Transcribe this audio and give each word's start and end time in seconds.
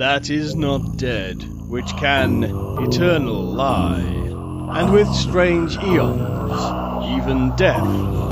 that 0.00 0.30
is 0.30 0.56
not 0.56 0.96
dead, 0.96 1.42
which 1.68 1.94
can 1.98 2.42
eternal 2.82 3.42
lie, 3.42 4.00
and 4.00 4.90
with 4.94 5.06
strange 5.08 5.76
eons, 5.76 6.58
even 7.18 7.54
death 7.54 7.84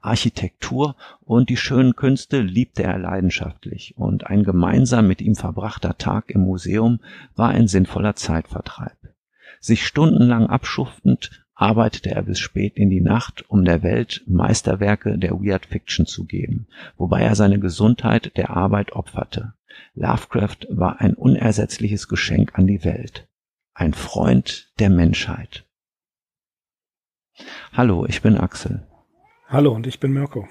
Architektur 0.00 0.96
und 1.20 1.48
die 1.48 1.56
schönen 1.56 1.96
Künste 1.96 2.40
liebte 2.40 2.82
er 2.82 2.98
leidenschaftlich, 2.98 3.94
und 3.96 4.26
ein 4.26 4.44
gemeinsam 4.44 5.06
mit 5.06 5.20
ihm 5.20 5.34
verbrachter 5.34 5.96
Tag 5.98 6.30
im 6.30 6.42
Museum 6.42 7.00
war 7.36 7.50
ein 7.50 7.68
sinnvoller 7.68 8.16
Zeitvertreib. 8.16 8.96
Sich 9.60 9.86
stundenlang 9.86 10.46
abschuftend 10.46 11.44
arbeitete 11.54 12.10
er 12.10 12.22
bis 12.22 12.38
spät 12.38 12.76
in 12.76 12.90
die 12.90 13.00
Nacht, 13.00 13.48
um 13.48 13.64
der 13.64 13.82
Welt 13.82 14.22
Meisterwerke 14.26 15.18
der 15.18 15.32
Weird 15.32 15.66
Fiction 15.66 16.06
zu 16.06 16.24
geben, 16.24 16.66
wobei 16.96 17.22
er 17.22 17.34
seine 17.34 17.58
Gesundheit 17.58 18.36
der 18.36 18.50
Arbeit 18.50 18.92
opferte. 18.92 19.54
Lovecraft 19.94 20.66
war 20.68 21.00
ein 21.00 21.14
unersetzliches 21.14 22.08
Geschenk 22.08 22.58
an 22.58 22.66
die 22.66 22.84
Welt. 22.84 23.28
Ein 23.72 23.94
Freund 23.94 24.72
der 24.78 24.90
Menschheit. 24.90 25.64
Hallo, 27.72 28.06
ich 28.06 28.22
bin 28.22 28.36
Axel. 28.36 28.86
Hallo 29.46 29.72
und 29.72 29.86
ich 29.86 30.00
bin 30.00 30.12
Mirko. 30.12 30.48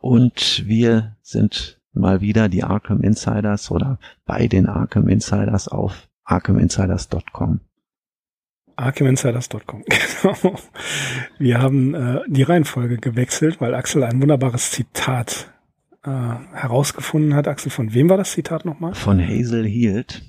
Und 0.00 0.64
wir 0.66 1.16
sind 1.22 1.80
mal 1.94 2.20
wieder 2.20 2.50
die 2.50 2.62
Arkham 2.62 3.00
Insiders 3.00 3.70
oder 3.70 3.98
bei 4.26 4.46
den 4.46 4.66
Arkham 4.66 5.08
Insiders 5.08 5.68
auf 5.68 6.08
arkhaminsiders.com. 6.24 7.60
ArkhamInsiders.com, 8.76 9.84
genau. 10.22 10.56
Wir 11.38 11.60
haben 11.60 11.94
äh, 11.94 12.20
die 12.26 12.42
Reihenfolge 12.42 12.98
gewechselt, 12.98 13.60
weil 13.60 13.74
Axel 13.74 14.02
ein 14.02 14.20
wunderbares 14.20 14.72
Zitat 14.72 15.52
äh, 16.04 16.10
herausgefunden 16.10 17.34
hat. 17.34 17.48
Axel, 17.48 17.70
von 17.70 17.94
wem 17.94 18.10
war 18.10 18.16
das 18.16 18.32
Zitat 18.32 18.64
nochmal? 18.64 18.94
Von 18.94 19.20
Hazel 19.20 19.64
Hield 19.64 20.22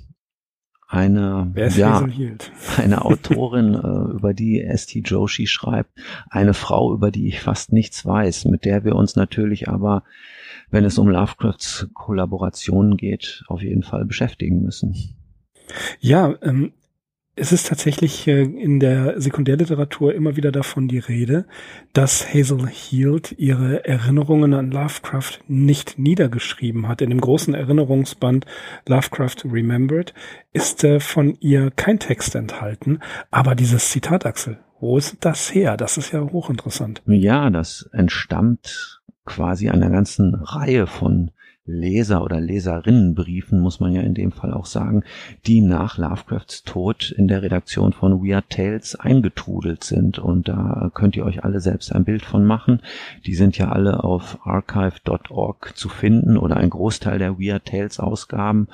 eine, 0.95 1.51
ja, 1.75 2.07
eine 2.77 3.05
Autorin, 3.05 3.73
äh, 3.73 4.13
über 4.15 4.33
die 4.33 4.61
S.T. 4.61 4.99
Joshi 4.99 5.47
schreibt, 5.47 5.91
eine 6.29 6.53
Frau, 6.53 6.93
über 6.93 7.11
die 7.11 7.27
ich 7.27 7.41
fast 7.41 7.73
nichts 7.73 8.05
weiß, 8.05 8.45
mit 8.45 8.65
der 8.65 8.83
wir 8.83 8.95
uns 8.95 9.15
natürlich 9.15 9.67
aber, 9.67 10.03
wenn 10.71 10.85
es 10.85 10.97
um 10.97 11.09
Lovecrafts 11.09 11.87
Kollaborationen 11.93 12.97
geht, 12.97 13.43
auf 13.47 13.61
jeden 13.61 13.83
Fall 13.83 14.05
beschäftigen 14.05 14.61
müssen. 14.61 14.95
Ja, 15.99 16.35
ähm, 16.41 16.73
es 17.35 17.51
ist 17.51 17.67
tatsächlich 17.67 18.27
äh, 18.27 18.43
in 18.43 18.79
der 18.79 19.19
Sekundärliteratur 19.19 20.13
immer 20.13 20.35
wieder 20.35 20.51
davon 20.51 20.87
die 20.87 20.99
Rede, 20.99 21.45
dass 21.93 22.33
Hazel 22.33 22.67
Heald 22.67 23.33
ihre 23.37 23.85
Erinnerungen 23.85 24.53
an 24.53 24.71
Lovecraft 24.71 25.39
nicht 25.47 25.99
niedergeschrieben 25.99 26.87
hat. 26.87 27.01
In 27.01 27.09
dem 27.09 27.21
großen 27.21 27.53
Erinnerungsband 27.53 28.45
Lovecraft 28.87 29.37
Remembered 29.45 30.13
ist 30.53 30.83
äh, 30.83 30.99
von 30.99 31.35
ihr 31.41 31.71
kein 31.71 31.99
Text 31.99 32.35
enthalten, 32.35 32.99
aber 33.31 33.55
dieses 33.55 33.89
Zitat, 33.89 34.25
Axel, 34.25 34.59
wo 34.79 34.97
ist 34.97 35.17
das 35.21 35.53
her? 35.53 35.77
Das 35.77 35.97
ist 35.97 36.11
ja 36.11 36.21
hochinteressant. 36.21 37.01
Ja, 37.05 37.49
das 37.49 37.89
entstammt 37.91 39.01
quasi 39.25 39.69
einer 39.69 39.89
ganzen 39.89 40.35
Reihe 40.35 40.87
von 40.87 41.31
Leser- 41.65 42.23
oder 42.23 42.39
Leserinnenbriefen, 42.39 43.59
muss 43.59 43.79
man 43.79 43.91
ja 43.91 44.01
in 44.01 44.13
dem 44.13 44.31
Fall 44.31 44.53
auch 44.53 44.67
sagen, 44.67 45.03
die 45.47 45.61
nach 45.61 45.97
Lovecrafts 45.97 46.63
Tod 46.63 47.11
in 47.11 47.27
der 47.27 47.41
Redaktion 47.41 47.91
von 47.91 48.23
Weird 48.23 48.49
Tales 48.49 48.95
eingetrudelt 48.95 49.83
sind. 49.83 50.19
Und 50.19 50.47
da 50.47 50.91
könnt 50.93 51.15
ihr 51.15 51.25
euch 51.25 51.43
alle 51.43 51.59
selbst 51.59 51.91
ein 51.91 52.05
Bild 52.05 52.23
von 52.23 52.45
machen. 52.45 52.81
Die 53.25 53.35
sind 53.35 53.57
ja 53.57 53.69
alle 53.71 54.03
auf 54.03 54.39
archive.org 54.45 55.75
zu 55.75 55.89
finden 55.89 56.37
oder 56.37 56.57
ein 56.57 56.69
Großteil 56.69 57.17
der 57.17 57.39
Weird 57.39 57.65
Tales 57.65 57.99
Ausgaben. 57.99 58.67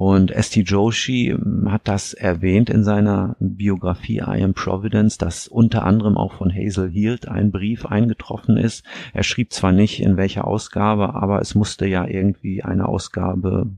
Und 0.00 0.30
S.T. 0.30 0.62
Joshi 0.62 1.28
ähm, 1.28 1.70
hat 1.70 1.82
das 1.84 2.14
erwähnt 2.14 2.70
in 2.70 2.84
seiner 2.84 3.36
Biografie 3.38 4.22
I 4.26 4.42
Am 4.42 4.54
Providence, 4.54 5.18
dass 5.18 5.46
unter 5.46 5.84
anderem 5.84 6.16
auch 6.16 6.32
von 6.32 6.50
Hazel 6.50 6.88
Hield 6.88 7.28
ein 7.28 7.52
Brief 7.52 7.84
eingetroffen 7.84 8.56
ist. 8.56 8.82
Er 9.12 9.24
schrieb 9.24 9.52
zwar 9.52 9.72
nicht 9.72 10.00
in 10.00 10.16
welcher 10.16 10.46
Ausgabe, 10.46 11.14
aber 11.16 11.42
es 11.42 11.54
musste 11.54 11.84
ja 11.84 12.06
irgendwie 12.06 12.62
eine 12.62 12.88
Ausgabe 12.88 13.72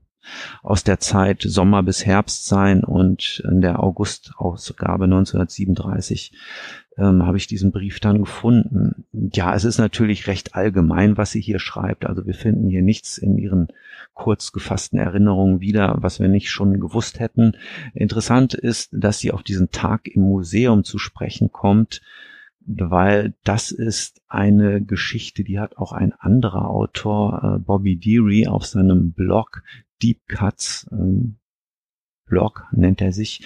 aus 0.62 0.84
der 0.84 1.00
Zeit 1.00 1.43
Sommer 1.43 1.83
bis 1.83 2.06
Herbst 2.06 2.47
sein 2.47 2.84
und 2.84 3.43
in 3.50 3.60
der 3.60 3.83
August-Ausgabe 3.83 5.06
1937 5.06 6.34
ähm, 6.99 7.27
habe 7.27 7.37
ich 7.37 7.49
diesen 7.49 7.72
Brief 7.72 7.99
dann 7.99 8.19
gefunden. 8.21 9.06
Ja, 9.12 9.56
es 9.56 9.65
ist 9.65 9.78
natürlich 9.78 10.28
recht 10.28 10.54
allgemein, 10.54 11.16
was 11.16 11.33
sie 11.33 11.41
hier 11.41 11.59
schreibt. 11.59 12.06
Also 12.06 12.27
wir 12.27 12.34
finden 12.34 12.69
hier 12.69 12.83
nichts 12.83 13.19
in 13.19 13.39
ihren 13.39 13.66
kurz 14.15 14.53
gefassten 14.53 14.99
Erinnerungen 14.99 15.61
wieder, 15.61 15.97
was 15.99 16.21
wir 16.21 16.28
nicht 16.28 16.50
schon 16.50 16.78
gewusst 16.81 17.21
hätten. 17.21 17.56
Interessant 17.95 18.55
ist, 18.55 18.91
dass 18.93 19.19
sie 19.19 19.33
auf 19.33 19.43
diesen 19.43 19.71
Tag 19.71 20.06
im 20.09 20.23
Museum 20.23 20.84
zu 20.84 20.99
sprechen 20.99 21.50
kommt, 21.50 22.03
weil 22.61 23.34
das 23.45 23.72
ist 23.72 24.22
eine 24.28 24.83
Geschichte, 24.83 25.45
die 25.45 25.59
hat 25.59 25.77
auch 25.78 25.93
ein 25.93 26.12
anderer 26.12 26.69
Autor, 26.69 27.56
äh, 27.56 27.59
Bobby 27.59 27.97
Deary, 27.97 28.47
auf 28.47 28.67
seinem 28.67 29.12
Blog 29.12 29.62
Deep 30.03 30.28
Cuts 30.28 30.89
ähm, 30.93 31.37
Blog 32.32 32.65
nennt 32.72 33.03
er 33.03 33.12
sich, 33.12 33.44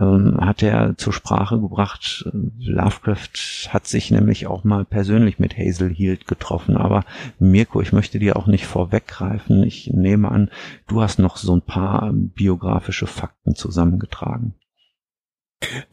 ähm, 0.00 0.36
hat 0.40 0.60
er 0.60 0.96
zur 0.96 1.12
Sprache 1.12 1.60
gebracht. 1.60 2.28
Lovecraft 2.58 3.68
hat 3.68 3.86
sich 3.86 4.10
nämlich 4.10 4.48
auch 4.48 4.64
mal 4.64 4.84
persönlich 4.84 5.38
mit 5.38 5.56
Hazel 5.56 5.90
Hield 5.94 6.26
getroffen. 6.26 6.76
Aber 6.76 7.04
Mirko, 7.38 7.80
ich 7.80 7.92
möchte 7.92 8.18
dir 8.18 8.36
auch 8.36 8.48
nicht 8.48 8.66
vorweggreifen. 8.66 9.62
Ich 9.62 9.92
nehme 9.94 10.28
an, 10.28 10.50
du 10.88 11.02
hast 11.02 11.20
noch 11.20 11.36
so 11.36 11.54
ein 11.54 11.62
paar 11.62 12.10
biografische 12.12 13.06
Fakten 13.06 13.54
zusammengetragen. 13.54 14.54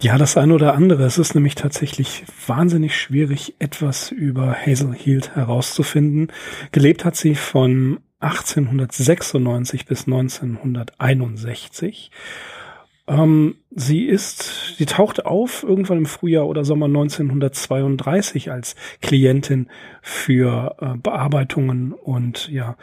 Ja, 0.01 0.17
das 0.17 0.35
eine 0.35 0.55
oder 0.55 0.73
andere. 0.73 1.03
Es 1.03 1.19
ist 1.19 1.35
nämlich 1.35 1.53
tatsächlich 1.53 2.23
wahnsinnig 2.47 2.99
schwierig, 2.99 3.53
etwas 3.59 4.11
über 4.11 4.55
Hazel 4.55 4.95
Hield 4.95 5.35
herauszufinden. 5.35 6.31
Gelebt 6.71 7.05
hat 7.05 7.15
sie 7.15 7.35
von 7.35 7.99
1896 8.23 9.85
bis 9.85 10.07
1961. 10.07 12.11
Ähm, 13.05 13.55
sie 13.69 14.05
ist, 14.05 14.77
sie 14.77 14.85
taucht 14.85 15.25
auf 15.25 15.63
irgendwann 15.63 15.97
im 15.97 16.05
Frühjahr 16.05 16.47
oder 16.47 16.63
Sommer 16.63 16.85
1932 16.85 18.49
als 18.49 18.75
Klientin 19.01 19.67
für 20.01 20.77
äh, 20.79 20.97
Bearbeitungen 20.97 21.91
und 21.91 22.49
ja, 22.49 22.77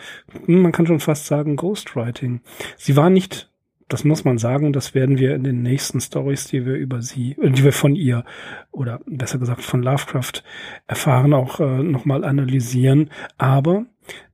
man 0.46 0.72
kann 0.72 0.86
schon 0.86 1.00
fast 1.00 1.26
sagen 1.26 1.56
Ghostwriting. 1.56 2.42
Sie 2.76 2.96
war 2.96 3.08
nicht 3.08 3.50
das 3.90 4.04
muss 4.04 4.24
man 4.24 4.38
sagen, 4.38 4.72
das 4.72 4.94
werden 4.94 5.18
wir 5.18 5.34
in 5.34 5.42
den 5.42 5.62
nächsten 5.62 6.00
Stories, 6.00 6.46
die 6.46 6.64
wir 6.64 6.74
über 6.74 7.02
sie, 7.02 7.36
äh, 7.42 7.50
die 7.50 7.64
wir 7.64 7.72
von 7.72 7.96
ihr 7.96 8.24
oder 8.70 9.00
besser 9.04 9.38
gesagt 9.38 9.62
von 9.62 9.82
Lovecraft 9.82 10.44
erfahren, 10.86 11.34
auch 11.34 11.60
äh, 11.60 11.82
nochmal 11.82 12.24
analysieren. 12.24 13.10
Aber 13.36 13.84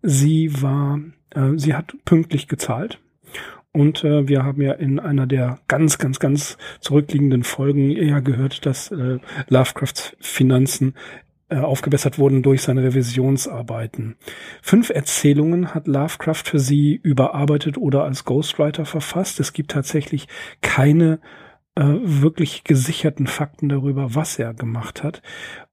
sie 0.02 0.62
war, 0.62 1.00
äh, 1.34 1.52
sie 1.56 1.74
hat 1.74 1.94
pünktlich 2.04 2.48
gezahlt 2.48 3.00
Und 3.72 4.04
äh, 4.04 4.26
wir 4.26 4.42
haben 4.42 4.62
ja 4.62 4.72
in 4.72 4.98
einer 4.98 5.26
der 5.26 5.58
ganz, 5.68 5.98
ganz, 5.98 6.18
ganz 6.18 6.56
zurückliegenden 6.80 7.44
Folgen 7.44 7.90
eher 7.90 8.22
gehört, 8.22 8.64
dass 8.64 8.90
äh, 8.90 9.18
Lovecrafts 9.48 10.16
Finanzen 10.18 10.94
äh, 11.48 11.58
aufgebessert 11.58 12.18
wurden 12.18 12.42
durch 12.42 12.62
seine 12.62 12.82
Revisionsarbeiten. 12.82 14.16
Fünf 14.62 14.90
Erzählungen 14.90 15.74
hat 15.74 15.86
Lovecraft 15.86 16.42
für 16.44 16.58
sie 16.58 16.98
überarbeitet 17.00 17.78
oder 17.78 18.04
als 18.04 18.24
Ghostwriter 18.24 18.84
verfasst. 18.84 19.38
Es 19.40 19.52
gibt 19.52 19.70
tatsächlich 19.70 20.26
keine 20.60 21.20
äh, 21.76 21.84
wirklich 22.02 22.64
gesicherten 22.64 23.26
Fakten 23.26 23.68
darüber, 23.68 24.14
was 24.14 24.38
er 24.38 24.54
gemacht 24.54 25.04
hat. 25.04 25.22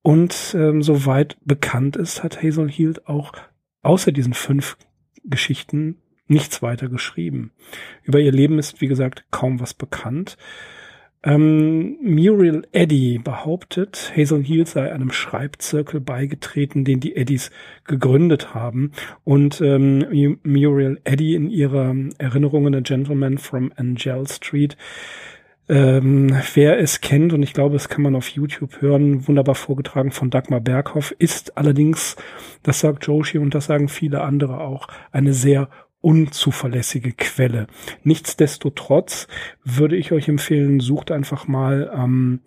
Und 0.01 0.53
ähm, 0.55 0.83
soweit 0.83 1.37
bekannt 1.43 1.95
ist, 1.95 2.21
hat 2.21 2.43
Hazel 2.43 2.69
Hield 2.69 3.07
auch 3.07 3.31
außer 3.83 4.11
diesen 4.11 4.33
fünf 4.33 4.77
Geschichten 5.23 5.97
nichts 6.27 6.61
weiter 6.61 6.89
geschrieben. 6.89 7.51
Über 8.03 8.19
ihr 8.19 8.31
Leben 8.31 8.57
ist, 8.57 8.81
wie 8.81 8.87
gesagt, 8.87 9.25
kaum 9.31 9.59
was 9.59 9.73
bekannt. 9.73 10.37
Ähm, 11.25 11.97
Muriel 12.01 12.67
Eddy 12.73 13.17
behauptet, 13.23 14.11
Hazel 14.15 14.43
Hill 14.43 14.67
sei 14.67 14.91
einem 14.91 15.11
Schreibzirkel 15.11 16.01
beigetreten, 16.01 16.83
den 16.83 16.99
die 16.99 17.15
Eddies 17.15 17.49
gegründet 17.85 18.53
haben. 18.53 18.91
Und 19.23 19.61
ähm, 19.61 20.39
Muriel 20.43 20.99
Eddy 21.05 21.35
in 21.35 21.49
ihrer 21.49 21.95
Erinnerungen 22.17 22.75
A 22.75 22.81
Gentleman 22.81 23.37
from 23.37 23.71
Angel 23.77 24.27
Street 24.27 24.75
ähm, 25.69 26.35
wer 26.53 26.79
es 26.79 27.01
kennt, 27.01 27.33
und 27.33 27.41
ich 27.41 27.53
glaube, 27.53 27.75
es 27.75 27.89
kann 27.89 28.01
man 28.01 28.15
auf 28.15 28.27
YouTube 28.29 28.81
hören, 28.81 29.27
wunderbar 29.27 29.55
vorgetragen 29.55 30.11
von 30.11 30.29
Dagmar 30.29 30.59
Berghoff, 30.59 31.15
ist 31.19 31.57
allerdings, 31.57 32.15
das 32.63 32.79
sagt 32.79 33.07
Joshi 33.07 33.37
und 33.37 33.55
das 33.55 33.65
sagen 33.65 33.87
viele 33.87 34.21
andere 34.21 34.59
auch, 34.59 34.87
eine 35.11 35.33
sehr 35.33 35.69
unzuverlässige 36.01 37.13
Quelle. 37.13 37.67
Nichtsdestotrotz 38.03 39.27
würde 39.63 39.95
ich 39.95 40.11
euch 40.11 40.27
empfehlen, 40.27 40.81
sucht 40.81 41.11
einfach 41.11 41.47
mal 41.47 41.89
ähm, 41.95 42.41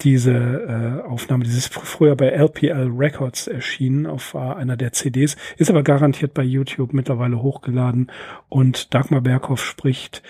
diese 0.00 0.32
äh, 0.32 1.06
Aufnahme, 1.06 1.44
dieses 1.44 1.68
früher 1.68 2.16
bei 2.16 2.28
LPL 2.28 2.90
Records 2.96 3.46
erschienen 3.46 4.06
auf 4.06 4.34
äh, 4.34 4.38
einer 4.38 4.76
der 4.76 4.92
CDs, 4.92 5.36
ist 5.56 5.70
aber 5.70 5.82
garantiert 5.82 6.34
bei 6.34 6.42
YouTube 6.42 6.94
mittlerweile 6.94 7.42
hochgeladen 7.42 8.10
und 8.48 8.92
Dagmar 8.94 9.20
Berghoff 9.20 9.64
spricht 9.64 10.22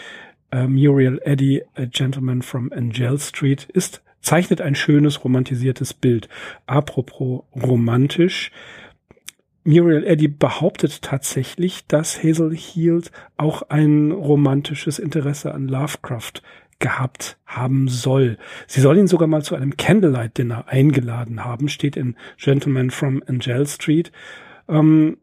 äh, 0.55 0.69
Muriel 0.69 1.21
Eddy, 1.25 1.63
A 1.75 1.85
Gentleman 1.87 2.43
from 2.43 2.73
Angel 2.73 3.19
Street, 3.19 3.65
ist 3.73 4.03
zeichnet 4.21 4.61
ein 4.61 4.75
schönes 4.75 5.25
romantisiertes 5.25 5.93
Bild. 5.93 6.29
Apropos 6.67 7.43
romantisch, 7.55 8.53
Muriel 9.65 10.05
Eddy 10.05 10.29
behauptet 10.29 11.03
tatsächlich, 11.03 11.87
dass 11.87 12.23
Hazel 12.23 12.55
Heald 12.55 13.11
auch 13.37 13.63
ein 13.69 14.13
romantisches 14.13 14.99
Interesse 14.99 15.53
an 15.53 15.69
Lovecraft 15.69 16.43
gehabt 16.79 17.39
haben 17.47 17.89
soll. 17.89 18.39
Sie 18.67 18.81
soll 18.81 18.99
ihn 18.99 19.07
sogar 19.07 19.27
mal 19.27 19.43
zu 19.43 19.55
einem 19.55 19.77
Candlelight 19.77 20.37
Dinner 20.37 20.69
eingeladen 20.69 21.45
haben, 21.45 21.69
steht 21.69 21.97
in 21.97 22.17
Gentleman 22.37 22.91
from 22.91 23.23
Angel 23.27 23.67
Street. 23.67 24.13
Ähm, 24.69 25.19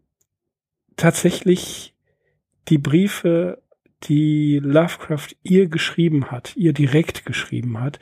tatsächlich 0.96 1.94
die 2.68 2.78
Briefe, 2.78 3.61
die 4.04 4.60
Lovecraft 4.62 5.36
ihr 5.44 5.68
geschrieben 5.68 6.32
hat, 6.32 6.56
ihr 6.56 6.74
direkt 6.74 7.26
geschrieben 7.26 7.80
hat, 7.80 8.00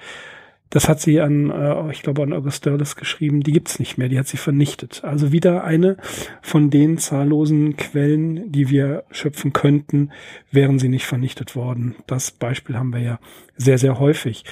das 0.70 0.88
hat 0.88 1.02
sie 1.02 1.20
an, 1.20 1.50
äh, 1.50 1.92
ich 1.92 2.04
glaube, 2.04 2.22
an 2.22 2.34
August 2.34 2.66
Derlis 2.66 2.96
geschrieben. 2.96 3.42
Die 3.42 3.52
gibt's 3.52 3.80
nicht 3.80 3.98
mehr. 3.98 4.08
Die 4.08 4.20
hat 4.20 4.28
sie 4.28 4.38
vernichtet. 4.38 5.04
Also 5.04 5.32
wieder 5.32 5.64
eine 5.64 5.98
von 6.42 6.70
den 6.70 6.98
zahllosen 6.98 7.76
Quellen, 7.76 8.52
die 8.52 8.70
wir 8.70 9.04
schöpfen 9.10 9.52
könnten, 9.52 10.12
wären 10.52 10.78
sie 10.78 10.90
nicht 10.90 11.08
vernichtet 11.08 11.56
worden. 11.56 11.96
Das 12.06 12.32
Beispiel 12.32 12.78
haben 12.78 12.94
wir 12.94 13.02
ja 13.02 13.20
sehr, 13.58 13.80
sehr 13.80 14.00
häufig. 14.00 14.46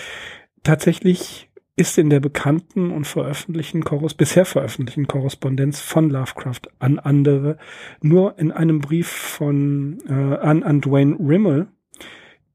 Tatsächlich 0.64 1.47
ist 1.78 1.98
in 1.98 2.10
der 2.10 2.20
bekannten 2.20 2.92
und 2.92 3.08
veröffentlichten 3.08 3.84
Korres 3.84 4.16
bisher 4.16 4.46
veröffentlichten 4.46 5.08
Korrespondenz 5.08 5.80
von 5.80 6.10
Lovecraft 6.10 6.62
an 6.80 7.00
andere 7.00 7.58
nur 8.02 8.38
in 8.38 8.52
einem 8.52 8.80
Brief 8.80 9.08
von 9.08 10.00
äh, 10.10 10.14
an, 10.14 10.64
an 10.64 10.82
Dwayne 10.82 11.16
Rimmel 11.20 11.68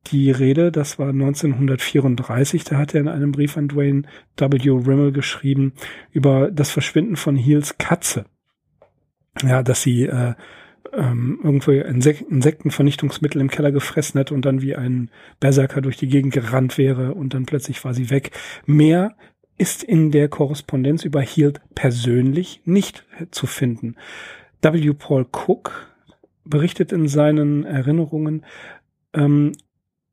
die 0.09 0.33
Rede, 0.33 0.73
das 0.73 0.99
war 0.99 1.11
1934, 1.11 2.65
da 2.65 2.77
hat 2.79 2.95
er 2.95 3.01
in 3.01 3.09
einem 3.09 3.33
Brief 3.33 3.57
an 3.57 3.69
Dwayne 3.69 4.03
W. 4.37 4.71
Rimmel 4.71 5.13
geschrieben 5.13 5.75
über 6.11 6.51
das 6.51 6.71
Verschwinden 6.71 7.17
von 7.17 7.37
Heels 7.37 7.79
Katze. 7.79 8.25
Ja, 9.43 9.63
dass 9.63 9.83
sie 9.83 10.03
äh, 10.03 10.35
ähm, 10.93 11.41
irgendwo 11.43 11.71
Insek 11.71 12.25
Insektenvernichtungsmittel 12.29 13.41
im 13.41 13.51
Keller 13.51 13.73
gefressen 13.73 14.21
hat 14.21 14.33
und 14.33 14.45
dann 14.45 14.63
wie 14.63 14.77
ein 14.77 15.11
Berserker 15.41 15.81
durch 15.81 15.97
die 15.97 16.09
Gegend 16.09 16.33
gerannt 16.33 16.79
wäre 16.79 17.15
und 17.15 17.35
dann 17.35 17.47
plötzlich 17.47 17.85
war 17.85 17.95
sie 17.95 18.11
weg. 18.11 18.31
Mehr 18.67 19.17
ist 19.59 19.83
in 19.83 20.11
der 20.11 20.29
Korrespondenz 20.29 21.05
über 21.05 21.21
Hield 21.21 21.61
persönlich 21.75 22.63
nicht 22.65 23.05
zu 23.31 23.47
finden. 23.47 23.97
W. 24.63 24.93
Paul 24.93 25.27
Cook 25.31 25.89
berichtet 26.45 26.93
in 26.93 27.09
seinen 27.09 27.65
Erinnerungen, 27.65 28.45
ähm, 29.13 29.53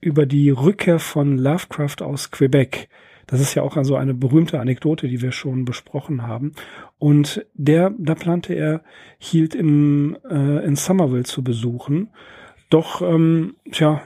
über 0.02 0.26
die 0.26 0.50
Rückkehr 0.50 1.00
von 1.00 1.38
Lovecraft 1.38 2.02
aus 2.02 2.32
Quebec. 2.32 2.90
Das 3.30 3.42
ist 3.42 3.54
ja 3.54 3.62
auch 3.62 3.78
also 3.78 3.96
eine 3.96 4.16
berühmte 4.16 4.60
Anekdote, 4.60 5.08
die 5.08 5.22
wir 5.22 5.32
schon 5.32 5.64
besprochen 5.64 6.24
haben. 6.24 6.54
Und 6.98 7.46
der, 7.54 7.94
da 8.00 8.16
plante 8.16 8.56
er, 8.56 8.82
hielt 9.20 9.54
im 9.54 10.18
äh, 10.28 10.66
in 10.66 10.76
Somerville 10.76 11.26
zu 11.26 11.44
besuchen. 11.44 12.10
Doch, 12.72 13.04
ähm, 13.04 13.56
tja, 13.72 14.02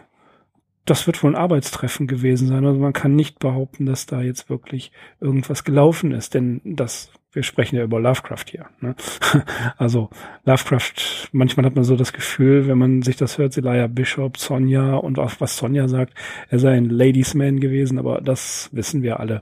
das 0.84 1.08
wird 1.08 1.24
wohl 1.24 1.32
ein 1.32 1.42
Arbeitstreffen 1.42 2.06
gewesen 2.06 2.50
sein. 2.50 2.66
Also 2.66 2.80
man 2.80 2.92
kann 2.92 3.16
nicht 3.16 3.40
behaupten, 3.40 3.86
dass 3.86 4.06
da 4.06 4.22
jetzt 4.22 4.50
wirklich 4.50 4.92
irgendwas 5.22 5.64
gelaufen 5.64 6.12
ist, 6.12 6.34
denn 6.34 6.60
das 6.66 7.10
wir 7.34 7.44
sprechen 7.44 7.76
ja 7.76 7.84
über 7.84 8.00
Lovecraft 8.00 8.46
hier. 8.50 8.66
Ne? 8.82 8.96
Also 9.78 10.10
Lovecraft, 10.46 11.30
manchmal 11.32 11.66
hat 11.66 11.76
man 11.76 11.84
so 11.84 11.96
das 11.96 12.14
Gefühl, 12.14 12.68
wenn 12.68 12.78
man 12.78 13.02
sich 13.02 13.18
das 13.18 13.38
hört, 13.38 13.54
Zelaya 13.54 13.88
Bishop, 13.88 14.38
Sonja 14.38 14.96
und 14.96 15.20
auch 15.20 15.32
was 15.40 15.58
Sonja 15.58 15.88
sagt, 15.88 16.14
er 16.50 16.60
sei 16.60 16.74
ein 16.78 16.90
Ladiesman 16.90 17.60
gewesen, 17.60 18.00
aber 18.00 18.22
das 18.22 18.70
wissen 18.72 19.02
wir 19.02 19.20
alle. 19.20 19.42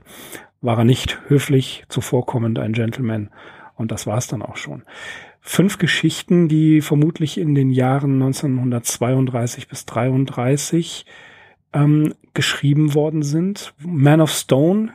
War 0.60 0.78
er 0.78 0.84
nicht 0.84 1.18
höflich, 1.28 1.84
zuvorkommend, 1.88 2.58
ein 2.58 2.72
Gentleman. 2.72 3.30
Und 3.74 3.90
das 3.90 4.06
war 4.06 4.18
es 4.18 4.28
dann 4.28 4.42
auch 4.42 4.56
schon. 4.56 4.82
Fünf 5.40 5.78
Geschichten, 5.78 6.48
die 6.48 6.80
vermutlich 6.80 7.36
in 7.36 7.54
den 7.54 7.70
Jahren 7.70 8.22
1932 8.22 9.66
bis 9.66 9.86
33 9.86 11.04
ähm, 11.72 12.14
geschrieben 12.32 12.94
worden 12.94 13.22
sind. 13.22 13.74
Man 13.80 14.20
of 14.20 14.30
Stone, 14.30 14.92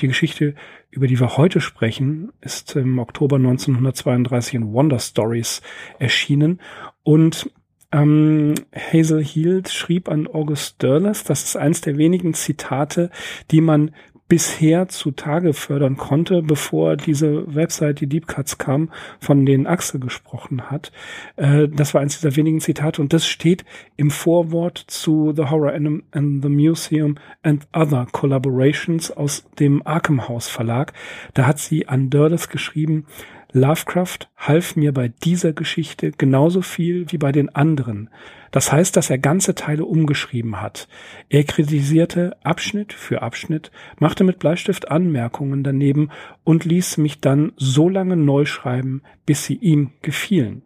die 0.00 0.08
Geschichte 0.08 0.54
über 0.90 1.06
die 1.06 1.20
wir 1.20 1.36
heute 1.36 1.60
sprechen, 1.60 2.32
ist 2.40 2.74
im 2.76 2.98
Oktober 2.98 3.36
1932 3.36 4.54
in 4.54 4.72
Wonder 4.72 4.98
Stories 4.98 5.62
erschienen. 5.98 6.60
Und 7.02 7.50
ähm, 7.92 8.54
Hazel 8.74 9.22
Hield 9.22 9.68
schrieb 9.68 10.08
an 10.08 10.26
August 10.28 10.82
Derleth, 10.82 11.28
das 11.28 11.44
ist 11.44 11.56
eins 11.56 11.80
der 11.80 11.96
wenigen 11.96 12.34
Zitate, 12.34 13.10
die 13.50 13.60
man 13.60 13.94
bisher 14.30 14.88
zutage 14.88 15.52
fördern 15.52 15.96
konnte, 15.96 16.40
bevor 16.40 16.96
diese 16.96 17.52
Website, 17.52 18.00
die 18.00 18.06
Deep 18.06 18.28
Cuts 18.28 18.58
kam, 18.58 18.90
von 19.18 19.44
denen 19.44 19.66
Axel 19.66 19.98
gesprochen 20.00 20.70
hat. 20.70 20.92
Äh, 21.36 21.68
das 21.68 21.92
war 21.92 22.00
eins 22.00 22.18
dieser 22.18 22.36
wenigen 22.36 22.60
Zitate 22.60 23.02
und 23.02 23.12
das 23.12 23.26
steht 23.26 23.64
im 23.96 24.10
Vorwort 24.10 24.78
zu 24.78 25.34
The 25.36 25.46
Horror 25.50 25.72
and, 25.72 26.04
and 26.12 26.42
the 26.42 26.48
Museum 26.48 27.16
and 27.42 27.66
Other 27.74 28.06
Collaborations 28.12 29.10
aus 29.10 29.44
dem 29.58 29.84
Arkham 29.84 30.28
House 30.28 30.48
Verlag. 30.48 30.92
Da 31.34 31.46
hat 31.46 31.58
sie 31.58 31.88
an 31.88 32.08
Dörles 32.08 32.48
geschrieben, 32.48 33.06
Lovecraft 33.52 34.28
half 34.36 34.76
mir 34.76 34.92
bei 34.92 35.08
dieser 35.08 35.52
Geschichte 35.52 36.12
genauso 36.12 36.62
viel 36.62 37.10
wie 37.10 37.18
bei 37.18 37.32
den 37.32 37.54
anderen. 37.54 38.10
Das 38.50 38.72
heißt, 38.72 38.96
dass 38.96 39.10
er 39.10 39.18
ganze 39.18 39.54
Teile 39.54 39.84
umgeschrieben 39.84 40.60
hat. 40.60 40.88
Er 41.28 41.44
kritisierte 41.44 42.36
Abschnitt 42.42 42.92
für 42.92 43.22
Abschnitt, 43.22 43.70
machte 43.98 44.24
mit 44.24 44.38
Bleistift 44.38 44.90
Anmerkungen 44.90 45.62
daneben 45.62 46.10
und 46.44 46.64
ließ 46.64 46.96
mich 46.98 47.20
dann 47.20 47.52
so 47.56 47.88
lange 47.88 48.16
neu 48.16 48.44
schreiben, 48.44 49.02
bis 49.26 49.44
sie 49.44 49.56
ihm 49.56 49.92
gefielen. 50.02 50.62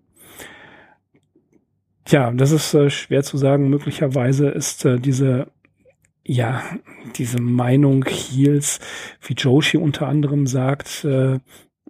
Tja, 2.05 2.33
das 2.33 2.53
ist 2.53 2.75
äh, 2.75 2.91
schwer 2.91 3.23
zu 3.23 3.39
sagen. 3.39 3.69
Möglicherweise 3.69 4.49
ist 4.49 4.85
äh, 4.85 4.99
diese 4.99 5.49
ja, 6.27 6.63
diese 7.17 7.41
Meinung 7.41 8.05
Heels, 8.07 8.81
wie 9.21 9.35
Joshi 9.35 9.77
unter 9.77 10.09
anderem 10.09 10.47
sagt, 10.47 11.05
äh, 11.05 11.39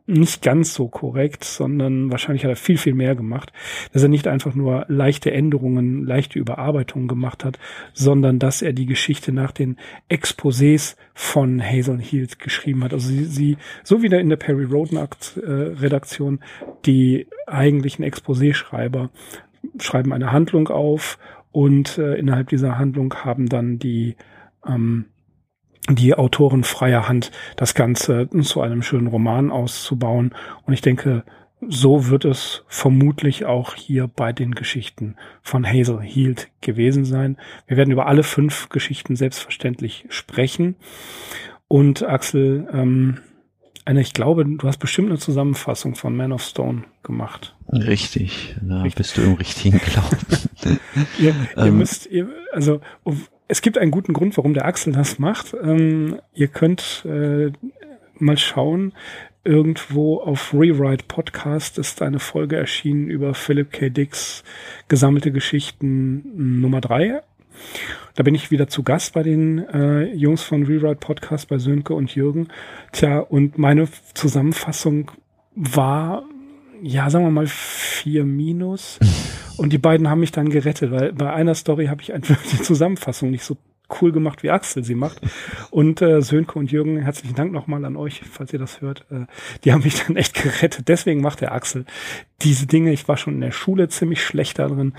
nicht 0.07 0.43
ganz 0.43 0.75
so 0.75 0.89
korrekt, 0.89 1.45
sondern 1.45 2.11
wahrscheinlich 2.11 2.45
hat 2.45 2.51
er 2.51 2.57
viel, 2.57 2.77
viel 2.77 2.95
mehr 2.95 3.15
gemacht, 3.15 3.53
dass 3.93 4.03
er 4.03 4.11
nicht 4.11 4.29
einfach 4.29 4.55
nur 4.55 4.85
leichte 4.89 5.31
Änderungen, 5.31 6.05
leichte 6.05 6.39
Überarbeitungen 6.39 7.09
gemacht 7.09 7.45
hat, 7.45 7.59
sondern 7.95 8.39
dass 8.39 8.61
er 8.61 8.75
die 8.75 8.85
Geschichte 8.85 9.33
nach 9.33 9.53
den 9.53 9.79
Exposés 10.11 10.97
von 11.15 11.63
Hazel 11.63 12.01
Heald 12.01 12.39
geschrieben 12.39 12.85
hat. 12.85 12.93
Also 12.93 13.09
sie, 13.09 13.25
sie 13.25 13.57
so 13.83 14.03
wie 14.03 14.07
in 14.07 14.29
der 14.29 14.37
Perry 14.37 14.65
Roden 14.65 14.99
äh, 14.99 15.51
Redaktion, 15.51 16.41
die 16.85 17.27
eigentlichen 17.47 18.05
Exposé-Schreiber 18.05 19.11
schreiben 19.81 20.13
eine 20.13 20.33
Handlung 20.33 20.69
auf 20.69 21.19
Und 21.51 21.99
äh, 21.99 22.17
innerhalb 22.17 22.49
dieser 22.49 22.79
Handlung 22.79 23.15
haben 23.15 23.49
dann 23.49 23.79
die 23.79 24.17
ähm, 24.67 25.07
die 25.89 26.15
Autoren 26.15 26.65
freier 26.65 27.09
Hand, 27.09 27.31
das 27.57 27.75
Ganze 27.75 28.29
zu 28.43 28.61
einem 28.61 28.83
schönen 28.83 29.07
Roman 29.07 29.51
auszubauen. 29.51 30.35
Und 30.65 30.73
ich 30.73 30.81
denke, 30.81 31.25
so 31.69 32.09
wird 32.09 32.25
es 32.25 32.63
vermutlich 32.69 33.45
auch 33.45 33.75
hier 33.75 34.07
bei 34.07 34.33
den 34.33 34.55
Geschichten 34.55 35.17
von 35.43 35.67
Hazel 35.67 36.01
Hield 36.01 36.49
gewesen 36.61 37.05
sein. 37.05 37.37
Wir 37.67 37.77
werden 37.77 37.91
über 37.91 38.07
alle 38.07 38.23
fünf 38.23 38.69
Geschichten 38.69 39.17
selbstverständlich 39.17 40.07
sprechen. 40.09 40.77
Und 41.69 42.03
Axel, 42.03 42.69
ähm, 42.73 43.19
eine, 43.85 44.01
ich 44.01 44.15
glaube, 44.15 44.45
du 44.45 44.67
hast 44.67 44.79
bestimmt 44.79 45.09
eine 45.11 45.19
Zusammenfassung 45.19 45.95
von 45.95 46.17
Man 46.17 46.33
of 46.33 46.43
Stone 46.43 46.85
gemacht. 47.03 47.55
Richtig, 47.71 48.57
da 48.63 48.83
Richtig. 48.83 48.95
bist 48.97 49.17
du 49.17 49.23
im 49.23 49.35
richtigen 49.35 49.79
Glauben. 49.79 50.19
ihr, 51.19 51.35
ihr 51.57 51.65
ähm, 51.65 51.79
müsst, 51.79 52.07
ihr, 52.07 52.29
also 52.53 52.81
es 53.49 53.63
gibt 53.63 53.79
einen 53.79 53.91
guten 53.91 54.13
Grund, 54.13 54.37
warum 54.37 54.55
der 54.55 54.65
Axel 54.65 54.93
das 54.93 55.19
macht. 55.19 55.55
Ähm, 55.63 56.19
ihr 56.35 56.49
könnt 56.49 57.05
äh, 57.07 57.53
mal 58.19 58.39
schauen. 58.39 58.93
Irgendwo 59.45 60.21
auf 60.21 60.55
Rewrite 60.55 61.05
Podcast 61.07 61.79
ist 61.79 62.01
eine 62.01 62.19
Folge 62.19 62.57
erschienen 62.57 63.11
über 63.11 63.35
Philip 63.35 63.71
K. 63.71 63.91
Dicks 63.91 64.43
gesammelte 64.89 65.33
Geschichten 65.33 66.61
Nummer 66.61 66.81
drei. 66.81 67.21
Da 68.15 68.23
bin 68.23 68.35
ich 68.35 68.51
wieder 68.51 68.69
zu 68.69 68.83
Gast 68.83 69.13
bei 69.13 69.23
den 69.23 69.59
äh, 69.69 70.05
Jungs 70.15 70.43
von 70.43 70.65
Rewrite 70.65 70.97
Podcast, 70.97 71.49
bei 71.49 71.59
Sönke 71.59 71.95
und 71.95 72.15
Jürgen. 72.15 72.49
Tja, 72.93 73.19
und 73.19 73.59
meine 73.59 73.87
Zusammenfassung 74.15 75.11
war, 75.55 76.25
ja, 76.83 77.11
sagen 77.11 77.25
wir 77.25 77.31
mal 77.31 77.47
vier 77.47 78.25
Minus. 78.25 78.99
Und 79.57 79.73
die 79.73 79.79
beiden 79.79 80.09
haben 80.09 80.21
mich 80.21 80.33
dann 80.33 80.49
gerettet, 80.49 80.91
weil 80.91 81.13
bei 81.13 81.33
einer 81.33 81.55
Story 81.55 81.87
habe 81.87 82.03
ich 82.03 82.13
einfach 82.13 82.37
die 82.53 82.61
Zusammenfassung 82.61 83.31
nicht 83.31 83.45
so 83.45 83.57
cool 84.01 84.13
gemacht, 84.13 84.43
wie 84.43 84.51
Axel 84.51 84.85
sie 84.85 84.95
macht. 84.95 85.21
Und 85.71 86.01
äh, 86.03 86.23
Sönke 86.23 86.59
und 86.59 86.73
Jürgen, 86.73 86.99
herzlichen 86.99 87.35
Dank 87.35 87.53
nochmal 87.53 87.85
an 87.85 87.97
euch, 87.97 88.23
falls 88.31 88.53
ihr 88.53 88.59
das 88.59 88.81
hört. 88.81 89.05
Äh, 89.11 89.27
die 89.65 89.73
haben 89.73 89.83
mich 89.85 90.03
dann 90.07 90.17
echt 90.17 90.35
gerettet. 90.35 90.89
Deswegen 90.89 91.21
macht 91.21 91.41
der 91.41 91.53
Axel 91.53 91.85
diese 92.43 92.67
Dinge. 92.67 92.93
Ich 92.93 93.07
war 93.09 93.17
schon 93.17 93.35
in 93.35 93.41
der 93.41 93.53
Schule 93.53 93.89
ziemlich 93.89 94.23
schlecht 94.25 94.59
darin. 94.59 94.95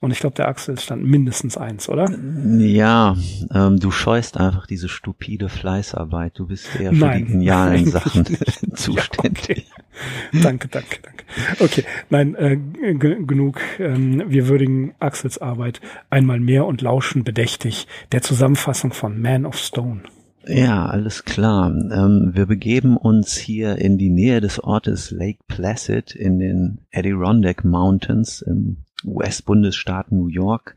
Und 0.00 0.10
ich 0.10 0.20
glaube, 0.20 0.36
der 0.36 0.48
Axel 0.48 0.78
stand 0.78 1.04
mindestens 1.04 1.56
eins, 1.56 1.88
oder? 1.88 2.10
Ja, 2.58 3.16
ähm, 3.52 3.78
du 3.78 3.90
scheust 3.90 4.38
einfach 4.38 4.66
diese 4.66 4.88
stupide 4.88 5.48
Fleißarbeit. 5.48 6.38
Du 6.38 6.46
bist 6.46 6.68
eher 6.78 6.92
für 6.92 6.98
Nein, 6.98 7.26
die 7.26 7.32
genialen 7.32 7.86
Sachen 7.90 8.24
zuständig. 8.74 9.66
Danke, 10.32 10.68
danke, 10.68 10.98
danke. 11.02 11.24
Okay, 11.60 11.84
nein, 12.08 12.34
äh, 12.34 12.56
genug. 12.94 13.60
Ähm, 13.78 14.24
wir 14.26 14.48
würdigen 14.48 14.94
Axels 14.98 15.38
Arbeit 15.38 15.80
einmal 16.08 16.40
mehr 16.40 16.66
und 16.66 16.82
lauschen 16.82 17.24
bedächtig 17.24 17.86
der 18.12 18.22
Zusammenfassung 18.22 18.92
von 18.92 19.20
Man 19.20 19.46
of 19.46 19.56
Stone. 19.56 20.02
Ja, 20.46 20.86
alles 20.86 21.24
klar. 21.24 21.70
Ähm, 21.70 22.30
wir 22.34 22.46
begeben 22.46 22.96
uns 22.96 23.36
hier 23.36 23.76
in 23.76 23.98
die 23.98 24.10
Nähe 24.10 24.40
des 24.40 24.58
Ortes 24.58 25.10
Lake 25.10 25.40
Placid 25.48 26.14
in 26.14 26.38
den 26.38 26.78
Adirondack 26.92 27.64
Mountains 27.64 28.40
im 28.42 28.78
US-Bundesstaat 29.04 30.12
New 30.12 30.28
York. 30.28 30.76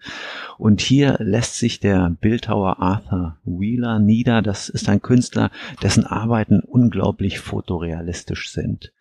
Und 0.57 0.81
hier 0.81 1.17
lässt 1.19 1.57
sich 1.57 1.79
der 1.79 2.09
Bildhauer 2.21 2.79
Arthur 2.79 3.37
Wheeler 3.45 3.99
nieder. 3.99 4.41
Das 4.41 4.69
ist 4.69 4.89
ein 4.89 5.01
Künstler, 5.01 5.49
dessen 5.81 6.05
Arbeiten 6.05 6.59
unglaublich 6.59 7.39
fotorealistisch 7.39 8.51
sind. 8.51 8.91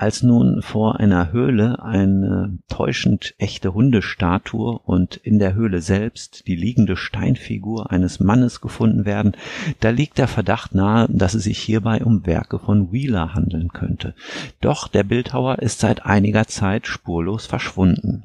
Als 0.00 0.22
nun 0.22 0.62
vor 0.62 1.00
einer 1.00 1.32
Höhle 1.32 1.82
eine 1.82 2.56
täuschend 2.68 3.34
echte 3.36 3.74
Hundestatue 3.74 4.78
und 4.78 5.16
in 5.16 5.40
der 5.40 5.54
Höhle 5.54 5.80
selbst 5.80 6.46
die 6.46 6.54
liegende 6.54 6.96
Steinfigur 6.96 7.90
eines 7.90 8.20
Mannes 8.20 8.60
gefunden 8.60 9.06
werden, 9.06 9.32
da 9.80 9.90
liegt 9.90 10.18
der 10.18 10.28
Verdacht 10.28 10.72
nahe, 10.72 11.08
dass 11.10 11.34
es 11.34 11.42
sich 11.42 11.58
hierbei 11.58 12.04
um 12.04 12.24
Werke 12.26 12.60
von 12.60 12.92
Wheeler 12.92 13.34
handeln 13.34 13.70
könnte. 13.70 14.14
Doch 14.60 14.86
der 14.86 15.02
Bildhauer 15.02 15.58
ist 15.58 15.80
seit 15.80 16.06
einiger 16.06 16.46
Zeit 16.46 16.86
spurlos 16.86 17.46
verschwunden. 17.46 18.22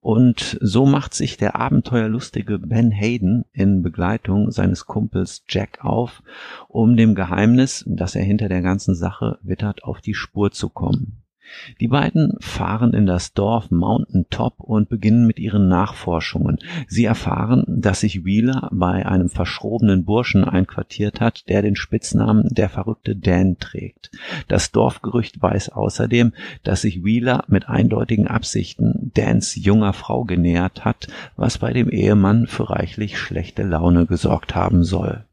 Und 0.00 0.58
so 0.62 0.86
macht 0.86 1.12
sich 1.12 1.36
der 1.36 1.56
abenteuerlustige 1.56 2.58
Ben 2.58 2.90
Hayden 2.90 3.44
in 3.52 3.82
Begleitung 3.82 4.50
seines 4.50 4.86
Kumpels 4.86 5.44
Jack 5.48 5.84
auf, 5.84 6.22
um 6.68 6.96
dem 6.96 7.14
Geheimnis, 7.14 7.84
das 7.86 8.14
er 8.14 8.22
hinter 8.22 8.48
der 8.48 8.62
ganzen 8.62 8.94
Sache 8.94 9.38
wittert, 9.42 9.84
auf 9.84 10.00
die 10.00 10.14
Spur 10.14 10.52
zu 10.52 10.70
kommen. 10.70 11.22
Die 11.80 11.88
beiden 11.88 12.36
fahren 12.40 12.92
in 12.92 13.06
das 13.06 13.32
Dorf 13.32 13.70
Mountain 13.70 14.26
Top 14.30 14.60
und 14.60 14.88
beginnen 14.88 15.26
mit 15.26 15.38
ihren 15.38 15.68
Nachforschungen. 15.68 16.58
Sie 16.86 17.04
erfahren, 17.04 17.64
dass 17.66 18.00
sich 18.00 18.24
Wheeler 18.24 18.68
bei 18.72 19.06
einem 19.06 19.28
verschrobenen 19.28 20.04
Burschen 20.04 20.44
einquartiert 20.44 21.20
hat, 21.20 21.48
der 21.48 21.62
den 21.62 21.76
Spitznamen 21.76 22.48
der 22.50 22.68
verrückte 22.68 23.16
Dan 23.16 23.58
trägt. 23.58 24.10
Das 24.48 24.72
Dorfgerücht 24.72 25.40
weiß 25.40 25.70
außerdem, 25.70 26.32
dass 26.62 26.82
sich 26.82 27.04
Wheeler 27.04 27.44
mit 27.48 27.68
eindeutigen 27.68 28.26
Absichten 28.26 29.10
Dans 29.14 29.54
junger 29.56 29.92
Frau 29.92 30.24
genähert 30.24 30.84
hat, 30.84 31.08
was 31.36 31.58
bei 31.58 31.72
dem 31.72 31.88
Ehemann 31.88 32.46
für 32.46 32.70
reichlich 32.70 33.18
schlechte 33.18 33.62
Laune 33.62 34.06
gesorgt 34.06 34.54
haben 34.54 34.84
soll. 34.84 35.24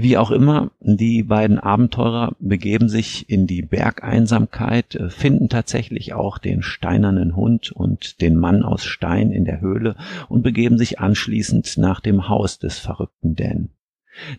Wie 0.00 0.16
auch 0.16 0.30
immer, 0.30 0.70
die 0.78 1.24
beiden 1.24 1.58
Abenteurer 1.58 2.36
begeben 2.38 2.88
sich 2.88 3.28
in 3.28 3.48
die 3.48 3.62
Bergeinsamkeit, 3.62 4.94
äh, 4.94 5.10
finden 5.10 5.48
tatsächlich 5.48 6.12
auch 6.12 6.38
den 6.38 6.62
steinernen 6.62 7.34
Hund 7.34 7.72
und 7.72 8.20
den 8.20 8.36
Mann 8.36 8.62
aus 8.62 8.84
Stein 8.84 9.32
in 9.32 9.44
der 9.44 9.60
Höhle 9.60 9.96
und 10.28 10.42
begeben 10.42 10.78
sich 10.78 11.00
anschließend 11.00 11.78
nach 11.78 11.98
dem 11.98 12.28
Haus 12.28 12.60
des 12.60 12.78
verrückten 12.78 13.34
Dan. 13.34 13.70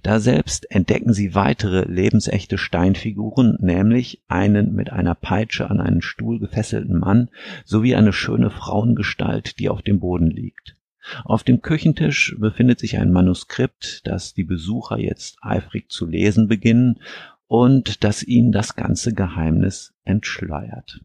Da 0.02 0.22
selbst 0.22 0.72
entdecken 0.72 1.12
sie 1.12 1.36
weitere 1.36 1.84
lebensechte 1.92 2.58
Steinfiguren, 2.58 3.58
nämlich 3.60 4.22
einen 4.30 4.74
mit 4.74 4.94
einer 4.94 5.14
Peitsche 5.14 5.70
an 5.70 5.82
einen 5.82 6.02
Stuhl 6.02 6.40
gefesselten 6.40 6.98
Mann 6.98 7.28
sowie 7.66 7.96
eine 7.96 8.14
schöne 8.14 8.50
Frauengestalt, 8.50 9.60
die 9.60 9.68
auf 9.68 9.82
dem 9.82 10.00
Boden 10.00 10.32
liegt. 10.32 10.78
Auf 11.24 11.44
dem 11.44 11.62
Küchentisch 11.62 12.36
befindet 12.40 12.80
sich 12.80 12.98
ein 12.98 13.12
Manuskript, 13.12 14.08
das 14.08 14.34
die 14.34 14.44
Besucher 14.44 14.98
jetzt 14.98 15.38
eifrig 15.42 15.90
zu 15.90 16.06
lesen 16.06 16.48
beginnen 16.48 17.00
und 17.48 18.04
das 18.04 18.24
ihnen 18.24 18.52
das 18.52 18.76
ganze 18.76 19.14
Geheimnis 19.14 19.94
entschleiert. 20.04 21.02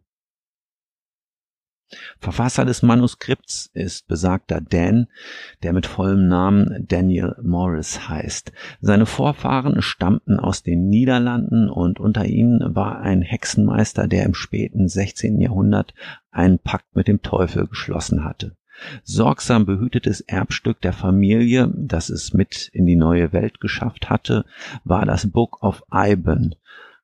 Verfasser 2.18 2.64
des 2.64 2.82
Manuskripts 2.82 3.70
ist 3.74 4.08
besagter 4.08 4.60
Dan, 4.60 5.06
der 5.62 5.72
mit 5.72 5.86
vollem 5.86 6.28
Namen 6.28 6.86
Daniel 6.88 7.36
Morris 7.42 8.08
heißt. 8.08 8.52
Seine 8.80 9.06
Vorfahren 9.06 9.80
stammten 9.82 10.38
aus 10.38 10.62
den 10.62 10.88
Niederlanden 10.88 11.68
und 11.68 12.00
unter 12.00 12.24
ihnen 12.24 12.74
war 12.74 13.00
ein 13.00 13.22
Hexenmeister, 13.22 14.08
der 14.08 14.24
im 14.24 14.34
späten 14.34 14.88
16. 14.88 15.40
Jahrhundert 15.40 15.94
einen 16.30 16.58
Pakt 16.58 16.96
mit 16.96 17.06
dem 17.06 17.22
Teufel 17.22 17.66
geschlossen 17.66 18.24
hatte. 18.24 18.56
Sorgsam 19.02 19.66
behütetes 19.66 20.20
Erbstück 20.20 20.80
der 20.80 20.92
Familie, 20.92 21.72
das 21.74 22.08
es 22.10 22.32
mit 22.32 22.70
in 22.72 22.86
die 22.86 22.96
neue 22.96 23.32
Welt 23.32 23.60
geschafft 23.60 24.10
hatte, 24.10 24.44
war 24.84 25.06
das 25.06 25.30
Book 25.30 25.62
of 25.62 25.82
Iban, 25.92 26.54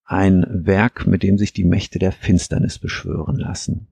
ein 0.04 0.44
Werk, 0.48 1.06
mit 1.06 1.22
dem 1.22 1.38
sich 1.38 1.52
die 1.52 1.64
Mächte 1.64 1.98
der 1.98 2.12
Finsternis 2.12 2.78
beschwören 2.78 3.36
lassen. 3.36 3.86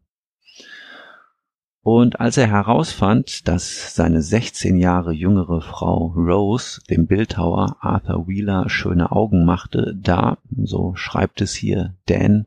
Und 1.82 2.20
als 2.20 2.37
er 2.37 2.49
herausfand, 2.49 3.47
dass 3.49 3.94
seine 3.94 4.20
16 4.20 4.76
Jahre 4.76 5.12
jüngere 5.12 5.61
Frau 5.61 6.12
Rose 6.16 6.80
dem 6.90 7.06
Bildhauer 7.06 7.76
Arthur 7.80 8.26
Wheeler 8.26 8.68
schöne 8.68 9.12
Augen 9.12 9.44
machte, 9.44 9.94
da, 9.97 10.38
so 10.50 10.94
schreibt 10.97 11.40
es 11.40 11.54
hier 11.54 11.94
Dan, 12.06 12.47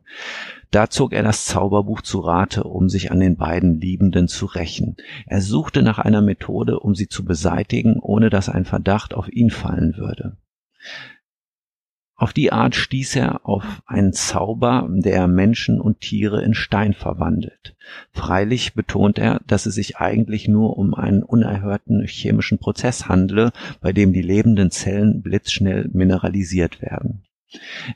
da 0.70 0.88
zog 0.88 1.12
er 1.12 1.22
das 1.22 1.44
Zauberbuch 1.46 2.00
zu 2.02 2.20
Rate, 2.20 2.64
um 2.64 2.88
sich 2.88 3.10
an 3.10 3.20
den 3.20 3.36
beiden 3.36 3.80
Liebenden 3.80 4.28
zu 4.28 4.46
rächen. 4.46 4.96
Er 5.26 5.40
suchte 5.40 5.82
nach 5.82 5.98
einer 5.98 6.22
Methode, 6.22 6.80
um 6.80 6.94
sie 6.94 7.08
zu 7.08 7.24
beseitigen, 7.24 7.98
ohne 8.00 8.30
dass 8.30 8.48
ein 8.48 8.64
Verdacht 8.64 9.12
auf 9.12 9.30
ihn 9.30 9.50
fallen 9.50 9.96
würde. 9.96 10.36
Auf 12.22 12.32
die 12.32 12.52
Art 12.52 12.76
stieß 12.76 13.16
er 13.16 13.44
auf 13.48 13.82
einen 13.84 14.12
Zauber, 14.12 14.88
der 14.88 15.26
Menschen 15.26 15.80
und 15.80 16.02
Tiere 16.02 16.40
in 16.40 16.54
Stein 16.54 16.94
verwandelt. 16.94 17.74
Freilich 18.12 18.74
betont 18.74 19.18
er, 19.18 19.40
dass 19.48 19.66
es 19.66 19.74
sich 19.74 19.96
eigentlich 19.96 20.46
nur 20.46 20.78
um 20.78 20.94
einen 20.94 21.24
unerhörten 21.24 22.06
chemischen 22.06 22.58
Prozess 22.58 23.08
handle, 23.08 23.50
bei 23.80 23.92
dem 23.92 24.12
die 24.12 24.22
lebenden 24.22 24.70
Zellen 24.70 25.20
blitzschnell 25.20 25.90
mineralisiert 25.92 26.80
werden. 26.80 27.24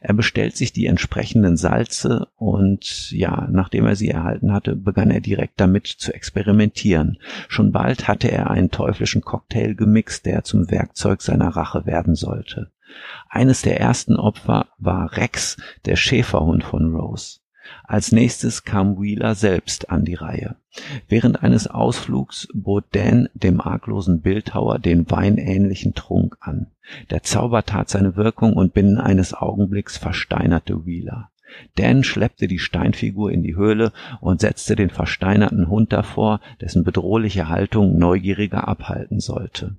Er 0.00 0.12
bestellt 0.12 0.56
sich 0.56 0.73
die 0.73 0.87
entsprechenden 0.87 1.56
Salze 1.56 2.26
und 2.35 3.12
ja, 3.12 3.47
nachdem 3.52 3.87
er 3.87 3.95
sie 3.95 4.09
erhalten 4.09 4.52
hatte, 4.52 4.75
begann 4.75 5.12
er 5.12 5.21
direkt 5.21 5.61
damit 5.61 5.87
zu 5.87 6.12
experimentieren. 6.12 7.18
Schon 7.47 7.71
bald 7.71 8.09
hatte 8.09 8.33
er 8.33 8.50
einen 8.50 8.73
teuflischen 8.73 9.23
Cocktail 9.23 9.75
gemixt, 9.75 10.26
der 10.26 10.42
zum 10.42 10.68
Werkzeug 10.68 11.23
seiner 11.23 11.50
Rache 11.50 11.87
werden 11.87 12.16
sollte. 12.16 12.73
Eines 13.29 13.62
der 13.62 13.81
ersten 13.81 14.17
Opfer 14.17 14.67
war 14.79 15.17
Rex, 15.17 15.57
der 15.85 15.97
Schäferhund 15.97 16.65
von 16.65 16.95
Rose. 16.95 17.41
Als 17.85 18.12
nächstes 18.12 18.65
kam 18.65 19.00
Wheeler 19.00 19.35
selbst 19.35 19.91
an 19.91 20.05
die 20.05 20.15
Reihe. 20.15 20.57
Während 21.09 21.43
eines 21.43 21.67
Ausflugs 21.67 22.49
bot 22.55 22.85
Dan 22.93 23.29
dem 23.35 23.61
arglosen 23.61 24.21
Bildhauer 24.21 24.79
den 24.79 25.11
weinähnlichen 25.11 25.95
Trunk 25.95 26.37
an. 26.41 26.69
Der 27.11 27.23
Zauber 27.23 27.65
tat 27.65 27.88
seine 27.88 28.17
Wirkung 28.17 28.53
und 28.55 28.75
binnen 28.75 28.99
eines 28.99 29.35
Augenblicks 29.35 29.99
versteinerte 29.99 30.87
Wheeler. 30.87 31.31
Dan 31.76 32.05
schleppte 32.05 32.49
die 32.49 32.59
Steinfigur 32.59 33.31
in 33.31 33.43
die 33.43 33.57
Höhle 33.57 33.93
und 34.21 34.41
setzte 34.41 34.76
den 34.76 34.91
versteinerten 34.91 35.69
Hund 35.69 35.93
davor, 35.93 36.41
dessen 36.61 36.85
bedrohliche 36.85 37.49
Haltung 37.49 37.99
Neugierige 37.99 38.67
abhalten 38.67 39.21
sollte. 39.21 39.76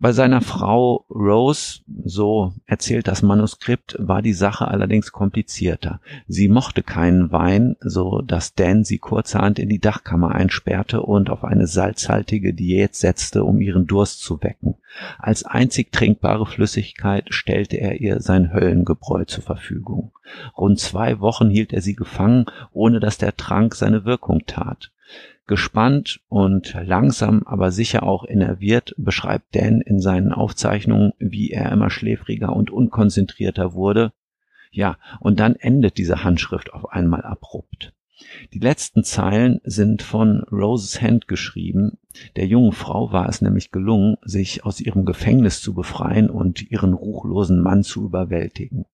Bei 0.00 0.12
seiner 0.12 0.40
Frau 0.40 1.06
Rose, 1.08 1.80
so 2.04 2.52
erzählt 2.66 3.06
das 3.06 3.22
Manuskript, 3.22 3.96
war 3.98 4.22
die 4.22 4.32
Sache 4.32 4.66
allerdings 4.66 5.12
komplizierter. 5.12 6.00
Sie 6.26 6.48
mochte 6.48 6.82
keinen 6.82 7.30
Wein, 7.30 7.76
so 7.80 8.20
dass 8.20 8.54
Dan 8.54 8.84
sie 8.84 8.98
kurzerhand 8.98 9.60
in 9.60 9.68
die 9.68 9.78
Dachkammer 9.78 10.34
einsperrte 10.34 11.00
und 11.00 11.30
auf 11.30 11.44
eine 11.44 11.68
salzhaltige 11.68 12.52
Diät 12.52 12.96
setzte, 12.96 13.44
um 13.44 13.60
ihren 13.60 13.86
Durst 13.86 14.20
zu 14.20 14.42
wecken. 14.42 14.74
Als 15.18 15.44
einzig 15.44 15.92
trinkbare 15.92 16.46
Flüssigkeit 16.46 17.32
stellte 17.32 17.76
er 17.76 18.00
ihr 18.00 18.20
sein 18.20 18.52
Höllengebräu 18.52 19.24
zur 19.24 19.44
Verfügung. 19.44 20.12
Rund 20.56 20.80
zwei 20.80 21.20
Wochen 21.20 21.50
hielt 21.50 21.72
er 21.72 21.82
sie 21.82 21.94
gefangen, 21.94 22.46
ohne 22.72 22.98
dass 22.98 23.16
der 23.16 23.36
Trank 23.36 23.74
seine 23.76 24.04
Wirkung 24.04 24.44
tat. 24.46 24.90
Gespannt 25.46 26.20
und 26.28 26.74
langsam, 26.84 27.42
aber 27.44 27.70
sicher 27.70 28.02
auch 28.02 28.26
enerviert 28.26 28.94
beschreibt 28.96 29.54
Dan 29.54 29.82
in 29.82 30.00
seinen 30.00 30.32
Aufzeichnungen, 30.32 31.12
wie 31.18 31.50
er 31.50 31.70
immer 31.70 31.90
schläfriger 31.90 32.56
und 32.56 32.70
unkonzentrierter 32.70 33.74
wurde. 33.74 34.12
Ja, 34.70 34.96
und 35.20 35.40
dann 35.40 35.54
endet 35.54 35.98
diese 35.98 36.24
Handschrift 36.24 36.72
auf 36.72 36.90
einmal 36.90 37.22
abrupt. 37.22 37.92
Die 38.52 38.58
letzten 38.58 39.04
Zeilen 39.04 39.60
sind 39.64 40.02
von 40.02 40.44
Roses 40.50 41.02
Hand 41.02 41.28
geschrieben. 41.28 41.98
Der 42.36 42.46
jungen 42.46 42.72
Frau 42.72 43.12
war 43.12 43.28
es 43.28 43.42
nämlich 43.42 43.70
gelungen, 43.70 44.16
sich 44.22 44.64
aus 44.64 44.80
ihrem 44.80 45.04
Gefängnis 45.04 45.60
zu 45.60 45.74
befreien 45.74 46.30
und 46.30 46.70
ihren 46.70 46.94
ruchlosen 46.94 47.60
Mann 47.60 47.82
zu 47.82 48.04
überwältigen. 48.04 48.86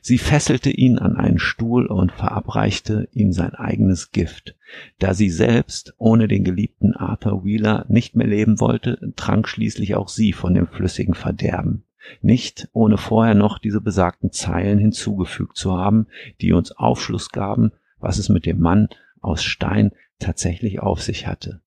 Sie 0.00 0.18
fesselte 0.18 0.70
ihn 0.70 0.98
an 0.98 1.16
einen 1.16 1.38
Stuhl 1.38 1.86
und 1.86 2.12
verabreichte 2.12 3.08
ihm 3.12 3.32
sein 3.32 3.54
eigenes 3.54 4.10
Gift. 4.10 4.56
Da 4.98 5.14
sie 5.14 5.30
selbst 5.30 5.94
ohne 5.98 6.28
den 6.28 6.44
geliebten 6.44 6.94
Arthur 6.94 7.44
Wheeler 7.44 7.84
nicht 7.88 8.16
mehr 8.16 8.26
leben 8.26 8.60
wollte, 8.60 9.12
trank 9.16 9.48
schließlich 9.48 9.94
auch 9.94 10.08
sie 10.08 10.32
von 10.32 10.54
dem 10.54 10.66
flüssigen 10.66 11.14
Verderben. 11.14 11.84
Nicht 12.20 12.68
ohne 12.72 12.98
vorher 12.98 13.34
noch 13.34 13.58
diese 13.58 13.80
besagten 13.80 14.32
Zeilen 14.32 14.78
hinzugefügt 14.78 15.56
zu 15.56 15.76
haben, 15.76 16.06
die 16.40 16.52
uns 16.52 16.72
Aufschluss 16.72 17.30
gaben, 17.30 17.72
was 18.00 18.18
es 18.18 18.28
mit 18.28 18.46
dem 18.46 18.58
Mann 18.58 18.88
aus 19.20 19.44
Stein 19.44 19.92
tatsächlich 20.18 20.80
auf 20.80 21.00
sich 21.00 21.26
hatte. 21.26 21.60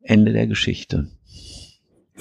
Ende 0.00 0.32
der 0.32 0.46
Geschichte. 0.46 1.08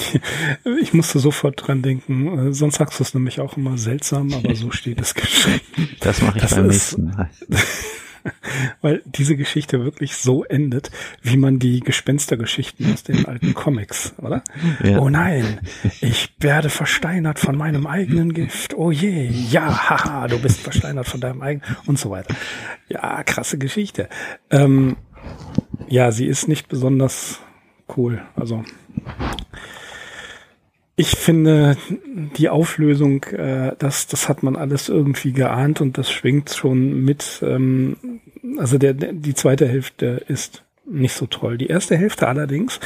Ich 0.81 0.93
musste 0.93 1.19
sofort 1.19 1.67
dran 1.67 1.81
denken, 1.81 2.49
äh, 2.49 2.53
sonst 2.53 2.75
sagst 2.75 2.99
du 2.99 3.03
es 3.03 3.13
nämlich 3.13 3.39
auch 3.39 3.57
immer 3.57 3.77
seltsam, 3.77 4.33
aber 4.33 4.55
so 4.55 4.71
steht 4.71 5.01
es 5.01 5.13
geschrieben. 5.13 5.61
Das 5.99 6.21
mache 6.21 6.37
ich 6.37 6.41
das 6.41 6.55
beim 6.55 6.69
ist, 6.69 6.97
nächsten 6.97 7.05
Mal. 7.05 7.29
Weil 8.81 9.01
diese 9.05 9.35
Geschichte 9.35 9.83
wirklich 9.83 10.15
so 10.15 10.43
endet, 10.43 10.91
wie 11.21 11.37
man 11.37 11.57
die 11.57 11.79
Gespenstergeschichten 11.79 12.93
aus 12.93 13.03
den 13.03 13.25
alten 13.25 13.53
Comics, 13.55 14.13
oder? 14.17 14.43
Ja. 14.83 14.99
Oh 14.99 15.09
nein, 15.09 15.59
ich 16.01 16.33
werde 16.39 16.69
versteinert 16.69 17.39
von 17.39 17.57
meinem 17.57 17.87
eigenen 17.87 18.33
Gift. 18.33 18.75
Oh 18.75 18.91
je, 18.91 19.25
ja, 19.25 19.89
haha, 19.89 20.27
du 20.27 20.39
bist 20.39 20.59
versteinert 20.59 21.07
von 21.07 21.19
deinem 21.19 21.41
eigenen 21.41 21.75
und 21.87 21.97
so 21.97 22.11
weiter. 22.11 22.35
Ja, 22.89 23.23
krasse 23.23 23.57
Geschichte. 23.57 24.07
Ähm, 24.51 24.97
ja, 25.87 26.11
sie 26.11 26.27
ist 26.27 26.47
nicht 26.47 26.67
besonders 26.67 27.39
cool. 27.97 28.21
Also 28.35 28.63
ich 31.01 31.17
finde 31.17 31.77
die 32.37 32.49
Auflösung, 32.49 33.23
äh, 33.23 33.73
das, 33.79 34.05
das 34.05 34.29
hat 34.29 34.43
man 34.43 34.55
alles 34.55 34.87
irgendwie 34.87 35.33
geahnt 35.33 35.81
und 35.81 35.97
das 35.97 36.11
schwingt 36.11 36.51
schon 36.51 37.03
mit. 37.03 37.41
Ähm, 37.43 37.97
also 38.57 38.77
der, 38.77 38.93
der, 38.93 39.11
die 39.11 39.33
zweite 39.33 39.67
Hälfte 39.67 40.23
ist 40.27 40.63
nicht 40.85 41.13
so 41.13 41.25
toll. 41.25 41.57
Die 41.57 41.67
erste 41.67 41.97
Hälfte 41.97 42.27
allerdings 42.27 42.79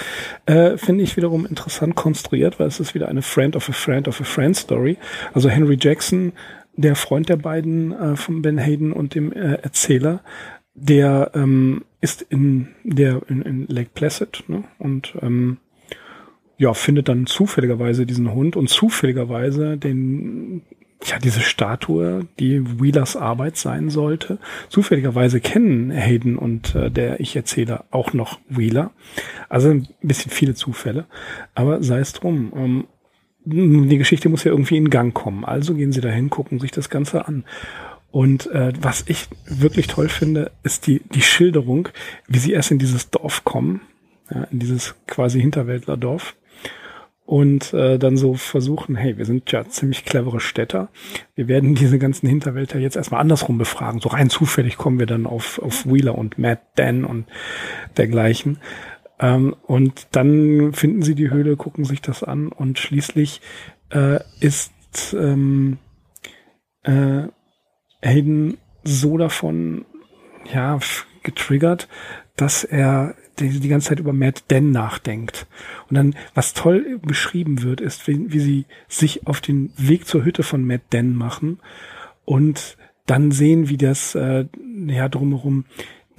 äh, 0.45 0.78
finde 0.78 1.04
ich 1.04 1.17
wiederum 1.17 1.45
interessant 1.45 1.95
konstruiert, 1.95 2.58
weil 2.58 2.67
es 2.67 2.80
ist 2.80 2.95
wieder 2.95 3.10
eine 3.10 3.21
Friend 3.21 3.54
of 3.58 3.67
a 3.67 3.73
Friend 3.73 4.08
of 4.08 4.21
a 4.21 4.23
Friend 4.23 4.56
Story. 4.56 4.97
Also 5.34 5.49
Henry 5.49 5.78
Jackson, 5.78 6.32
der 6.78 6.95
Freund 6.95 7.28
der 7.28 7.38
beiden 7.38 7.91
äh, 7.91 8.15
von 8.15 8.41
Ben 8.41 8.58
Hayden 8.58 8.93
und 8.93 9.13
dem 9.15 9.34
äh, 9.34 9.56
Erzähler, 9.56 10.21
der 10.73 11.32
ähm, 11.36 11.84
ist 11.99 12.21
in 12.21 12.69
der 12.84 13.21
in, 13.28 13.41
in 13.41 13.67
Lake 13.67 13.89
Placid 13.93 14.45
ne? 14.47 14.63
und 14.80 15.15
ähm, 15.21 15.58
ja, 16.57 16.73
findet 16.73 17.09
dann 17.09 17.25
zufälligerweise 17.25 18.05
diesen 18.05 18.33
Hund 18.33 18.55
und 18.55 18.69
zufälligerweise 18.69 19.77
den, 19.77 20.61
ja, 21.03 21.19
diese 21.19 21.41
Statue, 21.41 22.27
die 22.39 22.81
Wheelers 22.81 23.15
Arbeit 23.15 23.57
sein 23.57 23.89
sollte. 23.89 24.39
Zufälligerweise 24.69 25.41
kennen 25.41 25.91
Hayden 25.91 26.37
und 26.37 26.75
äh, 26.75 26.89
der 26.89 27.19
Ich-Erzähler 27.19 27.85
auch 27.91 28.13
noch 28.13 28.39
Wheeler. 28.47 28.91
Also 29.49 29.69
ein 29.69 29.87
bisschen 30.01 30.31
viele 30.31 30.55
Zufälle. 30.55 31.05
Aber 31.53 31.83
sei 31.83 31.99
es 31.99 32.13
drum. 32.13 32.53
Ähm, 32.55 32.87
die 33.47 33.97
Geschichte 33.99 34.29
muss 34.29 34.43
ja 34.43 34.51
irgendwie 34.51 34.77
in 34.77 34.89
Gang 34.89 35.13
kommen. 35.13 35.45
Also 35.45 35.75
gehen 35.75 35.91
sie 35.91 36.01
dahin, 36.01 36.31
gucken 36.31 36.59
sich 36.59 36.71
das 36.71 36.89
Ganze 36.89 37.27
an. 37.27 37.43
Und 38.09 38.49
äh, 38.51 38.71
was 38.79 39.03
ich 39.07 39.27
wirklich 39.45 39.87
toll 39.87 40.09
finde, 40.09 40.51
ist 40.63 40.87
die, 40.87 41.01
die 41.13 41.21
Schilderung, 41.21 41.89
wie 42.27 42.39
sie 42.39 42.53
erst 42.53 42.71
in 42.71 42.79
dieses 42.79 43.11
Dorf 43.11 43.43
kommen, 43.43 43.81
ja, 44.33 44.45
in 44.45 44.59
dieses 44.59 44.95
quasi 45.05 45.41
Hinterwäldlerdorf 45.41 46.35
und 47.25 47.73
äh, 47.73 47.97
dann 47.97 48.17
so 48.17 48.35
versuchen, 48.35 48.95
hey, 48.95 49.17
wir 49.17 49.25
sind 49.25 49.51
ja 49.51 49.67
ziemlich 49.67 50.05
clevere 50.05 50.39
Städter. 50.39 50.89
Wir 51.33 51.47
werden 51.47 51.75
diese 51.75 51.99
ganzen 51.99 52.27
Hinterwälder 52.27 52.77
jetzt 52.77 52.95
erstmal 52.95 53.21
andersrum 53.21 53.57
befragen. 53.57 53.99
So 53.99 54.09
rein 54.09 54.29
zufällig 54.29 54.77
kommen 54.77 54.99
wir 54.99 55.07
dann 55.07 55.25
auf, 55.25 55.59
auf 55.59 55.85
Wheeler 55.85 56.17
und 56.17 56.38
Matt 56.38 56.61
Dan 56.75 57.03
und 57.03 57.25
dergleichen. 57.97 58.59
Ähm, 59.19 59.55
und 59.63 60.07
dann 60.11 60.73
finden 60.73 61.01
sie 61.01 61.15
die 61.15 61.31
Höhle, 61.31 61.55
gucken 61.55 61.85
sich 61.85 62.01
das 62.01 62.23
an 62.23 62.49
und 62.49 62.77
schließlich 62.77 63.41
äh, 63.89 64.19
ist 64.39 64.71
ähm, 65.13 65.77
äh, 66.83 67.23
Hayden 68.03 68.57
so 68.83 69.17
davon 69.17 69.85
ja 70.53 70.79
getriggert, 71.23 71.88
dass 72.35 72.63
er 72.63 73.15
die, 73.39 73.60
die 73.60 73.67
ganze 73.67 73.89
Zeit 73.89 74.00
über 74.00 74.13
Matt 74.13 74.50
Den 74.52 74.71
nachdenkt. 74.71 75.48
Und 75.89 75.95
dann, 75.95 76.15
was 76.34 76.54
toll 76.54 77.00
beschrieben 77.02 77.63
wird, 77.63 77.82
ist, 77.82 78.08
wie, 78.08 78.32
wie 78.32 78.39
sie 78.39 78.65
sich 78.88 79.28
auf 79.28 79.41
den 79.41 79.71
Weg 79.78 80.08
zur 80.08 80.24
Hütte 80.26 80.43
von 80.43 80.65
Matt 80.65 80.82
Den 80.93 81.15
machen 81.15 81.60
und 82.26 82.78
dann 83.06 83.32
sehen, 83.32 83.69
wie 83.69 83.78
das 83.78 84.15
äh, 84.15 84.45
ja 84.88 85.10
drumherum 85.10 85.65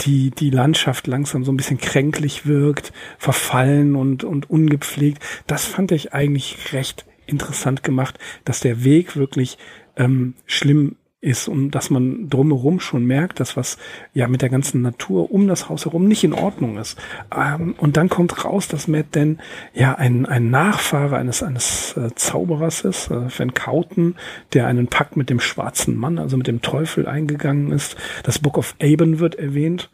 die 0.02 0.30
die 0.30 0.50
Landschaft 0.50 1.06
langsam 1.06 1.44
so 1.44 1.50
ein 1.50 1.56
bisschen 1.56 1.78
kränklich 1.78 2.46
wirkt, 2.46 2.92
verfallen 3.18 3.96
und 3.96 4.24
und 4.24 4.50
ungepflegt. 4.50 5.22
Das 5.46 5.64
fand 5.64 5.90
ich 5.90 6.12
eigentlich 6.12 6.72
recht 6.72 7.06
interessant 7.26 7.82
gemacht, 7.82 8.18
dass 8.44 8.60
der 8.60 8.84
Weg 8.84 9.16
wirklich 9.16 9.58
ähm, 9.96 10.34
schlimm 10.44 10.96
ist 11.20 11.48
und 11.48 11.70
dass 11.70 11.90
man 11.90 12.28
drumherum 12.28 12.78
schon 12.78 13.04
merkt, 13.04 13.40
dass 13.40 13.56
was 13.56 13.78
ja 14.12 14.28
mit 14.28 14.42
der 14.42 14.50
ganzen 14.50 14.82
Natur 14.82 15.30
um 15.32 15.48
das 15.48 15.68
Haus 15.68 15.84
herum 15.86 16.06
nicht 16.06 16.24
in 16.24 16.34
Ordnung 16.34 16.76
ist. 16.76 16.98
Ähm, 17.34 17.74
und 17.78 17.96
dann 17.96 18.08
kommt 18.08 18.44
raus, 18.44 18.68
dass 18.68 18.86
Matt 18.86 19.14
denn 19.14 19.38
ja 19.74 19.94
ein, 19.94 20.26
ein 20.26 20.50
Nachfahre 20.50 21.16
eines 21.16 21.42
eines 21.42 21.96
äh, 21.96 22.14
Zauberers 22.14 22.82
ist, 22.82 23.10
äh, 23.10 23.28
Van 23.36 23.54
Kauten, 23.54 24.16
der 24.52 24.66
einen 24.66 24.88
Pakt 24.88 25.16
mit 25.16 25.30
dem 25.30 25.40
schwarzen 25.40 25.96
Mann, 25.96 26.18
also 26.18 26.36
mit 26.36 26.46
dem 26.46 26.60
Teufel 26.60 27.06
eingegangen 27.06 27.72
ist. 27.72 27.96
Das 28.22 28.38
Book 28.38 28.58
of 28.58 28.76
Aben 28.80 29.18
wird 29.18 29.36
erwähnt. 29.36 29.90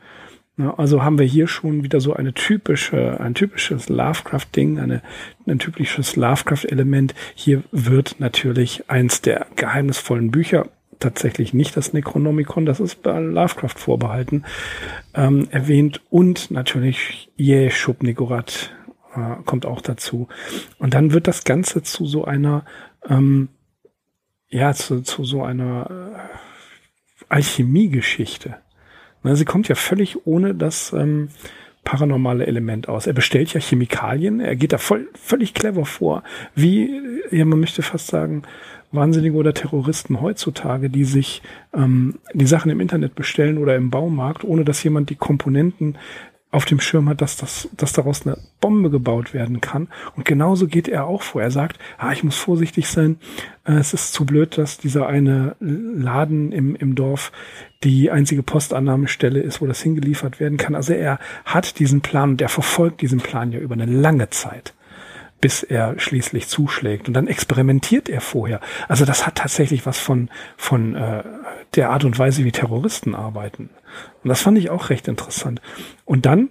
Ja, 0.59 0.75
also 0.75 1.03
haben 1.03 1.19
wir 1.19 1.25
hier 1.25 1.47
schon 1.47 1.83
wieder 1.83 2.01
so 2.01 2.13
eine 2.13 2.35
typische, 2.35 3.19
ein 3.21 3.35
typisches 3.35 3.89
Lovecraft-Ding, 3.89 4.79
eine, 4.79 5.03
ein 5.47 5.59
typisches 5.59 6.15
Lovecraft-Element. 6.17 7.15
Hier 7.35 7.63
wird 7.73 8.17
natürlich 8.19 8.91
eins 8.91 9.23
der 9.23 9.47
geheimnisvollen 9.57 10.31
Bücher 10.31 10.67
tatsächlich 11.03 11.53
nicht 11.53 11.77
das 11.77 11.93
Necronomicon, 11.93 12.65
das 12.65 12.81
ist 12.81 13.03
bei 13.03 13.19
Lovecraft 13.19 13.77
vorbehalten, 13.77 14.45
ähm, 15.15 15.49
erwähnt 15.51 16.01
und 16.11 16.51
natürlich 16.51 17.31
Jeshub 17.37 18.03
Nigorat 18.03 18.75
äh, 19.15 19.43
kommt 19.45 19.67
auch 19.67 19.81
dazu. 19.81 20.29
Und 20.79 20.95
dann 20.95 21.13
wird 21.13 21.29
das 21.29 21.45
Ganze 21.45 21.83
zu 21.83 22.07
so 22.07 22.25
einer, 22.25 22.65
ähm, 23.09 23.49
ja, 24.49 24.73
zu, 24.75 25.03
zu 25.03 25.25
so 25.25 25.43
einer 25.43 25.91
äh, 25.91 27.25
Alchemiegeschichte. 27.29 28.57
Na, 29.23 29.37
sie 29.37 29.45
kommt 29.45 29.69
ja 29.69 29.75
völlig 29.75 30.27
ohne 30.27 30.55
das, 30.55 30.93
ähm, 30.93 31.29
paranormale 31.85 32.47
Element 32.47 32.89
aus. 32.89 33.07
Er 33.07 33.13
bestellt 33.13 33.53
ja 33.55 33.61
Chemikalien, 33.61 34.41
er 34.41 34.57
geht 34.57 34.73
da 34.73 34.79
voll, 34.79 35.09
völlig 35.15 35.55
clever 35.55 35.85
vor, 35.85 36.23
wie, 36.55 36.91
ja, 37.31 37.45
man 37.45 37.61
möchte 37.61 37.83
fast 37.83 38.07
sagen, 38.07 38.43
Wahnsinnige 38.93 39.37
oder 39.37 39.55
Terroristen 39.55 40.21
heutzutage, 40.21 40.91
die 40.91 41.05
sich 41.05 41.43
ähm, 41.75 42.19
die 42.35 42.47
Sachen 42.47 42.71
im 42.71 42.81
Internet 42.81 43.15
bestellen 43.15 43.57
oder 43.57 43.75
im 43.75 43.91
Baumarkt, 43.91 44.45
ohne 44.45 44.65
dass 44.65 44.83
jemand 44.85 45.09
die 45.09 45.17
Komponenten 45.17 45.97
auf 46.53 46.67
dem 46.67 46.81
Schirm 46.81 47.09
hat, 47.09 47.23
dass, 47.23 47.37
das, 47.37 47.69
dass 47.77 47.95
daraus 47.95 48.27
eine 48.27 48.37
Bombe 48.61 48.91
gebaut 48.91 49.33
werden 49.33 49.61
kann. 49.63 49.89
Und 50.15 50.27
genauso 50.27 50.67
geht 50.67 50.87
er 50.87 51.07
auch 51.07 51.23
vor. 51.23 51.43
Er 51.43 51.51
sagt, 51.51 51.79
ah, 51.99 52.13
ich 52.13 52.23
muss 52.23 52.37
vorsichtig 52.37 52.89
sein. 52.89 53.17
Äh, 53.65 53.73
es 53.77 53.95
ist 53.95 54.13
zu 54.13 54.27
blöd, 54.27 54.59
dass 54.59 54.77
dieser 54.77 55.07
eine 55.07 55.57
Laden 55.61 56.53
im, 56.53 56.77
im 56.77 56.95
Dorf 56.95 57.33
die 57.83 58.11
einzige 58.11 58.43
Postannahmestelle 58.43 59.41
ist, 59.41 59.63
wo 59.63 59.67
das 59.67 59.83
hingeliefert 59.83 60.39
werden 60.39 60.59
kann. 60.59 60.75
Also 60.75 60.93
er 60.93 61.19
hat 61.47 61.79
diesen 61.79 62.03
Plan 62.03 62.31
und 62.31 62.43
er 62.43 62.51
verfolgt 62.51 63.01
diesen 63.01 63.21
Plan 63.21 63.51
ja 63.51 63.59
über 63.59 63.75
eine 63.75 63.87
lange 63.87 64.29
Zeit 64.29 64.75
bis 65.43 65.65
er 65.65 65.99
schließlich 65.99 66.47
zuschlägt. 66.47 67.09
Und 67.09 67.15
dann 67.15 67.27
experimentiert 67.27 68.09
er 68.09 68.23
vorher. 68.23 68.61
Also 68.89 69.05
das 69.05 69.27
hat 69.27 69.35
tatsächlich 69.35 69.85
was 69.85 69.99
von, 69.99 70.31
von 70.57 70.95
äh, 70.95 71.25
der 71.75 71.91
Art 71.91 72.05
und 72.05 72.19
Weise, 72.19 72.45
wie 72.45 72.53
Terroristen 72.53 73.15
arbeiten. 73.15 73.69
Und 74.23 74.29
das 74.29 74.41
fand 74.41 74.57
ich 74.57 74.71
auch 74.71 74.89
recht 74.89 75.09
interessant. 75.09 75.61
Und 76.05 76.27
dann, 76.27 76.51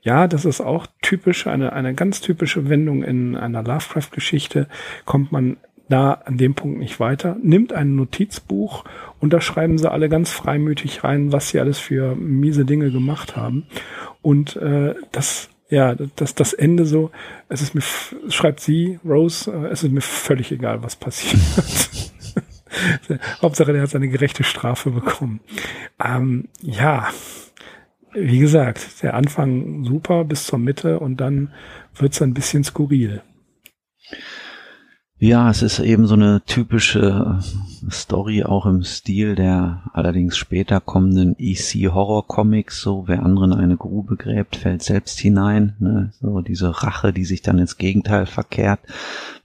ja, 0.00 0.26
das 0.26 0.46
ist 0.46 0.62
auch 0.62 0.86
typisch, 1.02 1.46
eine, 1.46 1.74
eine 1.74 1.94
ganz 1.94 2.22
typische 2.22 2.70
Wendung 2.70 3.04
in 3.04 3.36
einer 3.36 3.62
Lovecraft-Geschichte, 3.62 4.68
kommt 5.04 5.30
man 5.30 5.58
da 5.90 6.12
an 6.12 6.38
dem 6.38 6.54
Punkt 6.54 6.78
nicht 6.78 7.00
weiter, 7.00 7.36
nimmt 7.42 7.74
ein 7.74 7.94
Notizbuch 7.94 8.84
und 9.20 9.32
da 9.32 9.40
schreiben 9.40 9.76
sie 9.78 9.90
alle 9.90 10.08
ganz 10.08 10.30
freimütig 10.30 11.04
rein, 11.04 11.32
was 11.32 11.50
sie 11.50 11.60
alles 11.60 11.78
für 11.78 12.14
miese 12.14 12.64
Dinge 12.64 12.90
gemacht 12.90 13.36
haben. 13.36 13.66
Und 14.22 14.56
äh, 14.56 14.94
das 15.12 15.50
ja, 15.68 15.94
das, 15.94 16.34
das 16.34 16.52
Ende 16.52 16.86
so, 16.86 17.10
es 17.48 17.60
ist 17.60 17.74
mir, 17.74 17.82
schreibt 18.30 18.60
sie, 18.60 18.98
Rose, 19.04 19.50
äh, 19.50 19.66
es 19.66 19.82
ist 19.82 19.92
mir 19.92 20.00
völlig 20.00 20.50
egal, 20.50 20.82
was 20.82 20.96
passiert. 20.96 21.42
Hauptsache, 23.42 23.72
der 23.72 23.82
hat 23.82 23.90
seine 23.90 24.08
gerechte 24.08 24.44
Strafe 24.44 24.90
bekommen. 24.90 25.40
Ähm, 26.02 26.48
ja, 26.62 27.08
wie 28.12 28.38
gesagt, 28.38 29.02
der 29.02 29.14
Anfang 29.14 29.84
super 29.84 30.24
bis 30.24 30.44
zur 30.44 30.58
Mitte 30.58 31.00
und 31.00 31.18
dann 31.18 31.52
wird's 31.94 32.22
ein 32.22 32.34
bisschen 32.34 32.64
skurril. 32.64 33.22
Ja, 35.20 35.50
es 35.50 35.62
ist 35.62 35.80
eben 35.80 36.06
so 36.06 36.14
eine 36.14 36.42
typische 36.46 37.40
Story 37.90 38.44
auch 38.44 38.66
im 38.66 38.84
Stil 38.84 39.34
der 39.34 39.82
allerdings 39.92 40.36
später 40.36 40.80
kommenden 40.80 41.34
EC 41.36 41.92
Horror 41.92 42.28
Comics, 42.28 42.80
so 42.80 43.08
wer 43.08 43.24
anderen 43.24 43.52
eine 43.52 43.76
Grube 43.76 44.14
gräbt, 44.16 44.54
fällt 44.54 44.84
selbst 44.84 45.18
hinein, 45.18 45.74
ne? 45.80 46.12
so 46.20 46.40
diese 46.40 46.84
Rache, 46.84 47.12
die 47.12 47.24
sich 47.24 47.42
dann 47.42 47.58
ins 47.58 47.78
Gegenteil 47.78 48.26
verkehrt, 48.26 48.78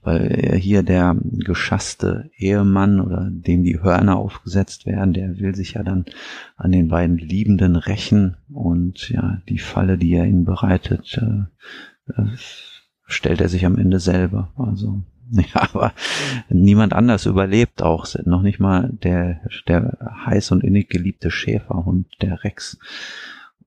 weil 0.04 0.56
hier 0.60 0.84
der 0.84 1.16
geschasste 1.20 2.30
Ehemann 2.36 3.00
oder 3.00 3.28
dem 3.28 3.64
die 3.64 3.82
Hörner 3.82 4.14
aufgesetzt 4.14 4.86
werden, 4.86 5.12
der 5.12 5.40
will 5.40 5.56
sich 5.56 5.72
ja 5.72 5.82
dann 5.82 6.04
an 6.56 6.70
den 6.70 6.86
beiden 6.86 7.18
Liebenden 7.18 7.74
rächen 7.74 8.36
und 8.48 9.08
ja, 9.08 9.38
die 9.48 9.58
Falle, 9.58 9.98
die 9.98 10.14
er 10.14 10.24
ihnen 10.24 10.44
bereitet, 10.44 11.20
äh, 11.20 12.12
äh 12.12 12.26
stellt 13.06 13.40
er 13.40 13.48
sich 13.48 13.66
am 13.66 13.76
Ende 13.76 13.98
selber, 13.98 14.52
also 14.56 15.02
Ja, 15.54 15.62
aber 15.72 15.92
niemand 16.48 16.92
anders 16.92 17.26
überlebt 17.26 17.82
auch. 17.82 18.06
Noch 18.24 18.42
nicht 18.42 18.60
mal 18.60 18.90
der, 19.02 19.40
der 19.68 19.98
heiß 20.26 20.50
und 20.52 20.64
innig 20.64 20.88
geliebte 20.88 21.30
Schäferhund, 21.30 22.06
der 22.20 22.44
Rex. 22.44 22.78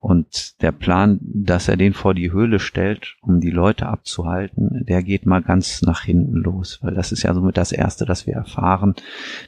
Und 0.08 0.62
der 0.62 0.72
Plan, 0.72 1.20
dass 1.22 1.67
er 1.67 1.76
den 1.76 1.91
vor 1.91 2.13
die 2.13 2.32
Höhle 2.32 2.60
stellt, 2.60 3.17
um 3.20 3.41
die 3.41 3.50
Leute 3.50 3.88
abzuhalten, 3.88 4.86
der 4.88 5.04
geht 5.04 5.26
mal 5.26 5.41
ganz 5.41 5.82
nach 5.82 6.02
hinten 6.02 6.38
los, 6.38 6.80
weil 6.82 6.93
das 6.93 7.12
ist 7.12 7.24
ja 7.24 7.34
somit 7.34 7.58
das 7.58 7.74
Erste, 7.74 8.06
das 8.06 8.26
wir 8.26 8.34
erfahren. 8.34 8.96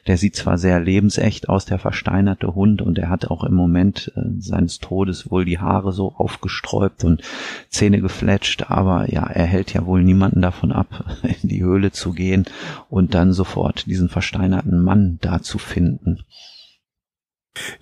Der 0.06 0.18
sieht 0.18 0.36
zwar 0.36 0.58
sehr 0.58 0.78
lebensecht 0.78 1.48
aus, 1.48 1.64
der 1.64 1.78
versteinerte 1.78 2.54
Hund, 2.54 2.82
und 2.82 2.98
er 2.98 3.08
hat 3.08 3.30
auch 3.30 3.42
im 3.44 3.54
Moment 3.54 4.12
äh, 4.16 4.20
seines 4.38 4.80
Todes 4.80 5.30
wohl 5.30 5.46
die 5.46 5.60
Haare 5.60 5.92
so 5.92 6.12
aufgesträubt 6.14 7.04
und 7.04 7.22
Zähne 7.70 8.02
gefletscht, 8.02 8.70
aber 8.70 9.10
ja, 9.10 9.22
er 9.22 9.46
hält 9.46 9.72
ja 9.72 9.86
wohl 9.86 10.04
niemanden 10.04 10.42
davon 10.42 10.72
ab, 10.72 11.06
in 11.42 11.48
die 11.48 11.62
Höhle 11.62 11.90
zu 11.90 12.12
gehen 12.12 12.44
und 12.90 13.14
dann 13.14 13.32
sofort 13.32 13.86
diesen 13.86 14.10
versteinerten 14.10 14.82
Mann 14.82 15.18
da 15.22 15.40
zu 15.40 15.56
finden. 15.56 16.18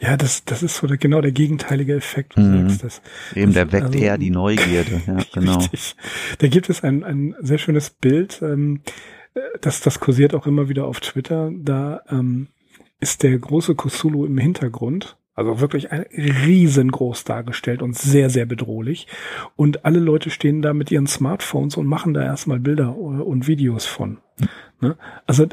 Ja, 0.00 0.16
das, 0.16 0.44
das 0.44 0.62
ist 0.62 0.76
so 0.76 0.86
der, 0.86 0.96
genau 0.96 1.20
der 1.20 1.32
gegenteilige 1.32 1.94
Effekt. 1.94 2.36
Du 2.36 2.40
mhm. 2.40 2.68
sagst 2.68 2.84
das. 2.84 3.02
Eben, 3.34 3.52
der 3.52 3.70
weckt 3.72 3.86
also, 3.86 3.98
eher 3.98 4.18
die 4.18 4.30
Neugierde. 4.30 5.02
Ja, 5.06 5.18
genau. 5.34 5.58
Richtig. 5.58 5.96
Da 6.38 6.48
gibt 6.48 6.70
es 6.70 6.82
ein, 6.82 7.04
ein 7.04 7.34
sehr 7.40 7.58
schönes 7.58 7.90
Bild, 7.90 8.40
ähm, 8.42 8.80
das, 9.60 9.80
das 9.80 10.00
kursiert 10.00 10.34
auch 10.34 10.46
immer 10.46 10.68
wieder 10.68 10.86
auf 10.86 11.00
Twitter. 11.00 11.50
Da 11.54 12.02
ähm, 12.10 12.48
ist 13.00 13.22
der 13.22 13.38
große 13.38 13.74
Cthulhu 13.74 14.24
im 14.24 14.38
Hintergrund. 14.38 15.16
Also 15.34 15.60
wirklich 15.60 15.92
ein 15.92 16.04
riesengroß 16.12 17.22
dargestellt 17.22 17.80
und 17.80 17.96
sehr, 17.96 18.28
sehr 18.28 18.44
bedrohlich. 18.44 19.06
Und 19.54 19.84
alle 19.84 20.00
Leute 20.00 20.30
stehen 20.30 20.62
da 20.62 20.74
mit 20.74 20.90
ihren 20.90 21.06
Smartphones 21.06 21.76
und 21.76 21.86
machen 21.86 22.12
da 22.12 22.24
erstmal 22.24 22.58
Bilder 22.58 22.96
und 22.96 23.46
Videos 23.46 23.86
von. 23.86 24.18
Ne? 24.80 24.96
Also 25.26 25.46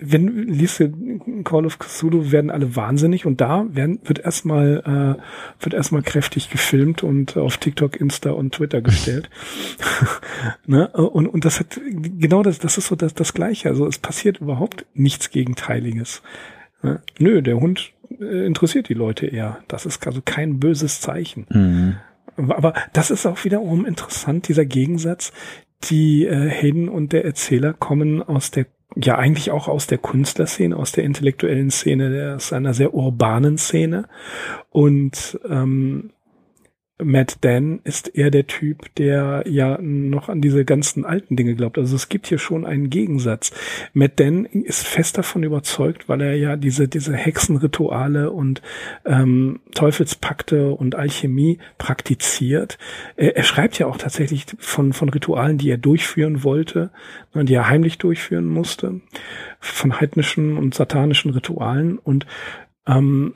wenn 0.00 0.48
liest 0.48 0.80
du 0.80 1.42
Call 1.44 1.66
of 1.66 1.78
Cthulhu, 1.78 2.32
werden 2.32 2.50
alle 2.50 2.76
wahnsinnig 2.76 3.26
und 3.26 3.40
da 3.40 3.66
werden, 3.70 4.00
wird 4.04 4.18
erstmal 4.18 5.18
äh, 5.20 5.62
wird 5.62 5.74
erstmal 5.74 6.02
kräftig 6.02 6.50
gefilmt 6.50 7.02
und 7.02 7.36
auf 7.36 7.58
TikTok, 7.58 8.00
Insta 8.00 8.30
und 8.30 8.54
Twitter 8.54 8.80
gestellt. 8.80 9.30
ne? 10.66 10.88
Und 10.88 11.26
und 11.26 11.44
das 11.44 11.60
hat 11.60 11.80
genau 12.18 12.42
das 12.42 12.58
das 12.58 12.78
ist 12.78 12.88
so 12.88 12.96
das 12.96 13.14
das 13.14 13.34
Gleiche. 13.34 13.68
Also 13.68 13.86
es 13.86 13.98
passiert 13.98 14.40
überhaupt 14.40 14.86
nichts 14.94 15.30
Gegenteiliges. 15.30 16.22
Ne? 16.82 17.00
Nö, 17.18 17.42
der 17.42 17.58
Hund 17.58 17.92
äh, 18.20 18.46
interessiert 18.46 18.88
die 18.88 18.94
Leute 18.94 19.26
eher. 19.26 19.58
Das 19.68 19.86
ist 19.86 20.06
also 20.06 20.20
kein 20.24 20.60
böses 20.60 21.00
Zeichen. 21.00 21.46
Mhm. 21.50 21.96
Aber 22.36 22.74
das 22.92 23.10
ist 23.10 23.26
auch 23.26 23.44
wiederum 23.44 23.86
interessant, 23.86 24.48
dieser 24.48 24.64
Gegensatz. 24.64 25.32
Die 25.84 26.24
äh, 26.24 26.48
Hayden 26.48 26.88
und 26.88 27.12
der 27.12 27.24
Erzähler 27.24 27.72
kommen 27.72 28.22
aus 28.22 28.50
der 28.50 28.66
ja 28.96 29.16
eigentlich 29.16 29.50
auch 29.50 29.68
aus 29.68 29.86
der 29.86 29.98
Künstlerszene, 29.98 30.76
aus 30.76 30.92
der 30.92 31.04
intellektuellen 31.04 31.70
Szene, 31.70 32.34
aus 32.36 32.52
einer 32.52 32.74
sehr 32.74 32.94
urbanen 32.94 33.58
Szene. 33.58 34.06
Und 34.70 35.38
ähm, 35.48 36.10
Matt 37.02 37.38
Dan 37.40 37.80
ist 37.82 38.14
eher 38.14 38.30
der 38.30 38.46
Typ, 38.46 38.94
der 38.94 39.44
ja 39.48 39.78
noch 39.80 40.28
an 40.28 40.40
diese 40.40 40.64
ganzen 40.64 41.04
alten 41.04 41.34
Dinge 41.34 41.56
glaubt. 41.56 41.76
Also 41.76 41.96
es 41.96 42.08
gibt 42.08 42.28
hier 42.28 42.38
schon 42.38 42.64
einen 42.64 42.88
Gegensatz. 42.88 43.52
Matt 43.94 44.20
Dan 44.20 44.44
ist 44.44 44.86
fest 44.86 45.18
davon 45.18 45.42
überzeugt, 45.42 46.08
weil 46.08 46.20
er 46.20 46.36
ja 46.36 46.56
diese, 46.56 46.86
diese 46.86 47.12
Hexenrituale 47.12 48.30
und 48.30 48.62
ähm, 49.04 49.60
Teufelspakte 49.74 50.70
und 50.70 50.94
Alchemie 50.94 51.58
praktiziert. 51.78 52.78
Er, 53.16 53.36
er 53.36 53.42
schreibt 53.42 53.76
ja 53.80 53.88
auch 53.88 53.96
tatsächlich 53.96 54.46
von, 54.58 54.92
von 54.92 55.08
Ritualen, 55.08 55.58
die 55.58 55.70
er 55.70 55.78
durchführen 55.78 56.44
wollte, 56.44 56.90
die 57.34 57.54
er 57.54 57.68
heimlich 57.68 57.98
durchführen 57.98 58.46
musste, 58.46 59.00
von 59.58 60.00
heidnischen 60.00 60.56
und 60.56 60.74
satanischen 60.74 61.32
Ritualen 61.32 61.98
und 61.98 62.24
ähm, 62.86 63.34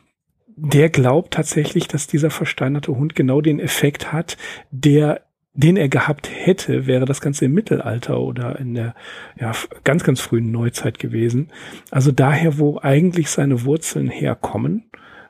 der 0.60 0.88
glaubt 0.90 1.34
tatsächlich, 1.34 1.88
dass 1.88 2.06
dieser 2.06 2.30
versteinerte 2.30 2.96
Hund 2.96 3.14
genau 3.14 3.40
den 3.40 3.60
Effekt 3.60 4.12
hat, 4.12 4.36
der 4.70 5.22
den 5.54 5.76
er 5.76 5.88
gehabt 5.88 6.30
hätte, 6.32 6.86
wäre 6.86 7.04
das 7.04 7.20
Ganze 7.20 7.46
im 7.46 7.52
Mittelalter 7.52 8.20
oder 8.20 8.60
in 8.60 8.74
der 8.74 8.94
ja, 9.40 9.50
ganz, 9.82 10.04
ganz 10.04 10.20
frühen 10.20 10.52
Neuzeit 10.52 11.00
gewesen. 11.00 11.48
Also 11.90 12.12
daher, 12.12 12.58
wo 12.58 12.78
eigentlich 12.80 13.28
seine 13.28 13.64
Wurzeln 13.64 14.08
herkommen. 14.08 14.84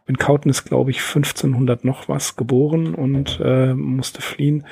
In 0.06 0.18
Kauten 0.18 0.50
ist, 0.50 0.64
glaube 0.64 0.90
ich, 0.90 0.98
1500 0.98 1.82
noch 1.82 2.10
was 2.10 2.36
geboren 2.36 2.94
und 2.94 3.40
äh, 3.42 3.72
musste 3.72 4.20
fliehen. 4.20 4.66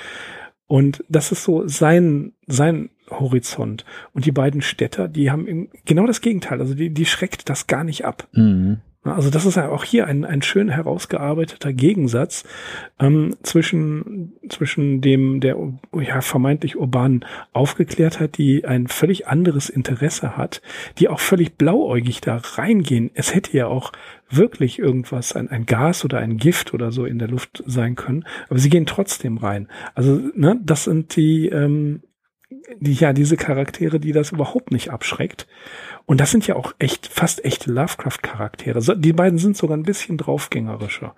Und 0.67 1.03
das 1.09 1.33
ist 1.33 1.45
so 1.45 1.67
sein, 1.67 2.33
sein 2.47 2.91
Horizont. 3.09 3.87
Und 4.13 4.27
die 4.27 4.33
beiden 4.33 4.61
Städter, 4.61 5.09
die 5.09 5.31
haben 5.31 5.69
genau 5.87 6.07
das 6.07 6.21
Gegenteil. 6.21 6.61
Also 6.61 6.75
die, 6.75 6.91
die 6.91 7.07
schreckt 7.07 7.49
das 7.49 7.67
gar 7.67 7.85
nicht 7.85 8.05
ab. 8.05 8.29
Mhm. 8.33 8.83
Also 9.15 9.31
das 9.31 9.47
ist 9.47 9.57
ja 9.57 9.69
auch 9.69 9.85
hier 9.85 10.07
ein, 10.07 10.25
ein 10.25 10.43
schön 10.43 10.69
herausgearbeiteter 10.69 11.73
Gegensatz 11.73 12.45
ähm, 12.99 13.37
zwischen, 13.43 14.33
zwischen 14.49 15.01
dem 15.01 15.41
der 15.41 15.57
ja, 16.01 16.21
vermeintlich 16.21 16.77
urbanen 16.77 17.25
Aufgeklärtheit, 17.53 18.39
die 18.39 18.65
ein 18.65 18.87
völlig 18.87 19.27
anderes 19.29 19.69
Interesse 19.69 20.37
hat, 20.37 20.63
die 20.99 21.09
auch 21.09 21.21
völlig 21.21 21.57
blauäugig 21.57 22.21
da 22.21 22.37
reingehen. 22.37 23.11
Es 23.15 23.35
hätte 23.35 23.57
ja 23.57 23.67
auch 23.67 23.93
wirklich 24.29 24.79
irgendwas, 24.79 25.35
ein, 25.35 25.49
ein 25.49 25.67
Gas 25.67 26.05
oder 26.05 26.19
ein 26.19 26.37
Gift 26.37 26.75
oder 26.75 26.91
so 26.91 27.05
in 27.05 27.19
der 27.19 27.29
Luft 27.29 27.63
sein 27.67 27.95
können, 27.95 28.25
aber 28.49 28.59
sie 28.59 28.71
gehen 28.71 28.87
trotzdem 28.87 29.39
rein. 29.39 29.69
Also 29.95 30.21
ne, 30.35 30.59
das 30.65 30.85
sind 30.85 31.17
die, 31.17 31.49
ähm, 31.49 32.03
die 32.03 32.06
ja 32.81 33.13
diese 33.13 33.37
Charaktere, 33.37 34.01
die 34.01 34.13
das 34.13 34.33
überhaupt 34.33 34.71
nicht 34.71 34.91
abschreckt. 34.91 35.47
Und 36.05 36.21
das 36.21 36.31
sind 36.31 36.47
ja 36.47 36.57
auch 36.57 36.75
echt, 36.79 37.07
fast 37.07 37.45
echte 37.45 37.73
Lovecraft-Charaktere. 37.73 38.97
Die 38.99 39.13
beiden 39.13 39.39
sind 39.39 39.57
sogar 39.57 39.77
ein 39.77 39.83
bisschen 39.83 40.19
draufgängerischer. 40.19 41.15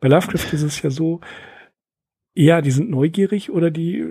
Bei 0.00 0.08
Lovecraft 0.08 0.52
ist 0.52 0.62
es 0.62 0.82
ja 0.82 0.90
so, 0.90 1.20
ja, 2.34 2.60
die 2.60 2.70
sind 2.70 2.88
neugierig 2.88 3.50
oder 3.50 3.70
die, 3.72 4.04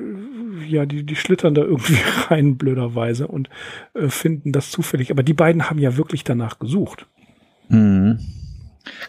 ja, 0.67 0.86
die, 0.86 1.06
die 1.06 1.15
schlittern 1.15 1.53
da 1.53 1.62
irgendwie 1.62 1.97
rein, 2.27 2.58
blöderweise, 2.58 3.27
und 3.27 3.49
äh, 3.93 4.10
finden 4.10 4.51
das 4.51 4.69
zufällig. 4.69 5.12
Aber 5.12 5.23
die 5.23 5.34
beiden 5.34 5.69
haben 5.69 5.80
ja 5.80 5.95
wirklich 5.95 6.25
danach 6.25 6.60
gesucht. 6.60 7.08
Mhm. 7.69 8.19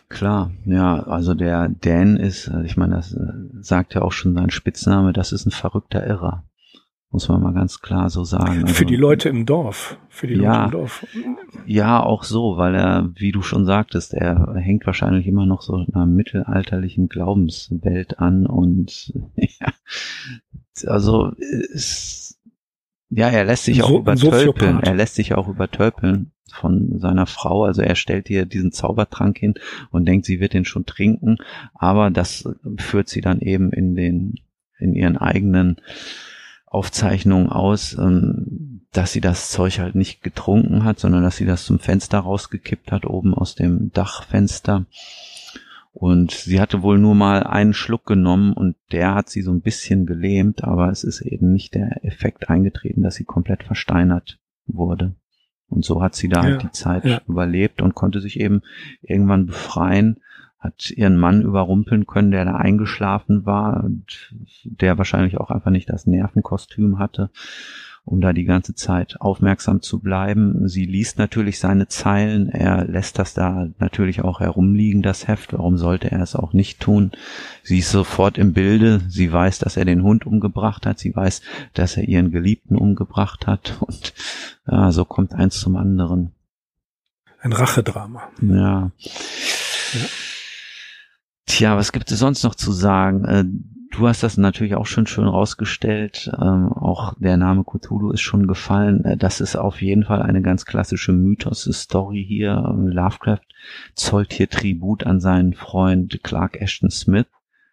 Klar, 0.09 0.53
ja, 0.65 1.03
also 1.03 1.35
der 1.35 1.69
Dan 1.69 2.17
ist, 2.17 2.49
äh, 2.49 2.65
ich 2.65 2.77
meine, 2.77 2.97
das 2.97 3.13
äh, 3.13 3.33
sagt 3.61 3.95
ja 3.95 4.03
auch 4.03 4.13
schon 4.13 4.35
sein 4.35 4.51
Spitzname, 4.51 5.13
das 5.13 5.33
ist 5.33 5.47
ein 5.47 5.51
verrückter 5.51 6.07
Irrer. 6.07 6.45
Muss 7.11 7.29
man 7.29 7.43
mal 7.43 7.55
ganz 7.55 7.81
klar 7.81 8.11
so 8.11 8.23
sagen. 8.25 8.63
Also, 8.63 8.75
für 8.75 8.85
die 8.85 8.97
Leute 8.97 9.31
im 9.31 9.47
Dorf. 9.47 9.99
Für 10.11 10.27
die 10.27 10.35
ja, 10.35 10.65
Leute 10.65 10.65
im 10.65 10.71
Dorf. 10.73 11.07
Ja, 11.67 12.03
auch 12.03 12.23
so, 12.23 12.59
weil 12.59 12.75
er, 12.75 13.11
wie 13.15 13.33
du 13.33 13.41
schon 13.41 13.65
sagtest, 13.65 14.13
er 14.13 14.55
hängt 14.57 14.85
wahrscheinlich 14.85 15.27
immer 15.27 15.47
noch 15.47 15.63
so 15.63 15.87
einer 15.91 16.05
mittelalterlichen 16.05 17.09
Glaubenswelt 17.09 18.19
an 18.19 18.47
und 18.47 19.15
ja, 19.37 19.73
also 20.87 21.33
ist, 21.39 22.39
ja, 23.09 23.29
er 23.29 23.45
lässt 23.45 23.65
sich 23.65 23.83
auch 23.83 23.89
so, 23.89 23.99
übertölpeln. 23.99 24.81
Er 24.81 24.95
lässt 24.95 25.15
sich 25.15 25.35
auch 25.35 25.49
übertölpeln 25.49 26.33
von 26.53 26.99
seiner 26.99 27.27
Frau. 27.27 27.65
Also 27.65 27.81
er 27.81 27.95
stellt 27.95 28.29
ihr 28.29 28.45
diesen 28.45 28.73
Zaubertrank 28.73 29.39
hin 29.39 29.55
und 29.91 30.07
denkt, 30.07 30.27
sie 30.27 30.41
wird 30.41 30.53
den 30.53 30.67
schon 30.67 30.85
trinken, 30.85 31.39
aber 31.75 32.11
das 32.11 32.49
führt 32.77 33.09
sie 33.09 33.23
dann 33.23 33.41
eben 33.41 33.73
in 33.73 33.95
den, 33.95 34.35
in 34.79 34.95
ihren 34.95 35.17
eigenen 35.17 35.81
Aufzeichnungen 36.71 37.51
aus, 37.51 37.97
ähm, 37.99 38.83
dass 38.93 39.13
sie 39.13 39.21
das 39.21 39.51
Zeug 39.51 39.79
halt 39.79 39.95
nicht 39.95 40.23
getrunken 40.23 40.85
hat, 40.85 40.99
sondern 40.99 41.23
dass 41.23 41.37
sie 41.37 41.47
das 41.47 41.65
zum 41.65 41.79
Fenster 41.79 42.19
rausgekippt 42.19 42.93
hat, 42.93 43.07
oben 43.07 43.35
aus 43.35 43.55
dem 43.55 43.91
Dachfenster. 43.93 44.87
Und 45.93 46.31
sie 46.31 46.61
hatte 46.61 46.83
wohl 46.83 46.99
nur 46.99 47.15
mal 47.15 47.43
einen 47.43 47.75
Schluck 47.75 48.07
genommen 48.07 48.53
und 48.53 48.77
der 48.93 49.15
hat 49.15 49.29
sie 49.31 49.43
so 49.43 49.51
ein 49.51 49.63
bisschen 49.63 50.07
gelähmt, 50.07 50.63
aber 50.63 50.91
es 50.91 51.05
ist 51.05 51.23
eben 51.23 51.53
nicht 51.53 51.75
der 51.75 52.05
Effekt 52.05 52.49
eingetreten, 52.49 53.03
dass 53.03 53.17
sie 53.17 53.25
komplett 53.25 53.65
versteinert 53.65 54.39
wurde. 54.67 55.17
Und 55.69 55.85
so 55.85 56.01
hat 56.03 56.15
sie 56.15 56.29
da 56.29 56.43
halt 56.43 56.47
ja, 56.47 56.53
halt 56.53 56.63
die 56.63 56.71
Zeit 56.71 57.05
ja. 57.05 57.21
überlebt 57.27 57.83
und 57.83 57.95
konnte 57.95 58.21
sich 58.21 58.41
eben 58.41 58.63
irgendwann 59.03 59.47
befreien 59.47 60.21
hat 60.59 60.91
ihren 60.91 61.17
Mann 61.17 61.43
überrumpeln 61.43 62.07
können, 62.07 62.33
der 62.33 62.45
da 62.45 62.57
eingeschlafen 62.57 63.47
war 63.47 63.85
und 63.85 64.35
der 64.65 64.99
wahrscheinlich 64.99 65.39
auch 65.39 65.51
einfach 65.51 65.71
nicht 65.71 65.89
das 65.89 66.07
Nervenkostüm 66.07 66.99
hatte, 66.99 67.31
um 68.05 68.21
da 68.21 68.33
die 68.33 68.45
ganze 68.45 68.75
Zeit 68.75 69.21
aufmerksam 69.21 69.83
zu 69.83 70.01
bleiben. 70.01 70.69
Sie 70.69 70.85
liest 70.85 71.17
natürlich 71.19 71.61
seine 71.61 71.87
Zeilen, 71.87 72.49
er 72.49 72.85
lässt 72.87 73.21
das 73.21 73.35
da 73.35 73.69
natürlich 73.79 74.23
auch 74.23 74.41
herumliegen, 74.41 75.03
das 75.03 75.29
Heft. 75.29 75.53
Warum 75.53 75.77
sollte 75.77 76.11
er 76.11 76.23
es 76.23 76.35
auch 76.35 76.53
nicht 76.53 76.81
tun? 76.81 77.13
Sie 77.63 77.79
ist 77.79 77.93
sofort 77.93 78.37
im 78.37 78.53
Bilde, 78.53 79.01
sie 79.09 79.33
weiß, 79.33 79.61
dass 79.61 79.77
er 79.77 79.85
den 79.85 80.03
Hund 80.03 80.27
umgebracht 80.27 80.87
hat, 80.87 80.99
sie 80.99 81.15
weiß, 81.15 81.41
dass 81.75 81.97
er 81.97 82.09
ihren 82.09 82.33
Geliebten 82.33 82.77
umgebracht 82.77 83.47
hat 83.47 83.77
und 83.81 84.13
ja, 84.67 84.91
so 84.91 85.05
kommt 85.05 85.35
eins 85.35 85.61
zum 85.61 85.77
anderen. 85.77 86.33
Ein 87.41 87.53
Rachedrama. 87.53 88.23
Ja. 88.41 88.91
ja. 88.91 90.01
Tja, 91.49 91.77
was 91.79 91.93
gibt 91.93 92.13
es 92.13 92.19
sonst 92.19 92.45
noch 92.45 92.55
zu 92.55 92.73
sagen? 92.73 93.25
Äh, 93.25 93.45
du 93.91 94.07
hast 94.07 94.23
das 94.23 94.37
natürlich 94.37 94.75
auch 94.75 94.85
schon 94.85 95.07
schön 95.07 95.27
rausgestellt. 95.27 96.31
Ähm, 96.39 96.73
auch 96.73 97.15
der 97.19 97.39
Name 97.39 97.65
Cthulhu 97.65 98.11
ist 98.11 98.21
schon 98.21 98.47
gefallen. 98.47 99.03
Äh, 99.05 99.17
das 99.17 99.41
ist 99.41 99.57
auf 99.57 99.81
jeden 99.81 100.05
Fall 100.05 100.21
eine 100.21 100.43
ganz 100.43 100.67
klassische 100.67 101.13
Mythos-Story 101.13 102.23
hier. 102.23 102.75
Lovecraft 102.77 103.41
zollt 103.95 104.35
hier 104.35 104.51
Tribut 104.51 105.07
an 105.07 105.21
seinen 105.21 105.55
Freund 105.55 106.23
Clark 106.23 106.61
Ashton 106.61 106.91
Smith. 106.91 107.27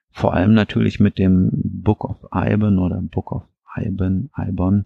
Vor 0.10 0.34
allem 0.34 0.54
natürlich 0.54 1.02
mit 1.02 1.20
dem 1.20 1.52
Book 1.54 2.06
of 2.06 2.18
Iban 2.34 2.80
oder 2.80 3.02
Book 3.02 3.34
of 3.34 3.44
Iban, 3.76 4.30
Ibon 4.38 4.86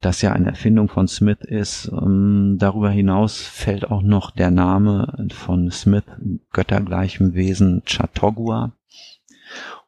das 0.00 0.22
ja 0.22 0.32
eine 0.32 0.48
Erfindung 0.48 0.88
von 0.88 1.08
Smith 1.08 1.40
ist. 1.40 1.90
Ähm, 1.92 2.56
darüber 2.58 2.90
hinaus 2.90 3.42
fällt 3.42 3.90
auch 3.90 4.02
noch 4.02 4.30
der 4.30 4.50
Name 4.50 5.28
von 5.30 5.70
Smith, 5.70 6.04
göttergleichem 6.52 7.34
Wesen 7.34 7.82
Chautauqua. 7.84 8.72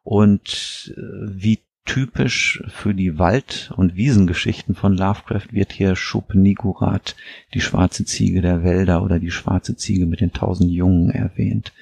Und 0.02 0.92
äh, 0.96 1.00
wie 1.00 1.60
typisch 1.84 2.62
für 2.68 2.94
die 2.94 3.18
Wald- 3.18 3.72
und 3.76 3.96
Wiesengeschichten 3.96 4.74
von 4.74 4.96
Lovecraft 4.96 5.52
wird 5.52 5.72
hier 5.72 5.96
Shub 5.96 6.34
Nigurat, 6.34 7.16
die 7.54 7.60
schwarze 7.60 8.04
Ziege 8.04 8.42
der 8.42 8.62
Wälder 8.62 9.02
oder 9.02 9.18
die 9.18 9.30
schwarze 9.30 9.76
Ziege 9.76 10.06
mit 10.06 10.20
den 10.20 10.32
tausend 10.32 10.70
Jungen 10.70 11.10
erwähnt. 11.10 11.72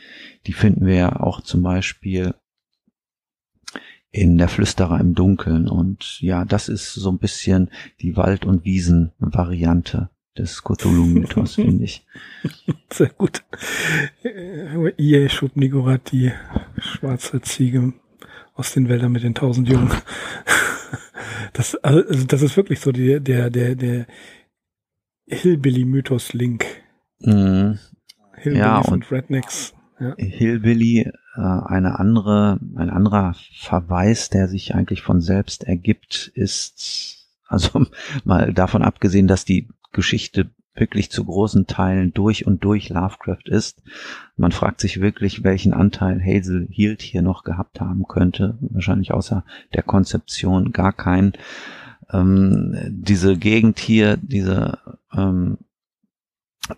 Die 0.47 0.53
finden 0.53 0.87
wir 0.87 0.95
ja 0.95 1.21
auch 1.21 1.43
zum 1.43 1.63
Beispiel 1.63 2.35
in 4.11 4.39
der 4.39 4.49
Flüsterer 4.49 5.01
im 5.01 5.15
Dunkeln. 5.15 5.69
Und 5.69 6.21
ja, 6.21 6.45
das 6.45 6.69
ist 6.69 6.95
so 6.95 7.11
ein 7.11 7.19
bisschen 7.19 7.71
die 8.01 8.17
Wald- 8.17 8.45
und 8.45 8.65
Wiesen-Variante 8.65 10.11
des 10.37 10.63
Cthulhu-Mythos, 10.63 11.55
finde 11.57 11.85
ich. 11.85 12.07
Sehr 12.91 13.11
gut. 13.11 13.45
Ie 14.97 15.29
Schubnigorat, 15.29 16.13
die 16.13 16.33
schwarze 16.79 17.41
Ziege 17.41 17.93
aus 18.55 18.73
den 18.73 18.89
Wäldern 18.89 19.13
mit 19.13 19.23
den 19.23 19.35
tausend 19.35 19.69
Jungen. 19.69 19.91
Das, 21.55 21.75
also 21.77 22.25
das 22.25 22.43
ist 22.43 22.57
wirklich 22.57 22.79
so 22.79 22.93
die, 22.93 23.19
der, 23.21 23.51
der, 23.51 23.75
der 23.75 24.07
Hillbilly-Mythos-Link. 25.27 26.65
Mhm. 27.21 27.79
Hillbillies 28.37 28.59
ja, 28.59 28.79
und, 28.79 28.93
und 28.93 29.11
Rednecks. 29.11 29.75
Ja. 29.99 30.15
Hillbilly 30.17 31.01
äh, 31.01 31.13
eine 31.43 31.99
andere, 31.99 32.59
ein 32.77 32.91
anderer 32.91 33.35
Verweis, 33.53 34.31
der 34.31 34.49
sich 34.49 34.75
eigentlich 34.75 35.03
von 35.03 35.21
selbst 35.21 35.65
ergibt, 35.65 36.31
ist, 36.35 37.29
also 37.47 37.87
mal 38.25 38.53
davon 38.53 38.83
abgesehen, 38.83 39.29
dass 39.29 39.45
die 39.45 39.69
Geschichte 39.93 40.51
wirklich 40.75 41.11
zu 41.11 41.25
großen 41.25 41.67
Teilen 41.67 42.13
durch 42.13 42.47
und 42.47 42.63
durch 42.65 42.89
Lovecraft 42.89 43.47
ist. 43.47 43.83
Man 44.37 44.53
fragt 44.53 44.81
sich 44.81 45.01
wirklich, 45.01 45.43
welchen 45.43 45.73
Anteil 45.73 46.21
Hazel 46.23 46.69
Hield 46.71 47.03
hier 47.03 47.23
noch 47.23 47.43
gehabt 47.43 47.81
haben 47.81 48.07
könnte. 48.07 48.57
Wahrscheinlich 48.61 49.13
außer 49.13 49.45
der 49.75 49.83
Konzeption 49.83 50.73
gar 50.73 50.93
keinen. 50.93 51.33
Ähm, 52.11 52.77
diese 52.89 53.37
Gegend 53.37 53.79
hier, 53.81 54.17
diese 54.17 54.79
ähm, 55.13 55.59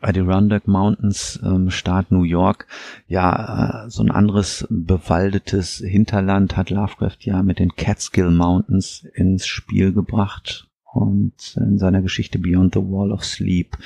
Adirondack 0.01 0.67
Mountains, 0.67 1.41
ähm, 1.45 1.71
Staat 1.71 2.11
New 2.11 2.23
York, 2.23 2.67
ja, 3.09 3.87
äh, 3.87 3.91
so 3.91 4.03
ein 4.03 4.11
anderes 4.11 4.67
bewaldetes 4.71 5.79
Hinterland 5.79 6.57
hat 6.57 6.71
Lovecraft 6.71 7.19
ja 7.21 7.43
mit 7.43 7.59
den 7.59 7.75
Catskill 7.75 8.31
Mountains 8.31 9.05
ins 9.15 9.47
Spiel 9.47 9.93
gebracht 9.93 10.70
und 10.93 11.57
in 11.57 11.79
seiner 11.79 12.03
Geschichte 12.03 12.39
Beyond 12.39 12.75
the 12.75 12.81
Wall 12.81 13.13
of 13.13 13.25
Sleep, 13.25 13.77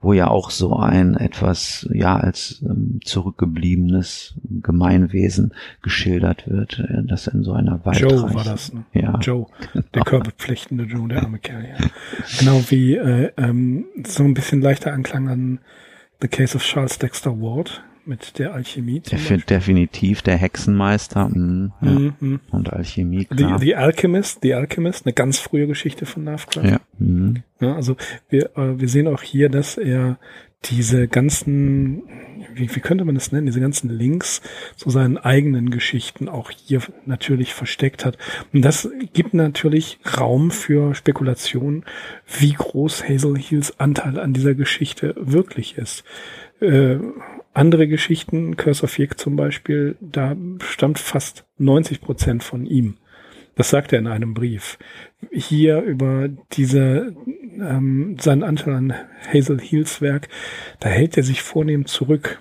wo 0.00 0.12
ja 0.12 0.28
auch 0.28 0.50
so 0.50 0.76
ein 0.76 1.16
etwas, 1.16 1.88
ja, 1.92 2.16
als 2.16 2.62
ähm, 2.62 3.00
zurückgebliebenes 3.04 4.34
Gemeinwesen 4.62 5.54
geschildert 5.82 6.48
wird, 6.48 6.80
äh, 6.80 7.02
das 7.04 7.26
in 7.28 7.42
so 7.42 7.52
einer 7.52 7.84
Waldreich... 7.84 8.10
Joe 8.10 8.34
war 8.34 8.44
das, 8.44 8.72
ne? 8.72 8.84
Ja. 8.92 9.18
Joe, 9.20 9.46
der 9.94 10.02
körperpflichtende 10.02 10.84
Joe, 10.84 11.08
der 11.08 11.22
arme 11.22 11.38
Kerl, 11.38 11.64
ja. 11.64 11.86
Genau 12.38 12.62
wie 12.68 12.96
äh, 12.96 13.30
ähm, 13.36 13.86
so 14.04 14.24
ein 14.24 14.34
bisschen 14.34 14.60
leichter 14.60 14.92
Anklang 14.92 15.28
an 15.28 15.58
The 16.20 16.28
Case 16.28 16.56
of 16.56 16.62
Charles 16.64 16.98
Dexter 16.98 17.40
Ward, 17.40 17.82
mit 18.06 18.38
der 18.38 18.54
Alchemie. 18.54 19.00
Der 19.00 19.16
Beispiel. 19.16 19.40
definitiv 19.42 20.22
der 20.22 20.36
Hexenmeister 20.36 21.28
mh, 21.28 21.72
ja. 21.80 21.90
mhm. 21.90 22.40
und 22.50 22.72
Alchemie. 22.72 23.24
Klar. 23.24 23.58
The, 23.58 23.64
The 23.64 23.76
Alchemist, 23.76 24.38
The 24.42 24.54
Alchemist, 24.54 25.06
eine 25.06 25.12
ganz 25.12 25.38
frühe 25.38 25.66
Geschichte 25.66 26.06
von 26.06 26.24
Lovecraft. 26.24 26.64
Ja. 26.64 26.80
Mhm. 26.98 27.42
ja 27.60 27.74
also 27.74 27.96
wir, 28.28 28.56
äh, 28.56 28.80
wir 28.80 28.88
sehen 28.88 29.08
auch 29.08 29.22
hier, 29.22 29.48
dass 29.48 29.76
er 29.76 30.18
diese 30.64 31.08
ganzen, 31.08 32.02
wie, 32.54 32.74
wie 32.74 32.80
könnte 32.80 33.04
man 33.04 33.14
das 33.14 33.32
nennen, 33.32 33.46
diese 33.46 33.60
ganzen 33.60 33.88
Links 33.88 34.42
zu 34.76 34.90
seinen 34.90 35.16
eigenen 35.16 35.70
Geschichten 35.70 36.28
auch 36.28 36.50
hier 36.50 36.82
natürlich 37.06 37.54
versteckt 37.54 38.04
hat. 38.04 38.18
Und 38.52 38.62
das 38.62 38.88
gibt 39.14 39.32
natürlich 39.32 39.98
Raum 40.18 40.50
für 40.50 40.94
Spekulation, 40.94 41.84
wie 42.38 42.52
groß 42.52 43.08
Hazel 43.08 43.38
Heels 43.38 43.80
Anteil 43.80 44.20
an 44.20 44.34
dieser 44.34 44.54
Geschichte 44.54 45.14
wirklich 45.16 45.78
ist. 45.78 46.04
Äh, 46.60 46.98
andere 47.60 47.86
Geschichten, 47.86 48.56
Curse 48.56 48.84
of 48.84 48.98
Yig 48.98 49.18
zum 49.18 49.36
Beispiel, 49.36 49.96
da 50.00 50.34
stammt 50.62 50.98
fast 50.98 51.44
90 51.58 52.00
Prozent 52.00 52.42
von 52.42 52.64
ihm. 52.64 52.96
Das 53.54 53.68
sagt 53.68 53.92
er 53.92 53.98
in 53.98 54.06
einem 54.06 54.32
Brief. 54.32 54.78
Hier 55.30 55.82
über 55.82 56.28
diese, 56.52 57.14
ähm, 57.60 58.16
seinen 58.18 58.44
Anteil 58.44 58.74
an 58.74 58.94
Hazel 59.30 59.60
Heels 59.60 60.00
Werk, 60.00 60.28
da 60.78 60.88
hält 60.88 61.18
er 61.18 61.22
sich 61.22 61.42
vornehm 61.42 61.84
zurück. 61.84 62.40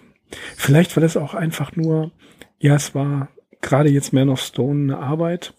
Vielleicht 0.56 0.96
war 0.96 1.02
das 1.02 1.18
auch 1.18 1.34
einfach 1.34 1.76
nur, 1.76 2.12
ja, 2.60 2.76
es 2.76 2.96
war 2.96 3.28
gerade 3.60 3.90
jetzt 3.90 4.14
Man 4.14 4.30
of 4.30 4.40
Stone 4.40 4.94
eine 4.94 5.04
Arbeit, 5.04 5.54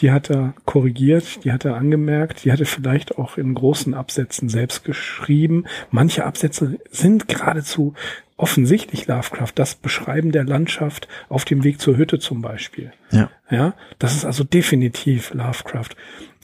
die 0.00 0.10
hat 0.10 0.30
er 0.30 0.54
korrigiert, 0.64 1.44
die 1.44 1.52
hat 1.52 1.64
er 1.64 1.76
angemerkt, 1.76 2.44
die 2.44 2.52
hat 2.52 2.60
er 2.60 2.66
vielleicht 2.66 3.16
auch 3.16 3.38
in 3.38 3.54
großen 3.54 3.94
Absätzen 3.94 4.48
selbst 4.48 4.84
geschrieben. 4.84 5.64
Manche 5.90 6.24
Absätze 6.24 6.78
sind 6.90 7.28
geradezu 7.28 7.94
offensichtlich 8.36 9.06
Lovecraft, 9.06 9.52
das 9.54 9.76
Beschreiben 9.76 10.32
der 10.32 10.44
Landschaft 10.44 11.06
auf 11.28 11.44
dem 11.44 11.62
Weg 11.62 11.80
zur 11.80 11.96
Hütte 11.96 12.18
zum 12.18 12.42
Beispiel. 12.42 12.92
Ja. 13.10 13.30
Ja, 13.48 13.74
das 13.98 14.16
ist 14.16 14.24
also 14.24 14.42
definitiv 14.42 15.32
Lovecraft. 15.32 15.90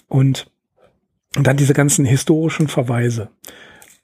Und 0.06 0.46
dann 1.32 1.56
diese 1.56 1.74
ganzen 1.74 2.04
historischen 2.04 2.68
Verweise, 2.68 3.30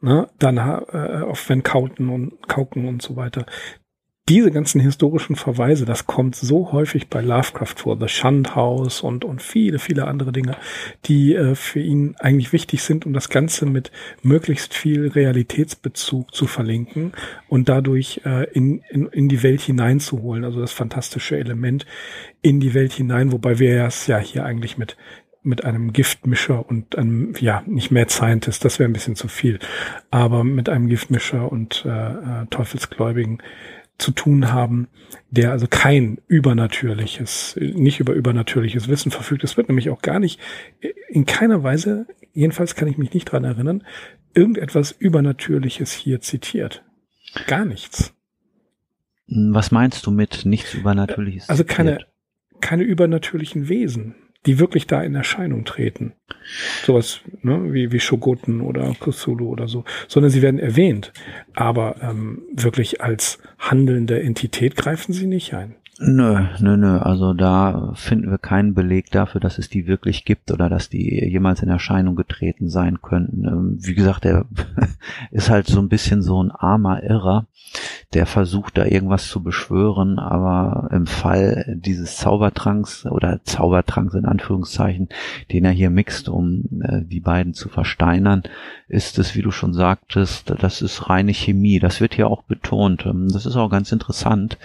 ne, 0.00 0.28
dann 0.38 0.56
äh, 0.56 1.22
auf 1.22 1.48
Van 1.48 1.62
Kauten 1.62 2.09
und 2.09 2.48
Kauken 2.48 2.87
und 2.87 3.02
so 3.02 3.16
weiter 3.16 3.46
diese 4.28 4.50
ganzen 4.50 4.80
historischen 4.80 5.36
Verweise, 5.36 5.84
das 5.84 6.06
kommt 6.06 6.34
so 6.34 6.72
häufig 6.72 7.08
bei 7.08 7.20
Lovecraft 7.20 7.74
vor, 7.76 7.96
The 7.98 8.08
Shunned 8.08 8.56
House 8.56 9.02
und, 9.02 9.24
und 9.24 9.40
viele, 9.40 9.78
viele 9.78 10.08
andere 10.08 10.32
Dinge, 10.32 10.56
die 11.04 11.34
äh, 11.34 11.54
für 11.54 11.78
ihn 11.78 12.16
eigentlich 12.18 12.52
wichtig 12.52 12.82
sind, 12.82 13.06
um 13.06 13.12
das 13.12 13.28
Ganze 13.28 13.66
mit 13.66 13.92
möglichst 14.22 14.74
viel 14.74 15.08
Realitätsbezug 15.08 16.34
zu 16.34 16.46
verlinken 16.48 17.12
und 17.48 17.68
dadurch 17.68 18.22
äh, 18.24 18.50
in, 18.50 18.82
in, 18.90 19.06
in 19.06 19.28
die 19.28 19.44
Welt 19.44 19.60
hineinzuholen, 19.60 20.44
also 20.44 20.60
das 20.60 20.72
fantastische 20.72 21.38
Element 21.38 21.86
in 22.42 22.58
die 22.58 22.74
Welt 22.74 22.92
hinein, 22.92 23.30
wobei 23.30 23.60
wir 23.60 23.84
es 23.84 24.08
ja 24.08 24.18
hier 24.18 24.44
eigentlich 24.44 24.76
mit 24.76 24.96
mit 25.46 25.64
einem 25.64 25.92
Giftmischer 25.92 26.68
und 26.68 26.98
einem, 26.98 27.32
ja, 27.38 27.62
nicht 27.66 27.92
mehr 27.92 28.08
Scientist, 28.08 28.64
das 28.64 28.80
wäre 28.80 28.90
ein 28.90 28.92
bisschen 28.92 29.14
zu 29.14 29.28
viel, 29.28 29.60
aber 30.10 30.42
mit 30.42 30.68
einem 30.68 30.88
Giftmischer 30.88 31.52
und 31.52 31.84
äh, 31.86 31.90
äh, 31.90 32.46
Teufelsgläubigen 32.50 33.38
zu 33.98 34.11
tun 34.11 34.52
haben, 34.52 34.88
der 35.30 35.52
also 35.52 35.66
kein 35.68 36.18
übernatürliches, 36.26 37.56
nicht 37.56 38.00
über 38.00 38.12
übernatürliches 38.12 38.88
Wissen 38.88 39.11
verfügt. 39.11 39.44
Es 39.44 39.56
wird 39.56 39.68
nämlich 39.68 39.90
auch 39.90 40.02
gar 40.02 40.18
nicht, 40.18 40.40
in 41.09 41.24
keiner 41.26 41.62
Weise, 41.62 42.06
jedenfalls 42.32 42.74
kann 42.74 42.88
ich 42.88 42.98
mich 42.98 43.14
nicht 43.14 43.24
dran 43.26 43.44
erinnern, 43.44 43.85
irgendetwas 44.35 44.92
Übernatürliches 44.92 45.92
hier 45.92 46.20
zitiert. 46.20 46.85
Gar 47.46 47.64
nichts. 47.64 48.12
Was 49.28 49.70
meinst 49.70 50.06
du 50.06 50.11
mit 50.11 50.44
nichts 50.44 50.74
Übernatürliches? 50.74 51.48
Also 51.48 51.64
keine, 51.64 52.06
keine 52.61 52.85
übernatürlichen 52.85 53.68
Wesen 53.68 54.14
die 54.46 54.59
wirklich 54.59 54.87
da 54.87 55.02
in 55.02 55.14
Erscheinung 55.14 55.64
treten. 55.64 56.12
Sowas 56.85 57.20
ne, 57.42 57.72
wie, 57.72 57.92
wie 57.92 58.00
Shogoten 58.00 58.61
oder 58.61 58.94
Cthulhu 58.94 59.48
oder 59.48 59.68
so, 59.68 59.85
sondern 60.09 60.30
sie 60.30 60.42
werden 60.42 60.61
erwähnt. 60.61 61.12
Aber 61.54 61.96
ähm, 62.00 62.42
wirklich 62.52 63.00
als 63.00 63.38
handelnde 63.59 64.22
Entität 64.22 64.76
greifen 64.76 65.12
sie 65.12 65.26
nicht 65.26 65.54
ein. 65.54 65.74
Nö, 65.98 66.44
nö, 66.61 66.76
nö. 66.76 66.98
Also 66.98 67.32
da 67.32 67.92
finden 67.94 68.30
wir 68.30 68.37
keinen 68.37 68.74
Beleg 68.74 69.11
dafür, 69.11 69.40
dass 69.40 69.56
es 69.56 69.70
die 69.70 69.87
wirklich 69.87 70.26
gibt 70.26 70.52
oder 70.52 70.68
dass 70.68 70.90
die 70.90 71.24
jemals 71.24 71.62
in 71.62 71.70
Erscheinung 71.70 72.16
getreten 72.16 72.68
sein 72.68 73.00
könnten. 73.00 73.46
Ähm, 73.46 73.78
wie 73.80 73.94
gesagt, 73.94 74.26
er 74.26 74.44
ist 75.30 75.48
halt 75.48 75.66
so 75.66 75.80
ein 75.80 75.88
bisschen 75.88 76.20
so 76.20 76.42
ein 76.42 76.50
armer 76.50 77.02
Irrer, 77.02 77.46
der 78.12 78.26
versucht 78.26 78.76
da 78.76 78.85
irgendwas 78.85 79.28
zu 79.28 79.42
beschwören, 79.42 80.18
aber 80.18 80.90
im 80.92 81.06
Fall 81.06 81.78
dieses 81.78 82.18
Zaubertranks 82.18 83.06
oder 83.06 83.40
Zaubertranks 83.44 84.12
in 84.14 84.26
Anführungszeichen, 84.26 85.09
den 85.50 85.64
er 85.64 85.72
hier 85.72 85.88
mixt, 85.88 86.28
um 86.28 86.82
äh, 86.82 87.00
die 87.04 87.20
beiden 87.20 87.54
zu 87.54 87.70
versteinern, 87.70 88.42
ist 88.87 89.18
es, 89.18 89.35
wie 89.35 89.42
du 89.42 89.50
schon 89.50 89.72
sagtest, 89.72 90.52
das 90.61 90.82
ist 90.82 91.09
reine 91.09 91.32
Chemie. 91.32 91.78
Das 91.78 92.02
wird 92.02 92.14
hier 92.14 92.28
auch 92.28 92.42
betont. 92.42 93.06
Ähm, 93.06 93.30
das 93.32 93.46
ist 93.46 93.56
auch 93.56 93.70
ganz 93.70 93.92
interessant 93.92 94.59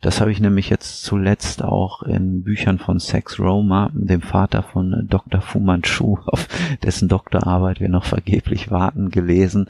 das 0.00 0.20
habe 0.20 0.30
ich 0.32 0.40
nämlich 0.40 0.70
jetzt 0.70 1.02
zuletzt 1.02 1.62
auch 1.62 2.02
in 2.02 2.42
Büchern 2.42 2.78
von 2.78 2.98
Sex 2.98 3.38
Roma, 3.38 3.90
dem 3.94 4.20
Vater 4.20 4.62
von 4.62 5.06
Dr. 5.08 5.40
Fu 5.40 5.60
Manchu, 5.60 6.18
auf 6.26 6.48
dessen 6.82 7.08
Doktorarbeit 7.08 7.80
wir 7.80 7.88
noch 7.88 8.04
vergeblich 8.04 8.70
warten, 8.70 9.10
gelesen. 9.10 9.66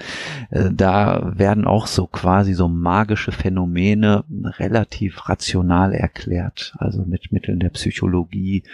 Äh, 0.50 0.70
da 0.72 1.32
werden 1.36 1.66
auch 1.66 1.86
so 1.86 2.06
quasi 2.06 2.54
so 2.54 2.68
magische 2.68 3.32
Phänomene 3.32 4.24
relativ 4.58 5.28
rational 5.28 5.92
erklärt, 5.92 6.74
also 6.78 7.04
mit 7.04 7.32
Mitteln 7.32 7.60
der 7.60 7.70
Psychologie 7.70 8.64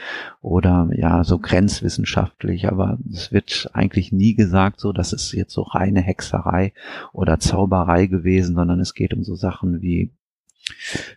oder 0.40 0.88
ja 0.92 1.24
so 1.24 1.38
grenzwissenschaftlich, 1.38 2.68
aber 2.68 2.98
es 3.12 3.32
wird 3.32 3.70
eigentlich 3.72 4.12
nie 4.12 4.34
gesagt 4.34 4.80
so, 4.80 4.92
dass 4.92 5.12
es 5.12 5.32
jetzt 5.32 5.52
so 5.52 5.62
reine 5.62 6.00
Hexerei 6.00 6.72
oder 7.12 7.38
Zauberei 7.38 8.06
gewesen, 8.06 8.54
sondern 8.54 8.80
es 8.80 8.94
geht 8.94 9.14
um 9.14 9.24
so 9.24 9.34
Sachen 9.34 9.82
wie 9.82 10.10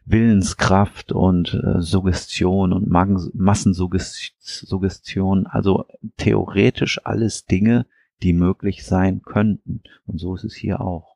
Willenskraft 0.05 1.11
und 1.11 1.53
äh, 1.53 1.81
Suggestion 1.81 2.73
und 2.73 2.89
Massensuggestion, 2.89 5.47
also 5.47 5.85
theoretisch 6.17 6.99
alles 7.03 7.45
Dinge, 7.45 7.85
die 8.21 8.33
möglich 8.33 8.85
sein 8.85 9.21
könnten. 9.21 9.83
Und 10.05 10.19
so 10.19 10.35
ist 10.35 10.43
es 10.43 10.55
hier 10.55 10.81
auch. 10.81 11.13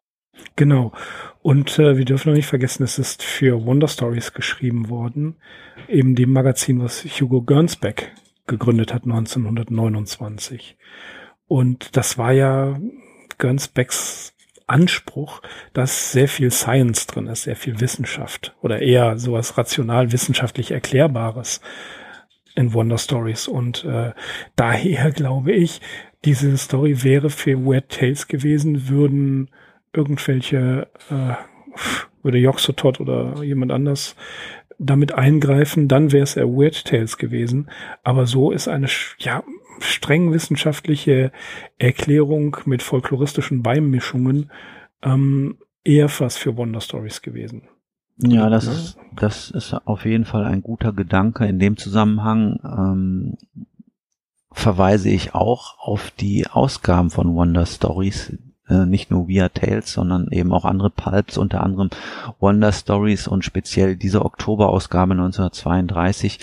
Genau. 0.56 0.92
Und 1.42 1.80
äh, 1.80 1.98
wir 1.98 2.06
dürfen 2.06 2.30
noch 2.30 2.36
nicht 2.36 2.48
vergessen, 2.48 2.84
es 2.84 3.00
ist 3.00 3.24
für 3.24 3.66
Wonder 3.66 3.88
Stories 3.88 4.34
geschrieben 4.34 4.90
worden, 4.90 5.36
eben 5.88 6.16
dem 6.16 6.32
Magazin, 6.32 6.82
was 6.82 7.04
Hugo 7.04 7.42
Gernsback 7.42 8.14
gegründet 8.46 8.94
hat 8.94 9.04
1929. 9.04 10.78
Und 11.48 11.96
das 11.96 12.18
war 12.18 12.34
ja 12.34 12.80
Gernsbacks 13.38 14.34
Anspruch, 14.68 15.42
dass 15.74 16.12
sehr 16.12 16.28
viel 16.28 16.52
Science 16.52 17.08
drin 17.08 17.28
ist, 17.28 17.44
sehr 17.44 17.56
viel 17.56 17.80
Wissenschaft 17.80 18.56
oder 18.62 18.82
eher 18.82 19.18
sowas 19.18 19.58
rational 19.58 20.12
wissenschaftlich 20.12 20.72
Erklärbares 20.72 21.62
in 22.56 22.74
Wonder 22.74 22.98
Stories. 22.98 23.48
Und 23.48 23.86
äh, 23.86 24.12
daher 24.56 25.12
glaube 25.16 25.54
ich, 25.54 25.82
diese 26.26 26.58
Story 26.58 27.04
wäre 27.04 27.30
für 27.30 27.66
Weird 27.66 27.90
Tales 27.90 28.28
gewesen, 28.28 28.90
würden 28.90 29.50
irgendwelche, 29.94 30.88
äh, 31.10 31.34
würde 32.24 32.38
Yoxotot 32.38 33.00
oder 33.00 33.42
jemand 33.44 33.72
anders 33.72 34.16
damit 34.80 35.14
eingreifen, 35.14 35.88
dann 35.88 36.12
wäre 36.12 36.24
es 36.24 36.36
eher 36.36 36.48
Weird 36.48 36.86
Tales 36.86 37.18
gewesen. 37.18 37.70
Aber 38.04 38.28
so 38.28 38.52
ist 38.52 38.68
eine, 38.68 38.88
ja, 39.20 39.44
streng 39.80 40.32
wissenschaftliche 40.32 41.32
Erklärung 41.78 42.58
mit 42.66 42.84
folkloristischen 42.84 43.64
Beimischungen 43.64 44.52
ähm, 45.04 45.58
eher 45.84 46.10
was 46.20 46.38
für 46.38 46.58
Wonder 46.58 46.82
Stories 46.82 47.22
gewesen. 47.22 47.64
Ja, 48.20 48.50
das 48.50 48.66
ist, 48.66 48.98
das 49.16 49.52
ist 49.52 49.74
auf 49.74 50.06
jeden 50.06 50.26
Fall 50.26 50.44
ein 50.44 50.64
guter 50.64 50.92
Gedanke. 50.92 51.46
In 51.46 51.60
dem 51.60 51.78
Zusammenhang 51.78 52.60
ähm, 52.64 53.38
verweise 54.52 55.10
ich 55.10 55.36
auch 55.36 55.78
auf 55.80 56.12
die 56.12 56.48
Ausgaben 56.48 57.12
von 57.12 57.36
Wonder 57.36 57.68
Stories, 57.68 58.36
äh, 58.68 58.86
nicht 58.88 59.12
nur 59.12 59.28
Via 59.28 59.50
Tales, 59.50 59.94
sondern 59.94 60.30
eben 60.32 60.52
auch 60.52 60.66
andere 60.66 60.90
Pulps, 60.90 61.38
unter 61.38 61.62
anderem 61.62 61.92
Wonder 62.40 62.72
Stories 62.72 63.28
und 63.28 63.46
speziell 63.46 63.96
diese 63.96 64.26
Oktoberausgabe 64.26 65.12
1932 65.12 66.40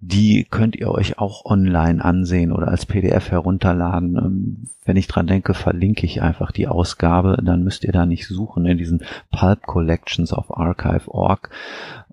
die 0.00 0.46
könnt 0.48 0.76
ihr 0.76 0.90
euch 0.90 1.18
auch 1.18 1.44
online 1.44 2.02
ansehen 2.02 2.52
oder 2.52 2.68
als 2.68 2.86
PDF 2.86 3.30
herunterladen. 3.30 4.16
Ähm, 4.16 4.68
wenn 4.84 4.96
ich 4.96 5.06
dran 5.06 5.26
denke, 5.26 5.52
verlinke 5.52 6.06
ich 6.06 6.22
einfach 6.22 6.52
die 6.52 6.68
Ausgabe, 6.68 7.38
dann 7.42 7.62
müsst 7.62 7.84
ihr 7.84 7.92
da 7.92 8.06
nicht 8.06 8.26
suchen 8.26 8.64
in 8.64 8.78
diesen 8.78 9.02
Pulp 9.30 9.62
Collections 9.66 10.32
auf 10.32 10.56
archive.org. 10.56 11.50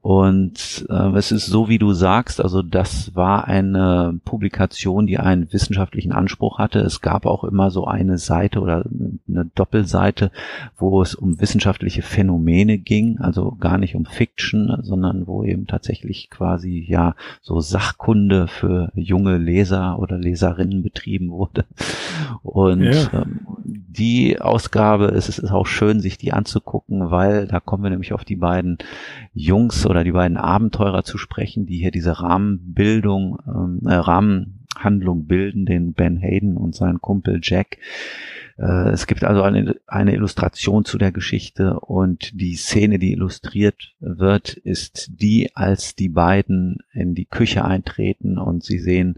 Und 0.07 0.85
äh, 0.89 1.17
es 1.17 1.33
ist 1.33 1.47
so, 1.47 1.67
wie 1.67 1.79
du 1.79 1.91
sagst, 1.91 2.39
also 2.39 2.61
das 2.61 3.13
war 3.13 3.45
eine 3.49 4.17
Publikation, 4.23 5.05
die 5.05 5.17
einen 5.17 5.51
wissenschaftlichen 5.51 6.13
Anspruch 6.13 6.59
hatte. 6.59 6.79
Es 6.79 7.01
gab 7.01 7.25
auch 7.25 7.43
immer 7.43 7.71
so 7.71 7.87
eine 7.87 8.17
Seite 8.17 8.61
oder 8.61 8.85
eine 9.27 9.51
Doppelseite, 9.53 10.31
wo 10.77 11.01
es 11.01 11.13
um 11.13 11.41
wissenschaftliche 11.41 12.03
Phänomene 12.03 12.77
ging, 12.77 13.17
also 13.19 13.57
gar 13.59 13.77
nicht 13.77 13.95
um 13.95 14.05
Fiction, 14.05 14.79
sondern 14.81 15.27
wo 15.27 15.43
eben 15.43 15.67
tatsächlich 15.67 16.29
quasi 16.29 16.85
ja 16.87 17.13
so 17.41 17.59
Sachkunde 17.59 18.47
für 18.47 18.93
junge 18.95 19.35
Leser 19.35 19.99
oder 19.99 20.17
Leserinnen 20.17 20.83
betrieben 20.83 21.31
wurde. 21.31 21.65
Und 22.43 22.83
ja. 22.83 23.09
ähm, 23.11 23.41
die 23.65 24.39
Ausgabe, 24.39 25.07
es 25.07 25.27
ist 25.27 25.51
auch 25.51 25.67
schön, 25.67 25.99
sich 25.99 26.17
die 26.17 26.31
anzugucken, 26.31 27.11
weil 27.11 27.47
da 27.47 27.59
kommen 27.59 27.83
wir 27.83 27.89
nämlich 27.89 28.13
auf 28.13 28.23
die 28.23 28.37
beiden 28.37 28.77
Jungs 29.37 29.85
oder 29.85 30.03
die 30.03 30.11
beiden 30.11 30.37
Abenteurer 30.37 31.03
zu 31.03 31.17
sprechen, 31.17 31.65
die 31.65 31.77
hier 31.77 31.91
diese 31.91 32.19
Rahmenbildung, 32.19 33.37
ähm, 33.47 33.81
äh, 33.87 33.93
Rahmenhandlung 33.93 35.25
bilden, 35.25 35.65
den 35.65 35.93
Ben 35.93 36.17
Hayden 36.17 36.57
und 36.57 36.75
seinen 36.75 37.01
Kumpel 37.01 37.39
Jack. 37.43 37.77
Äh, 38.57 38.89
es 38.89 39.07
gibt 39.07 39.23
also 39.23 39.43
eine, 39.43 39.75
eine 39.85 40.13
Illustration 40.13 40.85
zu 40.85 40.97
der 40.97 41.11
Geschichte 41.11 41.79
und 41.79 42.39
die 42.39 42.55
Szene, 42.55 42.99
die 42.99 43.11
illustriert 43.13 43.95
wird, 43.99 44.53
ist 44.53 45.21
die, 45.21 45.55
als 45.55 45.95
die 45.95 46.09
beiden 46.09 46.79
in 46.91 47.13
die 47.13 47.25
Küche 47.25 47.63
eintreten 47.63 48.37
und 48.37 48.63
sie 48.63 48.79
sehen 48.79 49.17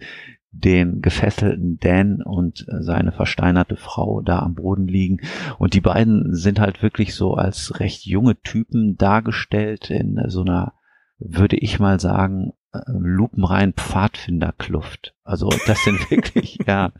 den 0.52 1.02
gefesselten 1.02 1.80
Dan 1.80 2.22
und 2.22 2.66
äh, 2.68 2.82
seine 2.82 3.12
versteinerte 3.12 3.76
Frau 3.76 4.22
da 4.22 4.40
am 4.40 4.56
Boden 4.56 4.88
liegen. 4.88 5.22
Und 5.58 5.74
die 5.74 5.82
beiden 5.82 6.36
sind 6.36 6.60
halt 6.60 6.82
wirklich 6.82 7.14
so 7.14 7.36
als 7.36 7.80
recht 7.80 8.06
junge 8.06 8.40
Typen 8.42 8.98
dargestellt 8.98 9.90
in 9.90 10.20
so 10.28 10.42
einer, 10.42 10.74
würde 11.20 11.58
ich 11.58 11.80
mal 11.80 12.00
sagen, 12.00 12.54
äh, 12.72 12.80
lupenrein 12.88 13.74
Pfadfinderkluft. 13.74 15.16
Also 15.24 15.50
das 15.68 15.84
sind 15.84 16.00
wirklich, 16.12 16.60
ja, 16.68 16.92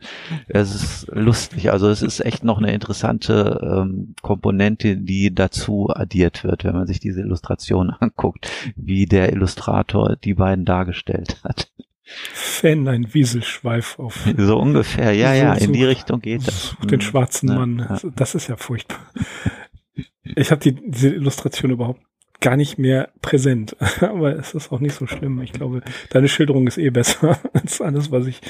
es 0.48 0.74
ist 0.74 1.08
lustig. 1.12 1.72
Also 1.72 1.88
es 1.88 2.02
ist 2.02 2.20
echt 2.20 2.44
noch 2.44 2.58
eine 2.58 2.72
interessante 2.72 3.60
ähm, 3.62 4.14
Komponente, 4.22 4.96
die 4.96 5.34
dazu 5.34 5.88
addiert 5.90 6.44
wird, 6.44 6.64
wenn 6.64 6.74
man 6.74 6.86
sich 6.86 7.00
diese 7.00 7.20
Illustration 7.20 7.90
anguckt, 8.00 8.48
wie 8.76 9.06
der 9.06 9.32
Illustrator 9.32 10.16
die 10.16 10.34
beiden 10.34 10.64
dargestellt 10.64 11.40
hat. 11.42 11.72
Fan, 12.32 12.88
ein 12.88 13.14
Wieselschweif 13.14 13.98
auf. 13.98 14.26
So 14.36 14.58
ungefähr, 14.58 15.12
ja, 15.12 15.34
ja, 15.34 15.54
in 15.54 15.72
die 15.72 15.84
Richtung 15.84 16.20
geht 16.20 16.46
das. 16.46 16.76
Den 16.84 17.00
schwarzen 17.00 17.48
ja, 17.48 17.54
Mann. 17.54 17.78
Ja. 17.78 17.98
Das 18.16 18.34
ist 18.34 18.48
ja 18.48 18.56
furchtbar. 18.56 18.98
Ich 20.22 20.50
habe 20.50 20.60
die, 20.60 20.72
diese 20.72 21.08
Illustration 21.10 21.70
überhaupt 21.70 22.02
gar 22.40 22.56
nicht 22.56 22.78
mehr 22.78 23.10
präsent. 23.22 23.76
Aber 24.00 24.36
es 24.36 24.54
ist 24.54 24.72
auch 24.72 24.80
nicht 24.80 24.94
so 24.94 25.06
schlimm. 25.06 25.40
Ich 25.42 25.52
glaube, 25.52 25.82
deine 26.10 26.28
Schilderung 26.28 26.66
ist 26.66 26.78
eh 26.78 26.90
besser 26.90 27.38
als 27.52 27.80
alles, 27.80 28.10
was 28.10 28.26
ich, 28.26 28.40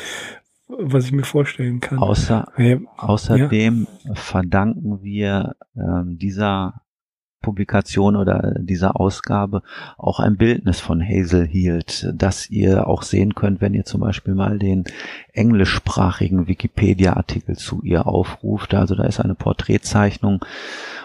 was 0.68 1.04
ich 1.06 1.12
mir 1.12 1.24
vorstellen 1.24 1.80
kann. 1.80 1.98
Außer, 1.98 2.52
ja, 2.56 2.78
außerdem 2.96 3.86
verdanken 4.14 5.02
wir 5.02 5.56
ähm, 5.76 6.18
dieser 6.18 6.82
Publikation 7.40 8.16
oder 8.16 8.54
dieser 8.58 9.00
Ausgabe 9.00 9.62
auch 9.96 10.20
ein 10.20 10.36
Bildnis 10.36 10.80
von 10.80 11.02
Hazel 11.02 11.46
Hield, 11.46 12.12
das 12.14 12.50
ihr 12.50 12.86
auch 12.86 13.02
sehen 13.02 13.34
könnt, 13.34 13.60
wenn 13.60 13.74
ihr 13.74 13.84
zum 13.84 14.00
Beispiel 14.00 14.34
mal 14.34 14.58
den 14.58 14.84
englischsprachigen 15.32 16.48
Wikipedia-Artikel 16.48 17.56
zu 17.56 17.82
ihr 17.82 18.06
aufruft. 18.06 18.74
Also 18.74 18.94
da 18.94 19.04
ist 19.04 19.20
eine 19.20 19.34
Porträtzeichnung 19.34 20.44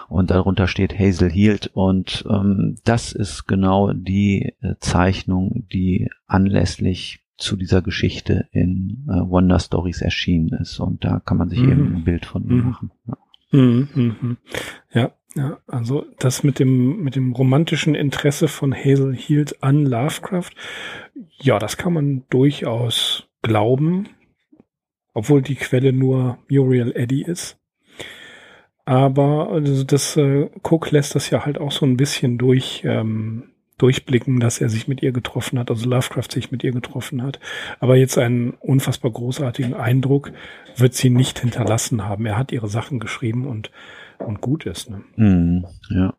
und 0.08 0.30
darunter 0.30 0.68
steht 0.68 0.98
Hazel 0.98 1.30
Hield 1.30 1.70
und 1.72 2.24
ähm, 2.28 2.76
das 2.84 3.12
ist 3.12 3.46
genau 3.46 3.92
die 3.92 4.54
äh, 4.60 4.74
Zeichnung, 4.78 5.64
die 5.72 6.10
anlässlich 6.26 7.20
zu 7.38 7.56
dieser 7.56 7.82
Geschichte 7.82 8.46
in 8.52 9.06
äh, 9.08 9.28
Wonder 9.28 9.58
Stories 9.58 10.00
erschienen 10.02 10.50
ist 10.60 10.78
und 10.80 11.04
da 11.04 11.20
kann 11.20 11.36
man 11.36 11.48
sich 11.48 11.60
mhm. 11.60 11.70
eben 11.70 11.96
ein 11.96 12.04
Bild 12.04 12.26
von 12.26 12.46
mhm. 12.46 12.64
machen. 12.64 12.90
Ja. 13.06 13.16
Mhm, 13.52 13.88
mhm. 13.94 14.36
ja, 14.92 15.12
ja, 15.36 15.58
also 15.66 16.06
das 16.18 16.42
mit 16.42 16.58
dem, 16.58 17.02
mit 17.02 17.14
dem 17.14 17.32
romantischen 17.32 17.94
Interesse 17.94 18.48
von 18.48 18.74
Hazel 18.74 19.14
Hield 19.14 19.62
an 19.62 19.84
Lovecraft, 19.84 20.50
ja, 21.40 21.58
das 21.58 21.76
kann 21.76 21.92
man 21.92 22.24
durchaus 22.30 23.28
glauben, 23.42 24.08
obwohl 25.12 25.42
die 25.42 25.56
Quelle 25.56 25.92
nur 25.92 26.38
Muriel 26.48 26.92
Eddy 26.96 27.22
ist. 27.22 27.58
Aber 28.86 29.50
also 29.50 29.84
das 29.84 30.16
äh, 30.16 30.48
Cook 30.62 30.90
lässt 30.90 31.14
das 31.14 31.28
ja 31.28 31.44
halt 31.44 31.58
auch 31.58 31.72
so 31.72 31.84
ein 31.84 31.96
bisschen 31.96 32.38
durch 32.38 32.82
ähm, 32.84 33.50
durchblicken, 33.78 34.40
dass 34.40 34.60
er 34.60 34.70
sich 34.70 34.88
mit 34.88 35.02
ihr 35.02 35.12
getroffen 35.12 35.58
hat, 35.58 35.70
also 35.70 35.86
Lovecraft 35.88 36.30
sich 36.30 36.50
mit 36.50 36.64
ihr 36.64 36.72
getroffen 36.72 37.22
hat. 37.22 37.40
Aber 37.78 37.96
jetzt 37.96 38.16
einen 38.16 38.52
unfassbar 38.52 39.10
großartigen 39.10 39.74
Eindruck 39.74 40.32
wird 40.76 40.94
sie 40.94 41.10
nicht 41.10 41.40
hinterlassen 41.40 42.04
haben. 42.04 42.24
Er 42.24 42.38
hat 42.38 42.52
ihre 42.52 42.68
Sachen 42.68 43.00
geschrieben 43.00 43.46
und 43.46 43.70
und 44.18 44.40
gut 44.40 44.66
ist. 44.66 44.90
Ne? 44.90 45.02
Mm, 45.16 45.64
ja. 45.90 46.14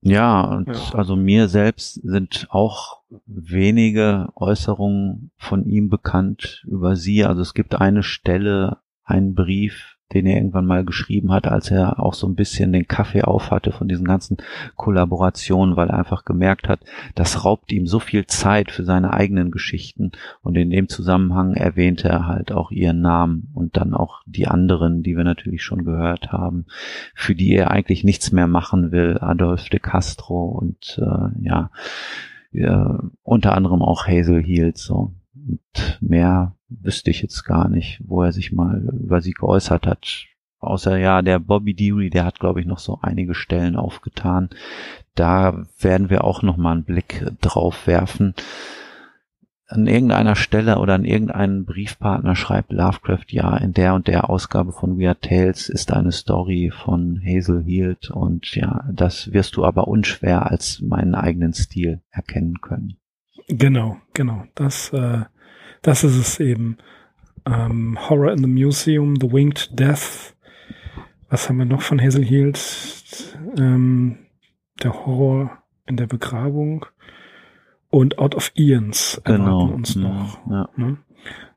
Ja, 0.00 0.42
und 0.42 0.68
ja. 0.68 0.94
also 0.94 1.16
mir 1.16 1.48
selbst 1.48 1.94
sind 2.04 2.46
auch 2.50 3.02
wenige 3.26 4.28
Äußerungen 4.36 5.32
von 5.36 5.66
ihm 5.66 5.88
bekannt 5.88 6.64
über 6.68 6.94
sie. 6.94 7.24
Also 7.24 7.42
es 7.42 7.52
gibt 7.52 7.74
eine 7.74 8.04
Stelle, 8.04 8.78
einen 9.02 9.34
Brief, 9.34 9.97
den 10.14 10.26
er 10.26 10.36
irgendwann 10.36 10.66
mal 10.66 10.84
geschrieben 10.84 11.32
hat, 11.32 11.46
als 11.46 11.70
er 11.70 12.00
auch 12.00 12.14
so 12.14 12.26
ein 12.26 12.34
bisschen 12.34 12.72
den 12.72 12.88
Kaffee 12.88 13.22
auf 13.22 13.50
hatte 13.50 13.72
von 13.72 13.88
diesen 13.88 14.06
ganzen 14.06 14.38
Kollaborationen, 14.76 15.76
weil 15.76 15.88
er 15.88 15.98
einfach 15.98 16.24
gemerkt 16.24 16.68
hat, 16.68 16.80
das 17.14 17.44
raubt 17.44 17.72
ihm 17.72 17.86
so 17.86 17.98
viel 17.98 18.26
Zeit 18.26 18.70
für 18.70 18.84
seine 18.84 19.12
eigenen 19.12 19.50
Geschichten 19.50 20.12
und 20.42 20.56
in 20.56 20.70
dem 20.70 20.88
Zusammenhang 20.88 21.54
erwähnte 21.54 22.08
er 22.08 22.26
halt 22.26 22.52
auch 22.52 22.70
ihren 22.70 23.00
Namen 23.00 23.50
und 23.54 23.76
dann 23.76 23.94
auch 23.94 24.22
die 24.26 24.46
anderen, 24.46 25.02
die 25.02 25.16
wir 25.16 25.24
natürlich 25.24 25.62
schon 25.62 25.84
gehört 25.84 26.32
haben, 26.32 26.64
für 27.14 27.34
die 27.34 27.54
er 27.54 27.70
eigentlich 27.70 28.04
nichts 28.04 28.32
mehr 28.32 28.46
machen 28.46 28.92
will, 28.92 29.18
Adolf 29.20 29.68
de 29.68 29.80
Castro 29.80 30.46
und 30.46 30.98
äh, 31.02 31.42
ja, 31.42 31.70
ja, 32.50 33.02
unter 33.22 33.54
anderem 33.54 33.82
auch 33.82 34.06
Hazel 34.06 34.42
Heald 34.42 34.78
so. 34.78 35.12
Und 35.48 35.98
mehr 36.00 36.54
wüsste 36.68 37.10
ich 37.10 37.22
jetzt 37.22 37.44
gar 37.44 37.68
nicht, 37.68 38.00
wo 38.04 38.22
er 38.22 38.32
sich 38.32 38.52
mal 38.52 38.88
über 39.00 39.20
sie 39.20 39.32
geäußert 39.32 39.86
hat. 39.86 40.26
Außer 40.60 40.96
ja, 40.98 41.22
der 41.22 41.38
Bobby 41.38 41.74
Deary, 41.74 42.10
der 42.10 42.24
hat, 42.24 42.40
glaube 42.40 42.60
ich, 42.60 42.66
noch 42.66 42.80
so 42.80 42.98
einige 43.00 43.34
Stellen 43.34 43.76
aufgetan. 43.76 44.50
Da 45.14 45.66
werden 45.80 46.10
wir 46.10 46.24
auch 46.24 46.42
noch 46.42 46.56
mal 46.56 46.72
einen 46.72 46.84
Blick 46.84 47.24
drauf 47.40 47.86
werfen. 47.86 48.34
An 49.70 49.86
irgendeiner 49.86 50.34
Stelle 50.34 50.78
oder 50.78 50.94
an 50.94 51.04
irgendeinen 51.04 51.66
Briefpartner 51.66 52.34
schreibt 52.34 52.72
Lovecraft, 52.72 53.26
ja, 53.28 53.54
in 53.58 53.74
der 53.74 53.94
und 53.94 54.08
der 54.08 54.30
Ausgabe 54.30 54.72
von 54.72 54.98
Weird 54.98 55.20
Tales 55.20 55.68
ist 55.68 55.92
eine 55.92 56.10
Story 56.10 56.72
von 56.74 57.20
Hazel 57.22 57.62
Heald 57.62 58.10
und 58.10 58.54
ja, 58.54 58.88
das 58.90 59.32
wirst 59.32 59.56
du 59.56 59.66
aber 59.66 59.86
unschwer 59.86 60.50
als 60.50 60.80
meinen 60.80 61.14
eigenen 61.14 61.52
Stil 61.52 62.00
erkennen 62.10 62.62
können. 62.62 62.96
Genau, 63.48 63.98
genau. 64.14 64.44
Das 64.54 64.90
äh, 64.94 65.24
das 65.82 66.04
ist 66.04 66.16
es 66.16 66.40
eben. 66.40 66.78
Ähm, 67.46 67.98
Horror 68.08 68.32
in 68.32 68.38
the 68.38 68.46
Museum, 68.46 69.16
The 69.20 69.32
Winged 69.32 69.70
Death. 69.78 70.34
Was 71.30 71.48
haben 71.48 71.58
wir 71.58 71.64
noch 71.64 71.82
von 71.82 72.00
Hazel 72.00 72.24
Hield? 72.24 72.58
Ähm, 73.56 74.18
der 74.82 74.92
Horror 74.94 75.62
in 75.86 75.96
der 75.96 76.06
Begrabung 76.06 76.86
und 77.90 78.18
Out 78.18 78.34
of 78.34 78.52
Ians 78.54 79.20
genau. 79.24 79.68
uns 79.68 79.96
noch. 79.96 80.38
Ja. 80.50 80.68
Ne? 80.76 80.98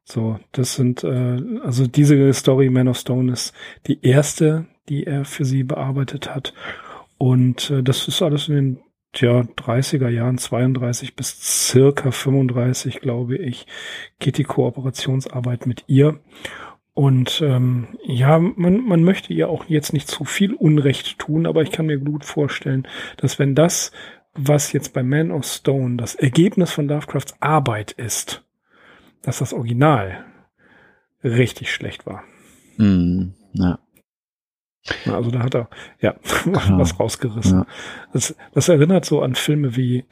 So, 0.03 0.39
das 0.51 0.75
sind 0.75 1.03
äh, 1.03 1.41
also 1.63 1.87
diese 1.87 2.33
Story 2.33 2.69
Man 2.69 2.87
of 2.87 2.97
Stone 2.97 3.31
ist 3.31 3.53
die 3.87 4.03
erste, 4.03 4.65
die 4.89 5.05
er 5.05 5.25
für 5.25 5.45
sie 5.45 5.63
bearbeitet 5.63 6.33
hat. 6.33 6.53
Und 7.17 7.69
äh, 7.69 7.83
das 7.83 8.07
ist 8.07 8.21
alles 8.21 8.47
in 8.47 8.55
den 8.55 8.79
tja, 9.13 9.41
30er 9.41 10.09
Jahren, 10.09 10.37
32 10.37 11.15
bis 11.15 11.69
circa 11.69 12.11
35, 12.11 13.01
glaube 13.01 13.37
ich, 13.37 13.67
geht 14.19 14.37
die 14.37 14.43
Kooperationsarbeit 14.43 15.65
mit 15.65 15.83
ihr. 15.87 16.19
Und 16.93 17.41
ähm, 17.41 17.87
ja, 18.03 18.37
man, 18.39 18.85
man 18.85 19.03
möchte 19.03 19.33
ihr 19.33 19.49
auch 19.49 19.65
jetzt 19.65 19.93
nicht 19.93 20.09
zu 20.09 20.25
viel 20.25 20.53
Unrecht 20.53 21.19
tun, 21.19 21.45
aber 21.45 21.61
ich 21.61 21.71
kann 21.71 21.85
mir 21.85 21.97
gut 21.97 22.25
vorstellen, 22.25 22.87
dass 23.17 23.39
wenn 23.39 23.55
das, 23.55 23.91
was 24.33 24.73
jetzt 24.73 24.93
bei 24.93 25.03
Man 25.03 25.31
of 25.31 25.45
Stone 25.45 25.97
das 25.97 26.15
Ergebnis 26.15 26.71
von 26.71 26.87
Lovecrafts 26.87 27.35
Arbeit 27.39 27.91
ist, 27.93 28.43
dass 29.21 29.39
das 29.39 29.53
Original 29.53 30.25
richtig 31.23 31.71
schlecht 31.71 32.05
war. 32.05 32.23
Mm, 32.77 33.33
ja. 33.53 33.79
Also 35.05 35.29
da 35.29 35.39
hat 35.39 35.53
er 35.53 35.69
ja 35.99 36.15
was 36.45 36.99
rausgerissen. 36.99 37.59
Ja. 37.59 37.67
Das, 38.13 38.35
das 38.53 38.67
erinnert 38.67 39.05
so 39.05 39.21
an 39.21 39.35
Filme 39.35 39.75
wie 39.75 40.05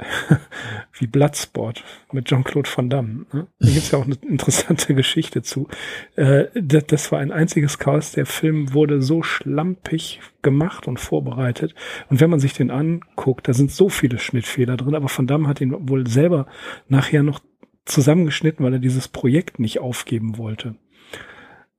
wie 0.93 1.07
Bloodsport 1.07 1.83
mit 2.11 2.25
Jean-Claude 2.25 2.69
Van 2.73 2.89
Damme. 2.89 3.25
Ne? 3.33 3.47
Da 3.59 3.69
gibt's 3.69 3.89
ja 3.91 3.97
auch 3.97 4.05
eine 4.05 4.15
interessante 4.21 4.93
Geschichte 4.93 5.41
zu. 5.41 5.67
Äh, 6.15 6.45
das, 6.53 6.85
das, 6.85 7.11
war 7.11 7.19
ein 7.19 7.31
einziges 7.31 7.79
Chaos. 7.79 8.11
Der 8.11 8.27
Film 8.27 8.73
wurde 8.73 9.01
so 9.01 9.23
schlampig 9.23 10.21
gemacht 10.43 10.87
und 10.87 10.99
vorbereitet. 10.99 11.73
Und 12.09 12.19
wenn 12.19 12.29
man 12.29 12.39
sich 12.39 12.53
den 12.53 12.69
anguckt, 12.69 13.47
da 13.47 13.53
sind 13.53 13.71
so 13.71 13.89
viele 13.89 14.19
Schnittfehler 14.19 14.77
drin. 14.77 14.93
Aber 14.93 15.09
Van 15.09 15.25
Damme 15.27 15.47
hat 15.47 15.61
ihn 15.61 15.89
wohl 15.89 16.05
selber 16.05 16.45
nachher 16.87 17.23
noch 17.23 17.39
zusammengeschnitten, 17.85 18.63
weil 18.63 18.73
er 18.73 18.79
dieses 18.79 19.07
Projekt 19.07 19.57
nicht 19.57 19.79
aufgeben 19.79 20.37
wollte. 20.37 20.75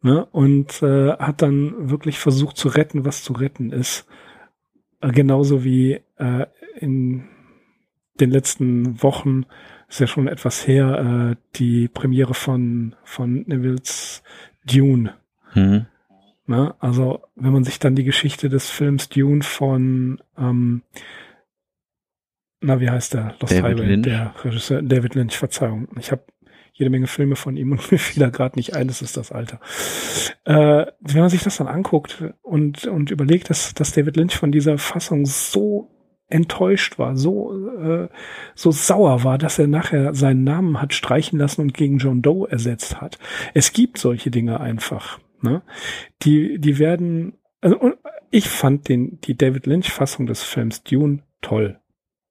Ne? 0.03 0.25
Und 0.27 0.83
äh, 0.83 1.13
hat 1.17 1.43
dann 1.43 1.91
wirklich 1.91 2.19
versucht 2.19 2.57
zu 2.57 2.69
retten, 2.69 3.05
was 3.05 3.23
zu 3.23 3.33
retten 3.33 3.71
ist. 3.71 4.07
Äh, 5.01 5.13
genauso 5.13 5.65
wie 5.65 6.01
äh, 6.17 6.47
in 6.79 7.29
den 8.19 8.31
letzten 8.31 9.03
Wochen, 9.03 9.47
ist 9.89 10.01
ja 10.01 10.07
schon 10.07 10.29
etwas 10.29 10.67
her, 10.67 11.33
äh, 11.33 11.57
die 11.57 11.89
Premiere 11.89 12.35
von, 12.35 12.95
von 13.03 13.43
Nevilles 13.47 14.23
Dune. 14.65 15.15
Mhm. 15.55 15.87
Ne? 16.47 16.75
Also, 16.79 17.23
wenn 17.35 17.53
man 17.53 17.65
sich 17.65 17.79
dann 17.79 17.97
die 17.97 18.05
Geschichte 18.05 18.49
des 18.49 18.71
Films 18.71 19.09
Dune 19.09 19.43
von 19.43 20.23
ähm, 20.39 20.83
na, 22.61 22.79
wie 22.81 22.91
heißt 22.91 23.15
der? 23.15 23.35
Lost 23.41 23.53
David 23.53 23.65
Highway, 23.65 23.87
Lynch. 23.87 24.05
der 24.05 24.35
Regisseur 24.45 24.83
David 24.83 25.15
Lynch, 25.15 25.37
Verzeihung. 25.37 25.89
Ich 25.99 26.13
habe 26.13 26.23
jede 26.81 26.91
Menge 26.91 27.07
Filme 27.07 27.37
von 27.37 27.57
ihm 27.57 27.73
und 27.73 27.91
mir 27.93 27.99
fiel 27.99 28.23
da 28.23 28.31
gerade 28.31 28.59
nicht 28.59 28.75
ein, 28.75 28.89
das 28.89 29.03
ist 29.03 29.17
das 29.17 29.31
Alter. 29.31 29.61
Äh, 30.45 30.87
wenn 31.01 31.21
man 31.21 31.31
sich 31.31 31.43
das 31.43 31.59
dann 31.59 31.69
anguckt 31.69 32.25
und, 32.43 32.87
und 32.87 33.11
überlegt, 33.11 33.51
dass, 33.51 33.75
dass 33.75 33.93
David 33.93 34.17
Lynch 34.17 34.37
von 34.37 34.51
dieser 34.51 34.79
Fassung 34.79 35.27
so 35.27 35.91
enttäuscht 36.29 36.99
war, 36.99 37.17
so, 37.17 37.53
äh, 37.79 38.09
so 38.55 38.71
sauer 38.71 39.25
war, 39.25 39.37
dass 39.37 39.59
er 39.59 39.67
nachher 39.67 40.15
seinen 40.15 40.45
Namen 40.45 40.81
hat 40.81 40.95
streichen 40.95 41.39
lassen 41.39 41.61
und 41.61 41.75
gegen 41.75 41.99
John 41.99 42.23
Doe 42.23 42.49
ersetzt 42.49 43.01
hat. 43.01 43.19
Es 43.53 43.73
gibt 43.73 43.99
solche 43.99 44.31
Dinge 44.31 44.61
einfach. 44.61 45.19
Ne? 45.43 45.63
Die, 46.23 46.59
die 46.61 46.79
werden, 46.79 47.35
also 47.61 47.95
ich 48.31 48.49
fand 48.49 48.89
den, 48.89 49.21
die 49.23 49.37
David 49.37 49.67
Lynch-Fassung 49.67 50.27
des 50.27 50.43
Films 50.43 50.85
Dune 50.85 51.25
toll. 51.43 51.80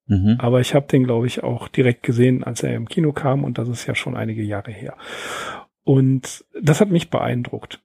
Mhm. 0.10 0.36
Aber 0.39 0.60
ich 0.60 0.74
habe 0.76 0.88
den, 0.88 1.05
glaube 1.05 1.28
ich, 1.28 1.43
auch 1.43 1.68
direkt 1.68 2.03
gesehen, 2.03 2.43
als 2.43 2.64
er 2.64 2.76
im 2.76 2.89
Kino 2.89 3.14
kam 3.14 3.43
und 3.43 3.57
das 3.57 3.70
ist 3.70 3.86
ja 3.86 3.95
schon 3.95 4.18
einige 4.18 4.41
Jahre 4.43 4.72
her. 4.72 4.95
Und 5.84 6.43
das 6.62 6.82
hat 6.82 6.89
mich 6.89 7.10
beeindruckt. 7.10 7.80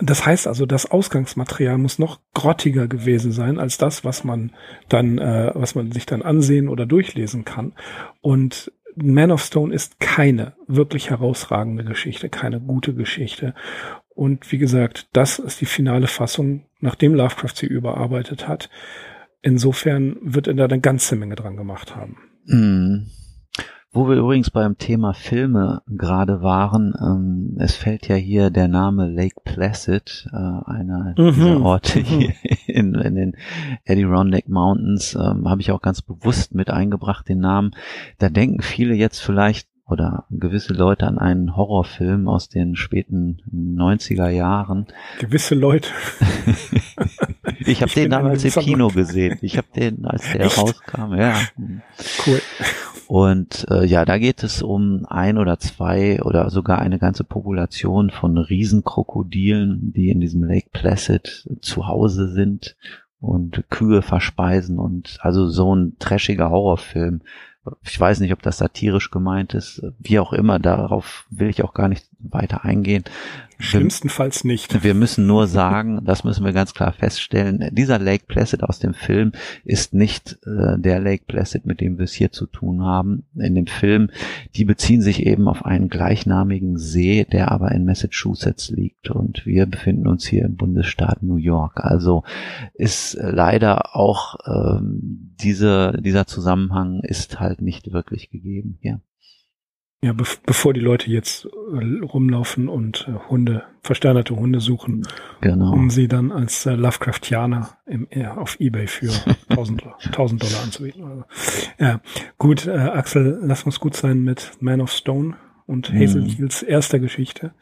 Das 0.00 0.26
heißt 0.26 0.46
also, 0.46 0.64
das 0.64 0.90
Ausgangsmaterial 0.90 1.78
muss 1.78 1.98
noch 1.98 2.20
grottiger 2.34 2.88
gewesen 2.88 3.32
sein 3.32 3.58
als 3.58 3.78
das, 3.78 4.04
was 4.04 4.24
man 4.24 4.52
dann, 4.88 5.18
äh, 5.18 5.52
was 5.54 5.74
man 5.74 5.92
sich 5.92 6.06
dann 6.06 6.22
ansehen 6.22 6.68
oder 6.68 6.86
durchlesen 6.86 7.44
kann. 7.44 7.72
Und 8.20 8.72
Man 8.94 9.30
of 9.30 9.42
Stone 9.42 9.74
ist 9.74 10.00
keine 10.00 10.54
wirklich 10.66 11.10
herausragende 11.10 11.84
Geschichte, 11.84 12.28
keine 12.28 12.60
gute 12.60 12.94
Geschichte. 12.94 13.54
Und 14.14 14.50
wie 14.52 14.58
gesagt, 14.58 15.08
das 15.12 15.38
ist 15.38 15.60
die 15.60 15.66
finale 15.66 16.06
Fassung, 16.06 16.66
nachdem 16.80 17.14
Lovecraft 17.14 17.54
sie 17.54 17.66
überarbeitet 17.66 18.48
hat. 18.48 18.68
Insofern 19.42 20.16
wird 20.22 20.46
er 20.46 20.54
da 20.54 20.64
eine 20.64 20.80
ganze 20.80 21.16
Menge 21.16 21.34
dran 21.34 21.56
gemacht 21.56 21.96
haben. 21.96 22.16
Mm. 22.46 23.06
Wo 23.94 24.08
wir 24.08 24.16
übrigens 24.16 24.48
beim 24.48 24.78
Thema 24.78 25.12
Filme 25.12 25.82
gerade 25.86 26.40
waren, 26.40 26.94
ähm, 26.98 27.58
es 27.58 27.76
fällt 27.76 28.08
ja 28.08 28.14
hier 28.14 28.48
der 28.48 28.66
Name 28.66 29.06
Lake 29.06 29.42
Placid, 29.44 30.28
äh, 30.32 30.36
einer 30.36 31.14
mhm. 31.18 31.34
dieser 31.34 31.60
Orte 31.62 31.98
mhm. 31.98 32.04
hier 32.04 32.32
in, 32.66 32.94
in 32.94 33.14
den 33.14 33.36
Adirondack 33.86 34.48
Mountains, 34.48 35.14
ähm, 35.14 35.46
habe 35.46 35.60
ich 35.60 35.72
auch 35.72 35.82
ganz 35.82 36.00
bewusst 36.00 36.54
mit 36.54 36.70
eingebracht, 36.70 37.28
den 37.28 37.40
Namen. 37.40 37.72
Da 38.18 38.30
denken 38.30 38.62
viele 38.62 38.94
jetzt 38.94 39.18
vielleicht 39.18 39.68
oder 39.92 40.24
gewisse 40.30 40.72
Leute 40.72 41.06
an 41.06 41.18
einen 41.18 41.56
Horrorfilm 41.56 42.26
aus 42.26 42.48
den 42.48 42.74
späten 42.76 43.42
90er 43.54 44.28
Jahren. 44.30 44.86
Gewisse 45.20 45.54
Leute. 45.54 45.90
ich 47.60 47.82
habe 47.82 47.92
den 47.92 48.10
damals 48.10 48.44
im 48.44 48.50
Kino 48.50 48.88
gesehen. 48.88 49.38
Ich 49.42 49.58
habe 49.58 49.68
den, 49.76 50.06
als 50.06 50.32
der 50.32 50.46
Echt? 50.46 50.58
rauskam, 50.58 51.14
ja. 51.14 51.38
Cool. 52.26 52.40
Und 53.06 53.66
äh, 53.70 53.84
ja, 53.84 54.06
da 54.06 54.16
geht 54.16 54.42
es 54.42 54.62
um 54.62 55.04
ein 55.06 55.36
oder 55.36 55.58
zwei 55.58 56.22
oder 56.22 56.48
sogar 56.48 56.78
eine 56.78 56.98
ganze 56.98 57.24
Population 57.24 58.10
von 58.10 58.38
Riesenkrokodilen, 58.38 59.92
die 59.92 60.08
in 60.08 60.20
diesem 60.20 60.42
Lake 60.42 60.70
Placid 60.72 61.46
zu 61.60 61.86
Hause 61.86 62.32
sind 62.32 62.74
und 63.20 63.64
Kühe 63.68 64.02
verspeisen 64.02 64.78
und 64.78 65.18
also 65.20 65.48
so 65.48 65.74
ein 65.74 65.96
trashiger 65.98 66.50
Horrorfilm 66.50 67.20
ich 67.82 67.98
weiß 67.98 68.20
nicht, 68.20 68.32
ob 68.32 68.42
das 68.42 68.58
satirisch 68.58 69.10
gemeint 69.10 69.54
ist, 69.54 69.82
wie 69.98 70.18
auch 70.18 70.32
immer, 70.32 70.58
darauf 70.58 71.26
will 71.30 71.48
ich 71.48 71.62
auch 71.62 71.74
gar 71.74 71.88
nicht 71.88 72.06
weiter 72.30 72.64
eingehen. 72.64 73.04
Schlimmstenfalls 73.62 74.42
nicht. 74.42 74.82
Wir 74.82 74.92
müssen 74.92 75.26
nur 75.28 75.46
sagen, 75.46 76.04
das 76.04 76.24
müssen 76.24 76.44
wir 76.44 76.52
ganz 76.52 76.74
klar 76.74 76.92
feststellen, 76.92 77.68
dieser 77.72 78.00
Lake 78.00 78.24
Placid 78.26 78.64
aus 78.64 78.80
dem 78.80 78.92
Film 78.92 79.32
ist 79.64 79.94
nicht 79.94 80.38
äh, 80.44 80.78
der 80.78 80.98
Lake 80.98 81.24
Placid, 81.28 81.64
mit 81.64 81.80
dem 81.80 81.96
wir 81.96 82.04
es 82.04 82.12
hier 82.12 82.32
zu 82.32 82.46
tun 82.46 82.82
haben. 82.82 83.24
In 83.36 83.54
dem 83.54 83.68
Film, 83.68 84.10
die 84.56 84.64
beziehen 84.64 85.00
sich 85.00 85.24
eben 85.24 85.46
auf 85.46 85.64
einen 85.64 85.88
gleichnamigen 85.88 86.76
See, 86.76 87.24
der 87.24 87.52
aber 87.52 87.70
in 87.70 87.84
Massachusetts 87.84 88.68
liegt 88.70 89.10
und 89.10 89.46
wir 89.46 89.66
befinden 89.66 90.08
uns 90.08 90.26
hier 90.26 90.44
im 90.44 90.56
Bundesstaat 90.56 91.22
New 91.22 91.36
York. 91.36 91.84
Also 91.84 92.24
ist 92.74 93.16
leider 93.20 93.94
auch 93.94 94.36
ähm, 94.44 95.34
diese, 95.40 96.00
dieser 96.00 96.26
Zusammenhang 96.26 97.00
ist 97.04 97.38
halt 97.38 97.62
nicht 97.62 97.92
wirklich 97.92 98.30
gegeben 98.30 98.78
hier. 98.80 99.00
Ja, 100.04 100.12
be 100.12 100.24
bevor 100.44 100.74
die 100.74 100.80
Leute 100.80 101.08
jetzt 101.10 101.44
äh, 101.44 102.04
rumlaufen 102.04 102.68
und 102.68 103.06
äh, 103.08 103.30
Hunde, 103.30 103.62
versteinerte 103.82 104.34
Hunde 104.34 104.58
suchen, 104.58 105.06
genau. 105.40 105.72
um 105.72 105.90
sie 105.90 106.08
dann 106.08 106.32
als 106.32 106.66
äh, 106.66 106.72
Lovecraftianer 106.74 107.78
im, 107.86 108.08
äh, 108.10 108.26
auf 108.26 108.58
Ebay 108.58 108.88
für 108.88 109.12
1000, 109.48 109.84
1000 110.06 110.42
Dollar 110.42 110.62
anzubieten. 110.64 111.04
Also, 111.04 111.24
ja, 111.78 112.00
gut, 112.36 112.66
äh, 112.66 112.72
Axel, 112.72 113.38
lass 113.42 113.62
uns 113.62 113.78
gut 113.78 113.94
sein 113.94 114.22
mit 114.22 114.50
Man 114.58 114.80
of 114.80 114.90
Stone 114.90 115.36
und 115.66 115.92
Hazel 115.92 116.22
mhm. 116.22 116.48
erster 116.66 116.98
Geschichte. 116.98 117.54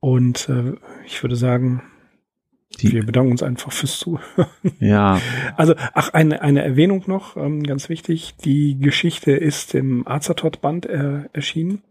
Und 0.00 0.48
äh, 0.48 0.74
ich 1.06 1.22
würde 1.22 1.36
sagen, 1.36 1.82
die 2.80 2.92
Wir 2.92 3.04
bedanken 3.04 3.32
uns 3.32 3.42
einfach 3.42 3.72
fürs 3.72 3.98
Zuhören. 3.98 4.48
Ja. 4.80 5.20
Also, 5.56 5.74
ach, 5.92 6.12
eine, 6.14 6.40
eine 6.42 6.62
Erwähnung 6.62 7.04
noch, 7.06 7.36
ähm, 7.36 7.62
ganz 7.62 7.88
wichtig. 7.88 8.34
Die 8.44 8.78
Geschichte 8.78 9.32
ist 9.32 9.74
im 9.74 10.06
Azatot-Band 10.06 10.86
äh, 10.86 11.20
erschienen 11.32 11.82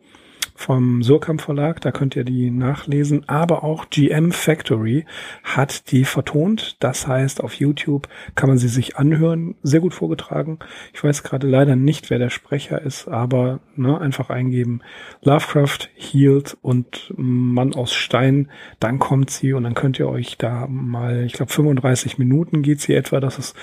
vom 0.62 1.01
Surkamp 1.01 1.41
Verlag, 1.41 1.82
da 1.82 1.91
könnt 1.91 2.16
ihr 2.16 2.24
die 2.24 2.51
nachlesen, 2.51 3.28
aber 3.28 3.64
auch 3.64 3.89
GM 3.89 4.32
Factory 4.32 5.05
hat 5.43 5.91
die 5.91 6.05
vertont. 6.05 6.78
Das 6.80 7.07
heißt, 7.07 7.43
auf 7.43 7.55
YouTube 7.55 8.07
kann 8.36 8.47
man 8.47 8.57
sie 8.57 8.68
sich 8.68 8.97
anhören. 8.97 9.55
Sehr 9.64 9.80
gut 9.80 9.93
vorgetragen. 9.93 10.59
Ich 10.93 11.03
weiß 11.03 11.24
gerade 11.24 11.47
leider 11.47 11.76
nicht, 11.76 12.09
wer 12.09 12.20
der 12.20 12.30
Sprecher 12.30 12.82
ist, 12.82 13.07
aber 13.07 13.59
ne, 13.76 13.99
einfach 13.99 14.30
eingeben 14.30 14.82
Lovecraft, 15.24 15.89
Healed 15.95 16.57
und 16.62 17.12
Mann 17.18 17.74
aus 17.74 17.93
Stein. 17.93 18.49
Dann 18.80 18.99
kommt 18.99 19.32
sie 19.32 19.53
und 19.53 19.64
dann 19.64 19.74
könnt 19.74 19.97
ihr 19.99 20.07
euch 20.07 20.38
da 20.38 20.68
mal, 20.68 21.24
ich 21.26 21.34
glaube 21.34 21.51
35 21.51 22.20
Minuten 22.20 22.62
geht 22.62 22.82
sie 22.82 22.93
etwa. 22.93 23.20
Das 23.20 23.39
ist, 23.39 23.55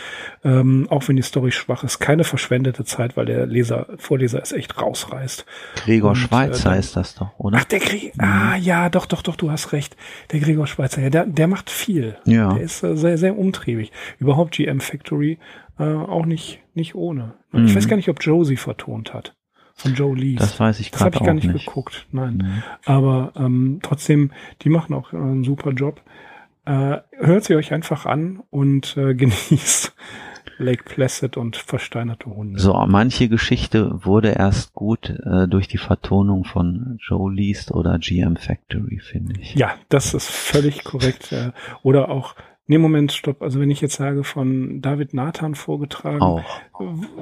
ähm, 0.45 0.87
auch 0.91 1.07
wenn 1.09 1.17
die 1.17 1.23
Story 1.23 1.53
schwach 1.53 1.85
ist, 1.85 2.01
keine 2.01 2.25
verschwendete 2.25 2.85
Zeit, 2.85 3.17
weil 3.17 3.27
der 3.27 3.47
Leser, 3.47 3.87
Vorleser 3.99 4.43
es 4.43 4.53
echt 4.53 4.81
rausreißt. 4.81 5.47
Gregor 5.85 6.11
und, 6.11 6.17
Schweizer 6.17 6.75
äh, 6.75 6.79
ist 6.89 6.97
das 6.97 7.15
doch, 7.15 7.39
oder? 7.39 7.59
Ach, 7.61 7.65
der 7.65 7.79
Gregor, 7.79 8.11
mhm. 8.15 8.21
ah 8.21 8.57
ja, 8.57 8.89
doch, 8.89 9.07
doch, 9.07 9.23
doch, 9.23 9.37
du 9.37 9.51
hast 9.51 9.73
recht. 9.73 9.97
Der 10.33 10.41
Gregor 10.41 10.67
Schweizer, 10.67 11.01
ja, 11.01 11.11
der, 11.11 11.27
der 11.27 11.47
macht 11.47 11.71
viel. 11.71 12.17
Ja. 12.25 12.55
Der 12.55 12.63
ist 12.63 12.83
äh, 12.83 12.97
sehr, 12.97 13.19
sehr 13.19 13.39
umtriebig. 13.39 13.93
Überhaupt 14.19 14.53
GM 14.53 14.81
Factory 14.81 15.39
äh, 15.79 15.85
auch 15.85 16.27
nicht, 16.27 16.61
nicht 16.75 16.95
ohne. 16.95 17.35
Mhm. 17.53 17.67
Ich 17.67 17.77
weiß 17.77 17.89
gar 17.89 17.97
nicht, 17.97 18.09
ob 18.09 18.23
Josie 18.23 18.57
vertont 18.57 19.15
hat. 19.15 19.35
Von 19.75 19.95
Joe 19.95 20.17
Lee. 20.17 20.35
Das 20.35 20.59
weiß 20.59 20.81
ich 20.81 20.91
gerade 20.91 21.11
Das 21.11 21.15
habe 21.15 21.17
ich 21.23 21.27
gar 21.27 21.35
nicht, 21.35 21.53
nicht, 21.53 21.67
geguckt, 21.67 22.09
nein. 22.11 22.39
Mhm. 22.39 22.63
Aber 22.85 23.33
ähm, 23.37 23.79
trotzdem, 23.83 24.33
die 24.63 24.71
machen 24.71 24.93
auch 24.93 25.13
einen 25.13 25.45
super 25.45 25.71
Job. 25.71 26.03
Äh, 26.65 26.99
hört 27.13 27.45
sie 27.45 27.55
euch 27.55 27.73
einfach 27.73 28.05
an 28.05 28.43
und 28.51 28.97
äh, 28.97 29.15
genießt 29.15 29.95
Lake 30.59 30.85
Placid 30.85 31.37
und 31.37 31.57
versteinerte 31.57 32.27
Hunde. 32.27 32.59
So, 32.59 32.75
manche 32.87 33.29
Geschichte 33.29 34.05
wurde 34.05 34.31
erst 34.31 34.73
gut 34.73 35.11
äh, 35.11 35.47
durch 35.49 35.69
die 35.69 35.79
Vertonung 35.79 36.45
von 36.45 36.99
Joe 37.07 37.33
Least 37.33 37.73
oder 37.73 37.99
GM 37.99 38.37
Factory, 38.37 39.01
finde 39.01 39.41
ich. 39.41 39.55
Ja, 39.55 39.75
das 39.89 40.15
ist 40.15 40.31
völlig 40.31 40.85
korrekt. 40.85 41.33
Äh, 41.33 41.53
oder 41.83 42.09
auch 42.09 42.35
Nee, 42.71 42.77
Moment, 42.77 43.13
stopp. 43.13 43.41
Also 43.41 43.61
wenn 43.61 43.71
ich 43.71 43.81
jetzt 43.81 43.97
sage 43.97 44.25
von 44.25 44.83
David 44.83 45.15
Nathan 45.15 45.55
vorgetragen. 45.55 46.21
Auch. 46.21 46.61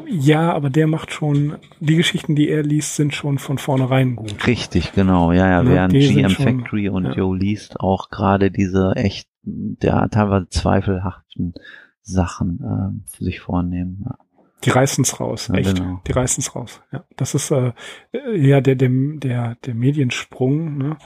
Ja, 0.09 0.53
aber 0.53 0.71
der 0.71 0.89
macht 0.89 1.13
schon, 1.13 1.59
die 1.79 1.95
Geschichten, 1.95 2.35
die 2.35 2.49
er 2.49 2.65
liest, 2.65 2.97
sind 2.97 3.15
schon 3.15 3.39
von 3.39 3.57
vornherein 3.57 4.17
gut. 4.17 4.45
Richtig, 4.49 4.93
genau. 4.93 5.31
Ja, 5.31 5.49
ja, 5.49 5.63
ja 5.63 5.71
während 5.71 5.93
GM 5.93 6.31
Factory 6.31 6.89
und 6.89 7.05
ja. 7.05 7.13
Joe 7.13 7.39
liest 7.39 7.79
auch 7.79 8.11
gerade 8.11 8.51
diese 8.51 8.95
echt, 8.97 9.29
der 9.45 10.09
teilweise 10.11 10.49
zweifelhaften 10.49 11.55
Sachen 12.07 12.61
äh, 12.63 13.17
für 13.17 13.25
sich 13.25 13.41
vornehmen. 13.41 14.05
Ja. 14.05 14.19
Die 14.65 14.71
reißen's 14.71 15.21
raus, 15.21 15.49
ja, 15.49 15.57
echt. 15.57 15.77
Genau. 15.77 16.01
Die 16.07 16.13
reißen's 16.13 16.55
raus. 16.55 16.81
Ja, 16.93 17.05
das 17.17 17.35
ist 17.35 17.51
äh, 17.51 17.73
ja 18.35 18.61
der 18.61 18.77
der 18.77 18.91
der 18.91 19.57
der 19.57 19.75
Mediensprung. 19.75 20.79
Ne? 20.79 20.97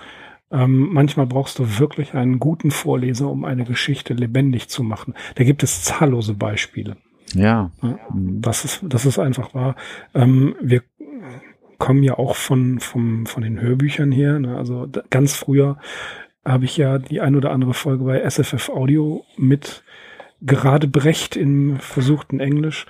Ähm, 0.52 0.92
manchmal 0.92 1.26
brauchst 1.26 1.58
du 1.58 1.78
wirklich 1.78 2.14
einen 2.14 2.38
guten 2.38 2.70
Vorleser, 2.70 3.28
um 3.28 3.44
eine 3.44 3.64
Geschichte 3.64 4.14
lebendig 4.14 4.68
zu 4.68 4.82
machen. 4.82 5.14
Da 5.34 5.44
gibt 5.44 5.62
es 5.62 5.82
zahllose 5.82 6.34
Beispiele. 6.34 6.96
Ja. 7.34 7.70
ja 7.82 7.98
das 8.14 8.64
ist 8.64 8.84
das 8.84 9.06
ist 9.06 9.18
einfach 9.18 9.54
wahr. 9.54 9.76
Ähm, 10.14 10.54
wir 10.60 10.82
kommen 11.78 12.02
ja 12.02 12.18
auch 12.18 12.36
von 12.36 12.78
vom 12.78 13.26
von 13.26 13.42
den 13.42 13.60
Hörbüchern 13.60 14.12
her. 14.12 14.38
Ne? 14.38 14.56
Also 14.56 14.88
ganz 15.10 15.34
früher 15.34 15.78
habe 16.44 16.64
ich 16.64 16.76
ja 16.76 16.98
die 16.98 17.20
ein 17.20 17.36
oder 17.36 17.50
andere 17.50 17.74
Folge 17.74 18.04
bei 18.04 18.28
SFF 18.28 18.70
Audio 18.70 19.24
mit 19.36 19.82
gerade 20.40 20.88
Brecht 20.88 21.36
im 21.36 21.78
versuchten 21.78 22.40
Englisch. 22.40 22.86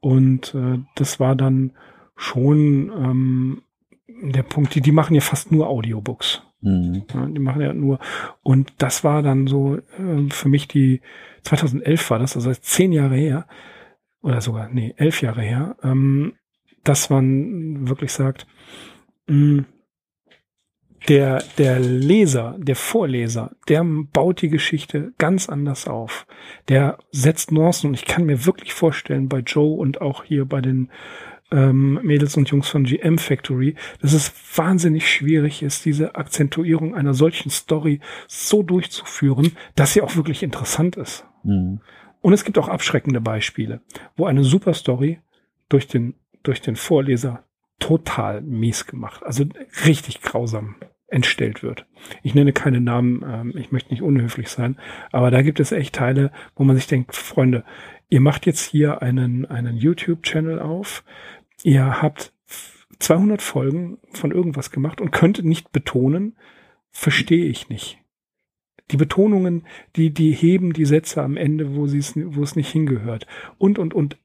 Und 0.00 0.54
äh, 0.54 0.78
das 0.94 1.20
war 1.20 1.34
dann 1.34 1.72
schon 2.16 2.92
ähm, 2.94 3.62
der 4.06 4.42
Punkt, 4.42 4.74
die, 4.74 4.80
die 4.80 4.92
machen 4.92 5.14
ja 5.14 5.20
fast 5.20 5.52
nur 5.52 5.68
Audiobooks. 5.68 6.42
Mhm. 6.60 7.04
Ja, 7.12 7.26
die 7.26 7.38
machen 7.38 7.62
ja 7.62 7.72
nur. 7.72 7.98
Und 8.42 8.72
das 8.78 9.04
war 9.04 9.22
dann 9.22 9.46
so 9.46 9.76
äh, 9.76 10.30
für 10.30 10.48
mich 10.48 10.68
die 10.68 11.00
2011 11.42 12.10
war 12.10 12.18
das, 12.18 12.36
also 12.36 12.52
zehn 12.52 12.92
Jahre 12.92 13.16
her 13.16 13.46
oder 14.22 14.40
sogar 14.40 14.68
nee 14.68 14.94
elf 14.96 15.22
Jahre 15.22 15.42
her, 15.42 15.76
ähm, 15.82 16.34
dass 16.84 17.10
man 17.10 17.88
wirklich 17.88 18.12
sagt, 18.12 18.46
mh, 19.28 19.64
der, 21.06 21.42
der 21.58 21.78
Leser, 21.78 22.56
der 22.58 22.76
Vorleser, 22.76 23.52
der 23.68 23.84
baut 23.84 24.42
die 24.42 24.48
Geschichte 24.48 25.12
ganz 25.18 25.48
anders 25.48 25.86
auf. 25.86 26.26
Der 26.68 26.98
setzt 27.12 27.52
Nuancen 27.52 27.90
und 27.90 27.94
ich 27.94 28.04
kann 28.04 28.24
mir 28.24 28.46
wirklich 28.46 28.72
vorstellen, 28.72 29.28
bei 29.28 29.40
Joe 29.40 29.76
und 29.76 30.00
auch 30.00 30.24
hier 30.24 30.44
bei 30.44 30.60
den 30.60 30.90
ähm, 31.50 32.00
Mädels 32.02 32.36
und 32.36 32.50
Jungs 32.50 32.68
von 32.68 32.84
GM 32.84 33.18
Factory, 33.18 33.74
dass 34.00 34.12
es 34.12 34.32
wahnsinnig 34.56 35.10
schwierig 35.10 35.62
ist, 35.62 35.84
diese 35.84 36.14
Akzentuierung 36.16 36.94
einer 36.94 37.14
solchen 37.14 37.50
Story 37.50 38.00
so 38.26 38.62
durchzuführen, 38.62 39.52
dass 39.74 39.92
sie 39.92 40.02
auch 40.02 40.16
wirklich 40.16 40.42
interessant 40.42 40.96
ist. 40.96 41.24
Mhm. 41.44 41.80
Und 42.20 42.32
es 42.32 42.44
gibt 42.44 42.58
auch 42.58 42.68
abschreckende 42.68 43.20
Beispiele, 43.20 43.80
wo 44.16 44.26
eine 44.26 44.44
super 44.44 44.74
Story 44.74 45.20
durch 45.68 45.86
den, 45.86 46.14
durch 46.42 46.60
den 46.60 46.76
Vorleser 46.76 47.44
total 47.78 48.40
mies 48.42 48.86
gemacht. 48.86 49.22
Also 49.22 49.44
richtig 49.86 50.20
grausam 50.20 50.76
entstellt 51.08 51.62
wird. 51.62 51.86
Ich 52.22 52.34
nenne 52.34 52.52
keine 52.52 52.80
Namen, 52.80 53.24
ähm, 53.26 53.54
ich 53.56 53.72
möchte 53.72 53.90
nicht 53.90 54.02
unhöflich 54.02 54.48
sein, 54.48 54.78
aber 55.10 55.30
da 55.30 55.42
gibt 55.42 55.58
es 55.58 55.72
echt 55.72 55.94
Teile, 55.94 56.30
wo 56.54 56.64
man 56.64 56.76
sich 56.76 56.86
denkt, 56.86 57.16
Freunde, 57.16 57.64
ihr 58.10 58.20
macht 58.20 58.44
jetzt 58.44 58.62
hier 58.62 59.00
einen, 59.00 59.46
einen 59.46 59.76
YouTube-Channel 59.76 60.60
auf, 60.60 61.04
ihr 61.62 62.02
habt 62.02 62.34
200 62.98 63.40
Folgen 63.40 63.98
von 64.12 64.32
irgendwas 64.32 64.70
gemacht 64.70 65.00
und 65.00 65.10
könntet 65.10 65.46
nicht 65.46 65.72
betonen, 65.72 66.36
verstehe 66.90 67.46
ich 67.46 67.68
nicht. 67.68 67.98
Die 68.90 68.96
Betonungen, 68.96 69.66
die, 69.96 70.10
die 70.12 70.32
heben 70.32 70.72
die 70.72 70.86
Sätze 70.86 71.22
am 71.22 71.36
Ende, 71.36 71.74
wo 71.76 71.86
sie 71.86 71.98
es, 71.98 72.14
wo 72.16 72.42
es 72.42 72.56
nicht 72.56 72.70
hingehört. 72.70 73.26
Und, 73.58 73.78
und, 73.78 73.94
und. 73.94 74.18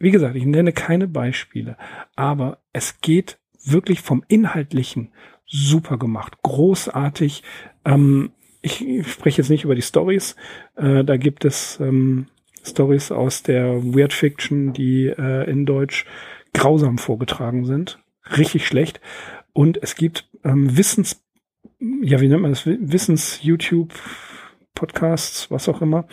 Wie 0.00 0.10
gesagt, 0.10 0.34
ich 0.34 0.46
nenne 0.46 0.72
keine 0.72 1.06
Beispiele, 1.06 1.76
aber 2.16 2.58
es 2.72 3.02
geht 3.02 3.38
wirklich 3.62 4.00
vom 4.00 4.24
Inhaltlichen 4.28 5.12
super 5.46 5.98
gemacht, 5.98 6.38
großartig. 6.42 7.42
Ähm, 7.84 8.32
ich, 8.62 8.82
spreche 9.06 9.42
jetzt 9.42 9.50
nicht 9.50 9.64
über 9.64 9.74
die 9.74 9.82
Stories. 9.82 10.36
Äh, 10.76 11.04
da 11.04 11.18
gibt 11.18 11.44
es 11.44 11.78
ähm, 11.80 12.28
Stories 12.64 13.12
aus 13.12 13.42
der 13.42 13.82
Weird 13.84 14.14
Fiction, 14.14 14.72
die 14.72 15.06
äh, 15.06 15.50
in 15.50 15.66
Deutsch 15.66 16.06
grausam 16.54 16.96
vorgetragen 16.96 17.66
sind, 17.66 17.98
richtig 18.38 18.66
schlecht. 18.66 19.02
Und 19.52 19.82
es 19.82 19.96
gibt 19.96 20.30
ähm, 20.44 20.78
Wissens, 20.78 21.22
ja, 21.78 22.20
wie 22.22 22.28
nennt 22.28 22.40
man 22.40 22.52
das? 22.52 22.64
Wissens-YouTube 22.64 23.92
Podcasts, 24.74 25.50
was 25.50 25.68
auch 25.68 25.82
immer, 25.82 26.06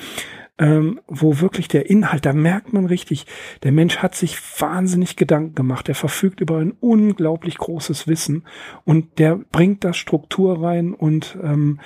ähm, 0.60 1.00
wo 1.08 1.40
wirklich 1.40 1.68
der 1.68 1.90
Inhalt, 1.90 2.26
da 2.26 2.34
merkt 2.34 2.74
man 2.74 2.86
richtig, 2.86 3.26
der 3.64 3.72
Mensch 3.72 3.98
hat 3.98 4.16
sich 4.16 4.38
wahnsinnig 4.60 5.16
Gedanken 5.16 5.56
gemacht. 5.56 5.88
Er 5.90 5.96
verfügt 5.96 6.42
über 6.42 6.58
ein 6.58 6.74
unglaublich 6.80 7.58
großes 7.58 8.08
Wissen 8.08 8.44
und 8.84 9.20
der 9.20 9.36
bringt 9.36 9.84
da 9.84 9.94
Struktur 9.94 10.64
rein 10.64 10.94
und 10.94 11.38
ähm, 11.44 11.80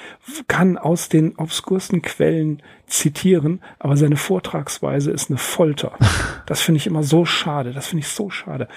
kann 0.47 0.77
aus 0.77 1.09
den 1.09 1.35
obskursten 1.35 2.01
Quellen 2.01 2.61
zitieren, 2.87 3.61
aber 3.79 3.97
seine 3.97 4.17
Vortragsweise 4.17 5.11
ist 5.11 5.29
eine 5.29 5.37
Folter. 5.37 5.97
Das 6.47 6.59
finde 6.59 6.79
ich 6.79 6.87
immer 6.87 7.03
so 7.03 7.23
schade. 7.23 7.71
Das 7.71 7.87
finde 7.87 8.01
ich 8.01 8.09
so 8.09 8.29
schade. 8.29 8.67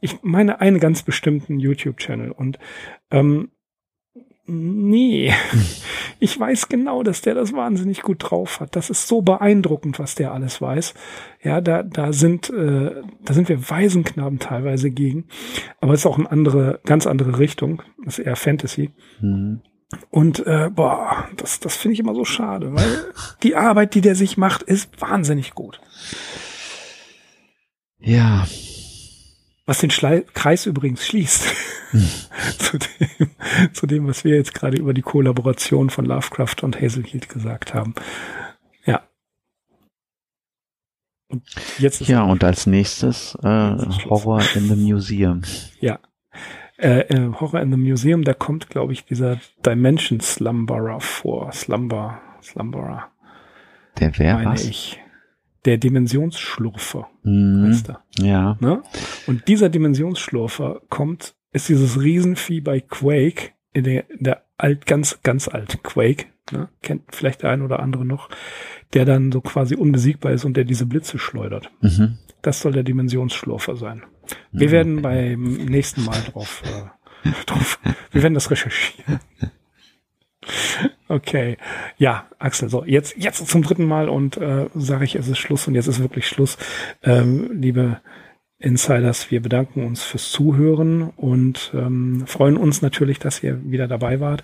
Ich 0.00 0.22
meine 0.22 0.60
einen 0.60 0.78
ganz 0.78 1.02
bestimmten 1.02 1.58
YouTube-Channel 1.58 2.30
und 2.30 2.60
ähm, 3.10 3.50
Nee, 4.46 5.32
ich 6.20 6.38
weiß 6.38 6.68
genau, 6.68 7.02
dass 7.02 7.22
der 7.22 7.34
das 7.34 7.54
wahnsinnig 7.54 8.02
gut 8.02 8.18
drauf 8.20 8.60
hat. 8.60 8.76
Das 8.76 8.90
ist 8.90 9.08
so 9.08 9.22
beeindruckend, 9.22 9.98
was 9.98 10.14
der 10.14 10.32
alles 10.32 10.60
weiß. 10.60 10.92
Ja, 11.42 11.60
da, 11.62 11.82
da 11.82 12.12
sind, 12.12 12.50
äh, 12.50 13.02
da 13.24 13.32
sind 13.32 13.48
wir 13.48 13.70
Waisenknaben 13.70 14.38
teilweise 14.38 14.90
gegen. 14.90 15.24
Aber 15.80 15.94
es 15.94 16.00
ist 16.00 16.06
auch 16.06 16.18
eine 16.18 16.30
andere, 16.30 16.80
ganz 16.84 17.06
andere 17.06 17.38
Richtung. 17.38 17.82
Das 18.04 18.18
ist 18.18 18.26
eher 18.26 18.36
Fantasy. 18.36 18.90
Mhm. 19.20 19.62
Und 20.10 20.46
äh, 20.46 20.70
boah, 20.70 21.28
das, 21.36 21.60
das 21.60 21.76
finde 21.76 21.94
ich 21.94 22.00
immer 22.00 22.14
so 22.14 22.24
schade, 22.24 22.74
weil 22.74 23.12
die 23.42 23.56
Arbeit, 23.56 23.94
die 23.94 24.00
der 24.02 24.14
sich 24.14 24.36
macht, 24.36 24.62
ist 24.62 25.00
wahnsinnig 25.00 25.54
gut. 25.54 25.80
Ja, 27.98 28.46
was 29.66 29.78
den 29.78 29.90
Schlei 29.90 30.24
Kreis 30.34 30.66
übrigens 30.66 31.06
schließt 31.06 31.46
hm. 31.90 32.00
zu, 32.58 32.78
dem, 32.78 33.30
zu 33.72 33.86
dem, 33.86 34.06
was 34.06 34.24
wir 34.24 34.36
jetzt 34.36 34.54
gerade 34.54 34.76
über 34.76 34.94
die 34.94 35.02
Kollaboration 35.02 35.90
von 35.90 36.04
Lovecraft 36.04 36.62
und 36.62 36.80
Hazelheed 36.80 37.28
gesagt 37.28 37.74
haben. 37.74 37.94
Ja. 38.84 39.08
Und 41.28 41.44
jetzt 41.78 42.00
ja, 42.06 42.22
und 42.22 42.44
als 42.44 42.66
nächstes 42.66 43.36
äh, 43.42 43.46
Horror 43.46 44.42
in 44.54 44.68
the 44.68 44.76
Museum. 44.76 45.42
Ja. 45.80 45.98
Äh, 46.76 47.00
äh, 47.00 47.32
Horror 47.40 47.60
in 47.60 47.70
the 47.70 47.78
Museum, 47.78 48.24
da 48.24 48.34
kommt, 48.34 48.68
glaube 48.68 48.92
ich, 48.92 49.04
dieser 49.04 49.38
Dimension 49.64 50.20
Slumberer 50.20 51.00
vor. 51.00 51.52
Slumber, 51.52 52.20
Slumberer. 52.42 53.10
Der 54.00 54.18
wäre 54.18 54.44
was? 54.44 54.64
Ich 54.64 55.00
der 55.64 55.78
Dimensionsschlurfer, 55.78 57.08
mhm. 57.22 57.66
heißt 57.68 57.88
er. 57.90 58.04
Ja. 58.18 58.56
Ne? 58.60 58.82
Und 59.26 59.48
dieser 59.48 59.68
Dimensionsschlurfer 59.68 60.82
kommt, 60.88 61.34
ist 61.52 61.68
dieses 61.68 62.00
Riesenvieh 62.00 62.60
bei 62.60 62.80
Quake, 62.80 63.52
in 63.72 63.84
der, 63.84 64.10
in 64.10 64.24
der 64.24 64.44
alt, 64.58 64.86
ganz, 64.86 65.20
ganz 65.22 65.48
alt 65.48 65.82
Quake, 65.82 66.26
ne? 66.52 66.68
kennt 66.82 67.02
vielleicht 67.10 67.42
der 67.42 67.50
ein 67.50 67.62
oder 67.62 67.80
andere 67.80 68.04
noch, 68.04 68.28
der 68.92 69.04
dann 69.04 69.32
so 69.32 69.40
quasi 69.40 69.74
unbesiegbar 69.74 70.32
ist 70.32 70.44
und 70.44 70.56
der 70.56 70.64
diese 70.64 70.86
Blitze 70.86 71.18
schleudert. 71.18 71.70
Mhm. 71.80 72.18
Das 72.42 72.60
soll 72.60 72.72
der 72.72 72.82
Dimensionsschlurfer 72.82 73.76
sein. 73.76 74.02
Wir 74.52 74.68
mhm. 74.68 74.72
werden 74.72 75.02
beim 75.02 75.54
nächsten 75.64 76.04
Mal 76.04 76.20
drauf, 76.32 76.62
äh, 77.24 77.30
drauf, 77.46 77.78
wir 78.12 78.22
werden 78.22 78.34
das 78.34 78.50
recherchieren. 78.50 79.20
Okay. 81.08 81.56
Ja, 81.98 82.26
Axel, 82.38 82.68
so, 82.68 82.84
jetzt, 82.84 83.16
jetzt 83.16 83.46
zum 83.46 83.62
dritten 83.62 83.84
Mal 83.84 84.08
und 84.08 84.36
äh, 84.36 84.66
sage 84.74 85.04
ich, 85.04 85.14
es 85.14 85.28
ist 85.28 85.38
Schluss 85.38 85.68
und 85.68 85.74
jetzt 85.74 85.86
ist 85.86 86.00
wirklich 86.00 86.26
Schluss. 86.26 86.56
Ähm, 87.02 87.50
liebe 87.60 88.00
Insiders, 88.58 89.30
wir 89.30 89.42
bedanken 89.42 89.84
uns 89.84 90.02
fürs 90.02 90.30
Zuhören 90.30 91.10
und 91.16 91.72
ähm, 91.74 92.24
freuen 92.26 92.56
uns 92.56 92.82
natürlich, 92.82 93.18
dass 93.18 93.42
ihr 93.42 93.60
wieder 93.70 93.88
dabei 93.88 94.20
wart. 94.20 94.42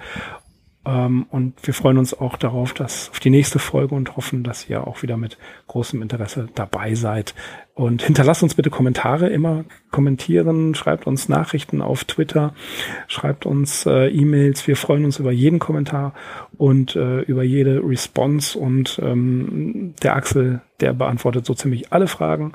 Ähm, 0.87 1.27
und 1.31 1.55
wir 1.67 1.75
freuen 1.75 1.99
uns 1.99 2.19
auch 2.19 2.37
darauf, 2.37 2.73
dass 2.73 3.11
auf 3.11 3.21
die 3.21 3.31
nächste 3.31 3.59
Folge 3.59 3.95
und 3.95 4.17
hoffen, 4.17 4.43
dass 4.43 4.69
ihr 4.69 4.87
auch 4.87 5.03
wieder 5.03 5.17
mit 5.17 5.37
großem 5.67 6.01
Interesse 6.01 6.49
dabei 6.55 6.95
seid. 6.95 7.35
Und 7.75 8.03
hinterlasst 8.03 8.43
uns 8.43 8.55
bitte 8.55 8.71
Kommentare, 8.71 9.29
immer 9.29 9.65
kommentieren, 9.91 10.75
schreibt 10.75 11.07
uns 11.07 11.29
Nachrichten 11.29 11.83
auf 11.83 12.05
Twitter, 12.05 12.55
schreibt 13.09 13.47
uns 13.47 13.85
äh, 13.87 14.09
E-Mails. 14.09 14.67
Wir 14.67 14.77
freuen 14.77 15.05
uns 15.05 15.19
über 15.19 15.33
jeden 15.33 15.59
Kommentar 15.59 16.15
und 16.57 16.97
äh, 16.97 17.21
über 17.23 17.43
jede 17.43 17.83
Response. 17.83 18.59
Und 18.59 19.01
ähm, 19.03 19.95
der 20.03 20.17
Axel, 20.17 20.63
der 20.81 20.95
beantwortet 20.95 21.45
so 21.45 21.55
ziemlich 21.55 21.93
alle 21.93 22.07
Fragen, 22.07 22.53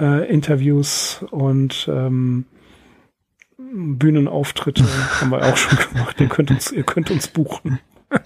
äh, 0.00 0.28
Interviews 0.28 1.24
und 1.30 1.88
ähm, 1.92 2.46
Bühnenauftritte 3.74 4.84
haben 5.20 5.30
wir 5.30 5.44
auch 5.44 5.56
schon 5.56 5.78
gemacht. 5.78 6.20
Ihr 6.20 6.28
könnt 6.28 6.50
uns, 6.50 6.70
ihr 6.70 6.84
könnt 6.84 7.10
uns 7.10 7.28
buchen. 7.28 7.80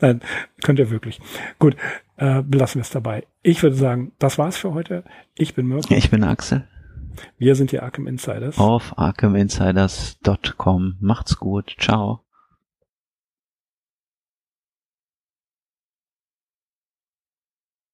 Nein, 0.00 0.20
könnt 0.62 0.78
ihr 0.78 0.90
wirklich. 0.90 1.20
Gut, 1.58 1.76
äh, 2.16 2.42
belassen 2.42 2.80
wir 2.80 2.82
es 2.82 2.90
dabei. 2.90 3.26
Ich 3.42 3.62
würde 3.62 3.76
sagen, 3.76 4.12
das 4.18 4.38
war's 4.38 4.56
für 4.56 4.74
heute. 4.74 5.04
Ich 5.36 5.54
bin 5.54 5.66
Mirko. 5.66 5.92
Ich 5.92 6.10
bin 6.10 6.24
Axel. 6.24 6.66
Wir 7.38 7.56
sind 7.56 7.72
die 7.72 7.80
Arkham 7.80 8.06
Insiders. 8.06 8.58
Auf 8.58 8.96
arkhaminsiders.com. 8.96 10.96
Macht's 11.00 11.38
gut. 11.38 11.74
Ciao. 11.78 12.24